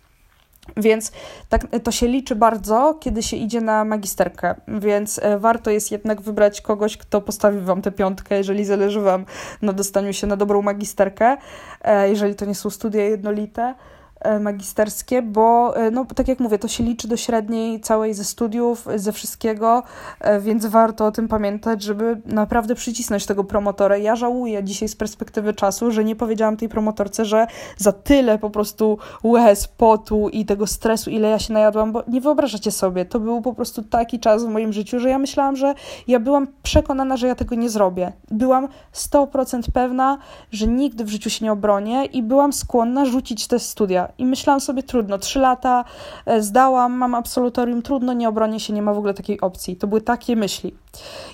Więc 0.78 1.12
tak, 1.50 1.68
to 1.84 1.92
się 1.92 2.08
liczy 2.08 2.36
bardzo, 2.36 2.94
kiedy 3.00 3.24
się 3.24 3.38
idzie 3.38 3.62
na 3.62 3.86
magisterkę, 3.86 4.56
więc 4.68 5.20
e, 5.24 5.40
warto 5.40 5.72
jest 5.72 5.92
jednak 5.92 6.22
wybrać 6.22 6.62
kogoś, 6.62 6.98
kto 6.98 7.22
postawi 7.22 7.60
Wam 7.60 7.82
tę 7.82 7.92
piątkę, 7.92 8.38
jeżeli 8.38 8.66
zależy 8.66 9.02
Wam 9.02 9.26
na 9.62 9.74
dostaniu 9.74 10.14
się 10.14 10.28
na 10.28 10.36
dobrą 10.36 10.62
magisterkę, 10.62 11.38
e, 11.82 12.10
jeżeli 12.10 12.36
to 12.36 12.46
nie 12.46 12.56
są 12.56 12.70
studia 12.70 13.04
jednolite. 13.04 13.76
E, 14.24 14.40
magisterskie, 14.40 15.22
bo 15.22 15.78
e, 15.78 15.92
no, 15.92 16.06
tak 16.16 16.28
jak 16.28 16.40
mówię, 16.40 16.60
to 16.60 16.68
się 16.68 16.84
liczy 16.84 17.08
do 17.08 17.18
średniej 17.18 17.82
całej 17.82 18.14
ze 18.14 18.24
studiów, 18.24 18.88
ze 18.96 19.12
wszystkiego, 19.12 19.84
e, 20.20 20.40
więc 20.40 20.66
warto 20.66 21.06
o 21.06 21.12
tym 21.12 21.28
pamiętać, 21.28 21.84
żeby 21.84 22.22
naprawdę 22.26 22.76
przycisnąć 22.76 23.26
tego 23.26 23.44
promotora. 23.44 23.98
Ja 23.98 24.16
żałuję 24.16 24.64
dzisiaj 24.64 24.90
z 24.90 24.96
perspektywy 24.96 25.54
czasu, 25.54 25.92
że 25.92 26.04
nie 26.04 26.16
powiedziałam 26.16 26.58
tej 26.58 26.70
promotorce, 26.70 27.26
że 27.26 27.48
za 27.78 27.92
tyle 27.92 28.40
po 28.40 28.50
prostu 28.50 28.98
łez, 29.24 29.68
potu 29.68 30.30
i 30.30 30.46
tego 30.46 30.68
stresu, 30.68 31.10
ile 31.10 31.30
ja 31.30 31.40
się 31.40 31.54
najadłam, 31.54 31.92
bo 31.92 32.04
nie 32.08 32.22
wyobrażacie 32.22 32.72
sobie, 32.72 33.06
to 33.06 33.20
był 33.20 33.42
po 33.42 33.54
prostu 33.54 33.84
taki 33.84 34.20
czas 34.20 34.46
w 34.46 34.48
moim 34.48 34.74
życiu, 34.74 35.00
że 35.00 35.10
ja 35.10 35.20
myślałam, 35.20 35.56
że 35.56 35.74
ja 36.08 36.20
byłam 36.20 36.48
przekonana, 36.64 37.18
że 37.18 37.28
ja 37.28 37.36
tego 37.36 37.56
nie 37.56 37.70
zrobię. 37.70 38.12
Byłam 38.32 38.68
100% 38.94 39.62
pewna, 39.74 40.18
że 40.52 40.68
nigdy 40.68 41.04
w 41.04 41.10
życiu 41.10 41.30
się 41.30 41.46
nie 41.46 41.52
obronię 41.52 42.06
i 42.06 42.24
byłam 42.24 42.54
skłonna 42.54 43.06
rzucić 43.06 43.48
te 43.48 43.60
studia 43.60 44.13
i 44.18 44.26
myślałam 44.26 44.62
sobie, 44.62 44.84
trudno, 44.84 45.18
trzy 45.18 45.40
lata 45.40 45.86
e, 46.26 46.42
zdałam, 46.42 46.94
mam 46.94 47.16
absolutorium, 47.16 47.82
trudno, 47.82 48.14
nie 48.14 48.30
obronię 48.30 48.60
się, 48.60 48.74
nie 48.74 48.82
ma 48.82 48.94
w 48.94 48.98
ogóle 48.98 49.14
takiej 49.14 49.42
opcji. 49.42 49.76
To 49.76 49.88
były 49.88 50.02
takie 50.02 50.36
myśli. 50.36 50.76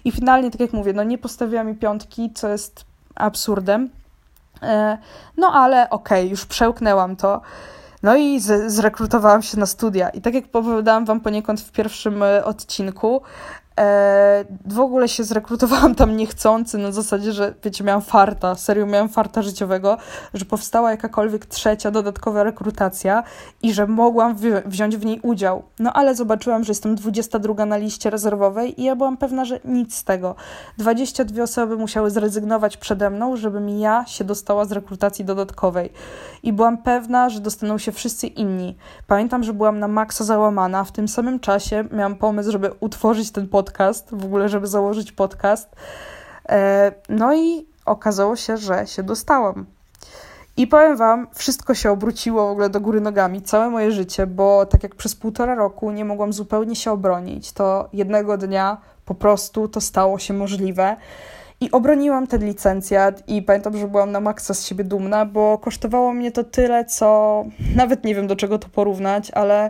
I 0.06 0.12
finalnie, 0.12 0.52
tak 0.52 0.62
jak 0.62 0.74
mówię, 0.74 0.94
no 0.94 1.04
nie 1.04 1.18
postawiła 1.18 1.64
mi 1.64 1.76
piątki, 1.76 2.32
co 2.34 2.48
jest 2.48 2.86
absurdem. 3.16 3.90
E, 4.64 4.98
no 5.38 5.48
ale 5.54 5.90
okej, 5.90 6.20
okay, 6.20 6.30
już 6.30 6.46
przełknęłam 6.46 7.16
to. 7.16 7.42
No 8.04 8.16
i 8.16 8.40
zrekrutowałam 8.68 9.42
się 9.42 9.60
na 9.60 9.66
studia. 9.66 10.10
I 10.10 10.22
tak 10.22 10.34
jak 10.34 10.46
opowiadałam 10.46 11.06
Wam 11.06 11.20
poniekąd 11.20 11.62
w 11.62 11.72
pierwszym 11.72 12.24
e, 12.24 12.46
odcinku, 12.46 13.22
w 14.66 14.80
ogóle 14.80 15.08
się 15.08 15.24
zrekrutowałam 15.24 15.96
tam 15.96 16.18
niechcący, 16.18 16.78
na 16.78 16.92
zasadzie, 16.92 17.32
że 17.32 17.54
wiecie, 17.64 17.84
miałam 17.84 18.02
farta, 18.02 18.56
serio 18.56 18.86
miałam 18.86 19.10
farta 19.10 19.42
życiowego, 19.42 19.98
że 20.34 20.46
powstała 20.46 20.92
jakakolwiek 20.92 21.46
trzecia 21.46 21.92
dodatkowa 21.92 22.44
rekrutacja 22.44 23.24
i 23.62 23.74
że 23.74 23.88
mogłam 23.88 24.36
wzi- 24.36 24.52
wziąć 24.66 24.98
w 24.98 25.06
niej 25.06 25.20
udział. 25.24 25.64
No 25.80 25.94
ale 25.94 26.16
zobaczyłam, 26.16 26.64
że 26.64 26.72
jestem 26.72 26.96
22 26.96 27.66
na 27.66 27.78
liście 27.78 28.10
rezerwowej 28.10 28.82
i 28.82 28.84
ja 28.84 28.96
byłam 28.96 29.18
pewna, 29.18 29.46
że 29.46 29.60
nic 29.66 29.96
z 29.96 30.04
tego. 30.04 30.36
22 30.78 31.44
osoby 31.44 31.78
musiały 31.78 32.12
zrezygnować 32.12 32.78
przede 32.78 33.10
mną, 33.10 33.38
żebym 33.38 33.70
ja 33.70 34.06
się 34.08 34.24
dostała 34.24 34.66
z 34.66 34.72
rekrutacji 34.72 35.26
dodatkowej. 35.26 35.90
I 36.44 36.54
byłam 36.54 36.78
pewna, 36.78 37.30
że 37.30 37.40
dostaną 37.40 37.78
się 37.78 37.92
wszyscy 37.92 38.28
inni. 38.28 38.78
Pamiętam, 39.08 39.44
że 39.44 39.54
byłam 39.54 39.80
na 39.80 39.88
maksa 39.88 40.24
załamana. 40.24 40.84
W 40.84 40.92
tym 40.92 41.08
samym 41.08 41.40
czasie 41.40 41.86
miałam 41.92 42.16
pomysł, 42.16 42.52
żeby 42.52 42.72
utworzyć 42.80 43.32
ten 43.32 43.48
podcast 43.48 43.69
podcast, 43.70 44.10
w 44.12 44.26
ogóle, 44.26 44.50
żeby 44.50 44.68
założyć 44.68 45.12
podcast. 45.12 45.70
E, 46.50 46.92
no 47.10 47.36
i 47.36 47.66
okazało 47.86 48.36
się, 48.36 48.58
że 48.58 48.88
się 48.88 49.04
dostałam. 49.04 49.66
I 50.58 50.68
powiem 50.68 50.98
Wam, 50.98 51.28
wszystko 51.34 51.74
się 51.74 51.92
obróciło 51.92 52.48
w 52.48 52.52
ogóle 52.52 52.70
do 52.70 52.82
góry 52.82 53.02
nogami, 53.02 53.42
całe 53.42 53.70
moje 53.70 53.92
życie, 53.92 54.28
bo 54.28 54.66
tak 54.66 54.84
jak 54.84 54.96
przez 54.96 55.16
półtora 55.16 55.56
roku 55.56 55.92
nie 55.92 56.06
mogłam 56.06 56.34
zupełnie 56.34 56.76
się 56.76 56.92
obronić, 56.92 57.52
to 57.52 57.90
jednego 57.94 58.38
dnia 58.38 58.78
po 59.06 59.16
prostu 59.16 59.68
to 59.68 59.82
stało 59.82 60.20
się 60.20 60.34
możliwe. 60.34 60.96
I 61.62 61.72
obroniłam 61.72 62.28
ten 62.28 62.46
licencjat 62.46 63.24
i 63.28 63.42
pamiętam, 63.42 63.78
że 63.78 63.88
byłam 63.88 64.12
na 64.12 64.20
maksa 64.20 64.54
z 64.54 64.66
siebie 64.66 64.84
dumna, 64.84 65.26
bo 65.26 65.58
kosztowało 65.58 66.14
mnie 66.14 66.32
to 66.32 66.44
tyle, 66.44 66.86
co 66.86 67.46
nawet 67.76 68.04
nie 68.04 68.16
wiem 68.16 68.28
do 68.28 68.36
czego 68.36 68.60
to 68.60 68.68
porównać, 68.70 69.32
ale 69.32 69.70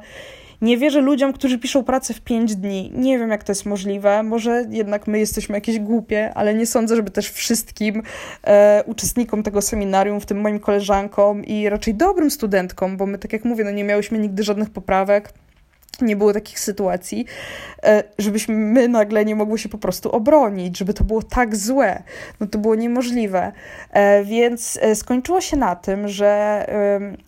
nie 0.61 0.77
wierzę 0.77 1.01
ludziom, 1.01 1.33
którzy 1.33 1.59
piszą 1.59 1.83
pracę 1.83 2.13
w 2.13 2.21
5 2.21 2.55
dni. 2.55 2.91
Nie 2.95 3.19
wiem, 3.19 3.29
jak 3.29 3.43
to 3.43 3.51
jest 3.51 3.65
możliwe. 3.65 4.23
Może 4.23 4.65
jednak 4.69 5.07
my 5.07 5.19
jesteśmy 5.19 5.55
jakieś 5.55 5.79
głupie, 5.79 6.33
ale 6.35 6.53
nie 6.53 6.65
sądzę, 6.65 6.95
żeby 6.95 7.11
też 7.11 7.29
wszystkim 7.29 8.03
e, 8.43 8.83
uczestnikom 8.85 9.43
tego 9.43 9.61
seminarium, 9.61 10.19
w 10.19 10.25
tym 10.25 10.41
moim 10.41 10.59
koleżankom 10.59 11.45
i 11.45 11.69
raczej 11.69 11.95
dobrym 11.95 12.31
studentkom, 12.31 12.97
bo 12.97 13.05
my, 13.05 13.17
tak 13.17 13.33
jak 13.33 13.45
mówię, 13.45 13.63
no 13.63 13.71
nie 13.71 13.83
miałyśmy 13.83 14.19
nigdy 14.19 14.43
żadnych 14.43 14.69
poprawek 14.69 15.33
nie 16.01 16.15
było 16.15 16.33
takich 16.33 16.59
sytuacji, 16.59 17.25
e, 17.83 18.03
żebyśmy 18.17 18.55
my 18.55 18.87
nagle 18.87 19.25
nie 19.25 19.35
mogły 19.35 19.59
się 19.59 19.69
po 19.69 19.77
prostu 19.77 20.11
obronić, 20.11 20.77
żeby 20.77 20.93
to 20.93 21.03
było 21.03 21.23
tak 21.23 21.55
złe. 21.55 22.03
No 22.39 22.47
to 22.47 22.57
było 22.57 22.75
niemożliwe. 22.75 23.51
E, 23.91 24.23
więc 24.23 24.79
e, 24.81 24.95
skończyło 24.95 25.41
się 25.41 25.57
na 25.57 25.75
tym, 25.75 26.07
że 26.07 26.29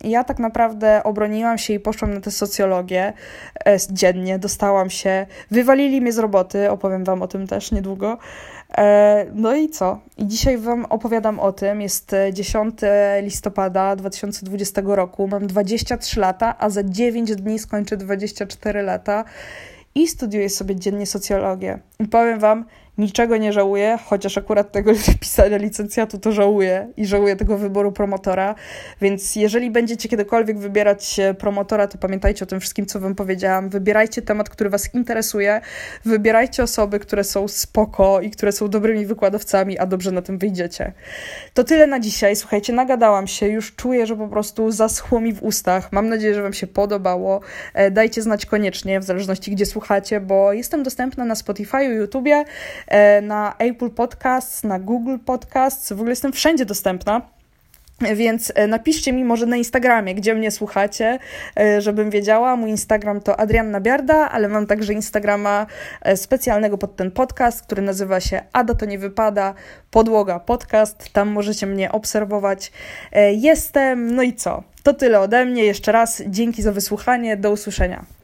ja 0.04 0.24
tak 0.24 0.40
naprawdę 0.40 1.04
obroniłam 1.04 1.58
się 1.58 1.74
i 1.74 1.80
poszłam 1.80 2.14
na 2.14 2.22
tę 2.22 2.32
socjologię 2.32 3.14
dziennie, 3.92 4.40
dostałam 4.40 4.90
się, 4.90 5.26
wywalili 5.52 6.02
mnie 6.02 6.14
z 6.14 6.18
roboty, 6.18 6.72
opowiem 6.72 7.04
Wam 7.04 7.22
o 7.22 7.28
tym 7.28 7.48
też 7.48 7.72
niedługo. 7.72 8.18
E, 8.78 9.26
no 9.34 9.56
i 9.56 9.70
co? 9.70 10.00
I 10.18 10.28
dzisiaj 10.28 10.58
Wam 10.58 10.86
opowiadam 10.86 11.40
o 11.40 11.52
tym. 11.52 11.82
Jest 11.82 12.16
10 12.34 12.80
listopada 13.22 13.96
2020 13.96 14.82
roku. 14.86 15.28
Mam 15.28 15.48
23 15.48 16.20
lata, 16.20 16.56
a 16.60 16.70
za 16.70 16.84
9 16.84 17.36
dni 17.36 17.60
skończę 17.60 17.98
24 17.98 18.82
lata 18.82 19.24
i 19.96 20.08
studiuję 20.08 20.50
sobie 20.50 20.76
dziennie 20.76 21.06
socjologię. 21.06 21.80
I 22.00 22.08
powiem 22.08 22.40
Wam, 22.40 22.66
niczego 22.98 23.38
nie 23.38 23.54
żałuję, 23.54 23.98
chociaż 24.06 24.38
akurat 24.38 24.72
tego 24.72 24.92
pisania 25.22 25.58
licencjatu 25.58 26.20
to 26.20 26.32
żałuję 26.32 26.88
i 26.98 27.06
żałuję 27.06 27.36
tego 27.36 27.58
wyboru 27.58 27.92
promotora, 27.92 28.56
więc 29.02 29.36
jeżeli 29.36 29.72
będziecie 29.72 30.10
kiedykolwiek 30.10 30.60
wybierać 30.60 31.20
promotora, 31.40 31.88
to 31.88 31.98
pamiętajcie 31.98 32.46
o 32.46 32.48
tym 32.48 32.60
wszystkim, 32.60 32.86
co 32.86 33.00
wam 33.00 33.16
powiedziałam. 33.16 33.70
Wybierajcie 33.70 34.22
temat, 34.22 34.50
który 34.50 34.70
was 34.70 34.94
interesuje, 34.96 35.62
wybierajcie 36.06 36.64
osoby, 36.64 37.00
które 37.00 37.24
są 37.24 37.48
spoko 37.48 38.22
i 38.22 38.32
które 38.32 38.52
są 38.52 38.68
dobrymi 38.68 39.06
wykładowcami, 39.06 39.78
a 39.78 39.86
dobrze 39.86 40.12
na 40.12 40.22
tym 40.22 40.38
wyjdziecie. 40.38 40.94
To 41.54 41.64
tyle 41.64 41.88
na 41.88 42.00
dzisiaj. 42.00 42.36
Słuchajcie, 42.36 42.74
nagadałam 42.74 43.28
się, 43.28 43.48
już 43.48 43.76
czuję, 43.76 44.06
że 44.06 44.16
po 44.16 44.28
prostu 44.28 44.72
zaschło 44.72 45.22
mi 45.22 45.34
w 45.34 45.44
ustach. 45.44 45.92
Mam 45.92 46.10
nadzieję, 46.10 46.34
że 46.34 46.42
wam 46.42 46.54
się 46.54 46.68
podobało. 46.68 47.42
E, 47.74 47.92
dajcie 47.92 48.22
znać 48.22 48.46
koniecznie, 48.46 49.00
w 49.00 49.04
zależności 49.04 49.52
gdzie 49.52 49.66
słuchacie, 49.66 50.20
bo 50.20 50.54
jestem 50.54 50.84
dostępna 50.84 51.26
na 51.26 51.36
Spotify, 51.36 51.84
YouTubie, 51.84 52.32
E, 52.42 52.81
na 53.22 53.56
Apple 53.58 53.90
Podcasts, 53.90 54.64
na 54.64 54.80
Google 54.80 55.18
Podcasts, 55.26 55.90
w 55.90 55.96
ogóle 55.96 56.10
jestem 56.10 56.32
wszędzie 56.32 56.66
dostępna. 56.66 57.22
Więc 58.16 58.52
e, 58.56 58.68
napiszcie 58.68 59.14
mi 59.14 59.24
może 59.24 59.46
na 59.46 59.58
Instagramie, 59.58 60.16
gdzie 60.16 60.36
mnie 60.36 60.52
słuchacie, 60.52 61.20
e, 61.60 61.82
żebym 61.82 62.10
wiedziała. 62.10 62.56
Mój 62.56 62.70
Instagram 62.70 63.22
to 63.22 63.40
Adrianna 63.40 63.82
Biarda, 63.82 64.30
ale 64.30 64.48
mam 64.48 64.68
także 64.68 64.94
Instagrama 64.94 65.66
specjalnego 66.16 66.78
pod 66.78 66.96
ten 66.96 67.12
podcast, 67.12 67.62
który 67.62 67.82
nazywa 67.82 68.20
się 68.20 68.42
Ada 68.54 68.74
to 68.76 68.86
nie 68.86 69.00
wypada, 69.00 69.54
podłoga 69.92 70.40
podcast. 70.40 71.10
Tam 71.14 71.30
możecie 71.30 71.68
mnie 71.68 71.92
obserwować. 71.92 72.72
Jestem, 73.32 74.16
no 74.16 74.24
i 74.24 74.34
co? 74.34 74.64
To 74.84 74.94
tyle 74.94 75.20
ode 75.20 75.46
mnie. 75.46 75.64
Jeszcze 75.64 75.92
raz 75.92 76.24
dzięki 76.28 76.62
za 76.62 76.72
wysłuchanie. 76.72 77.38
Do 77.38 77.52
usłyszenia. 77.52 78.21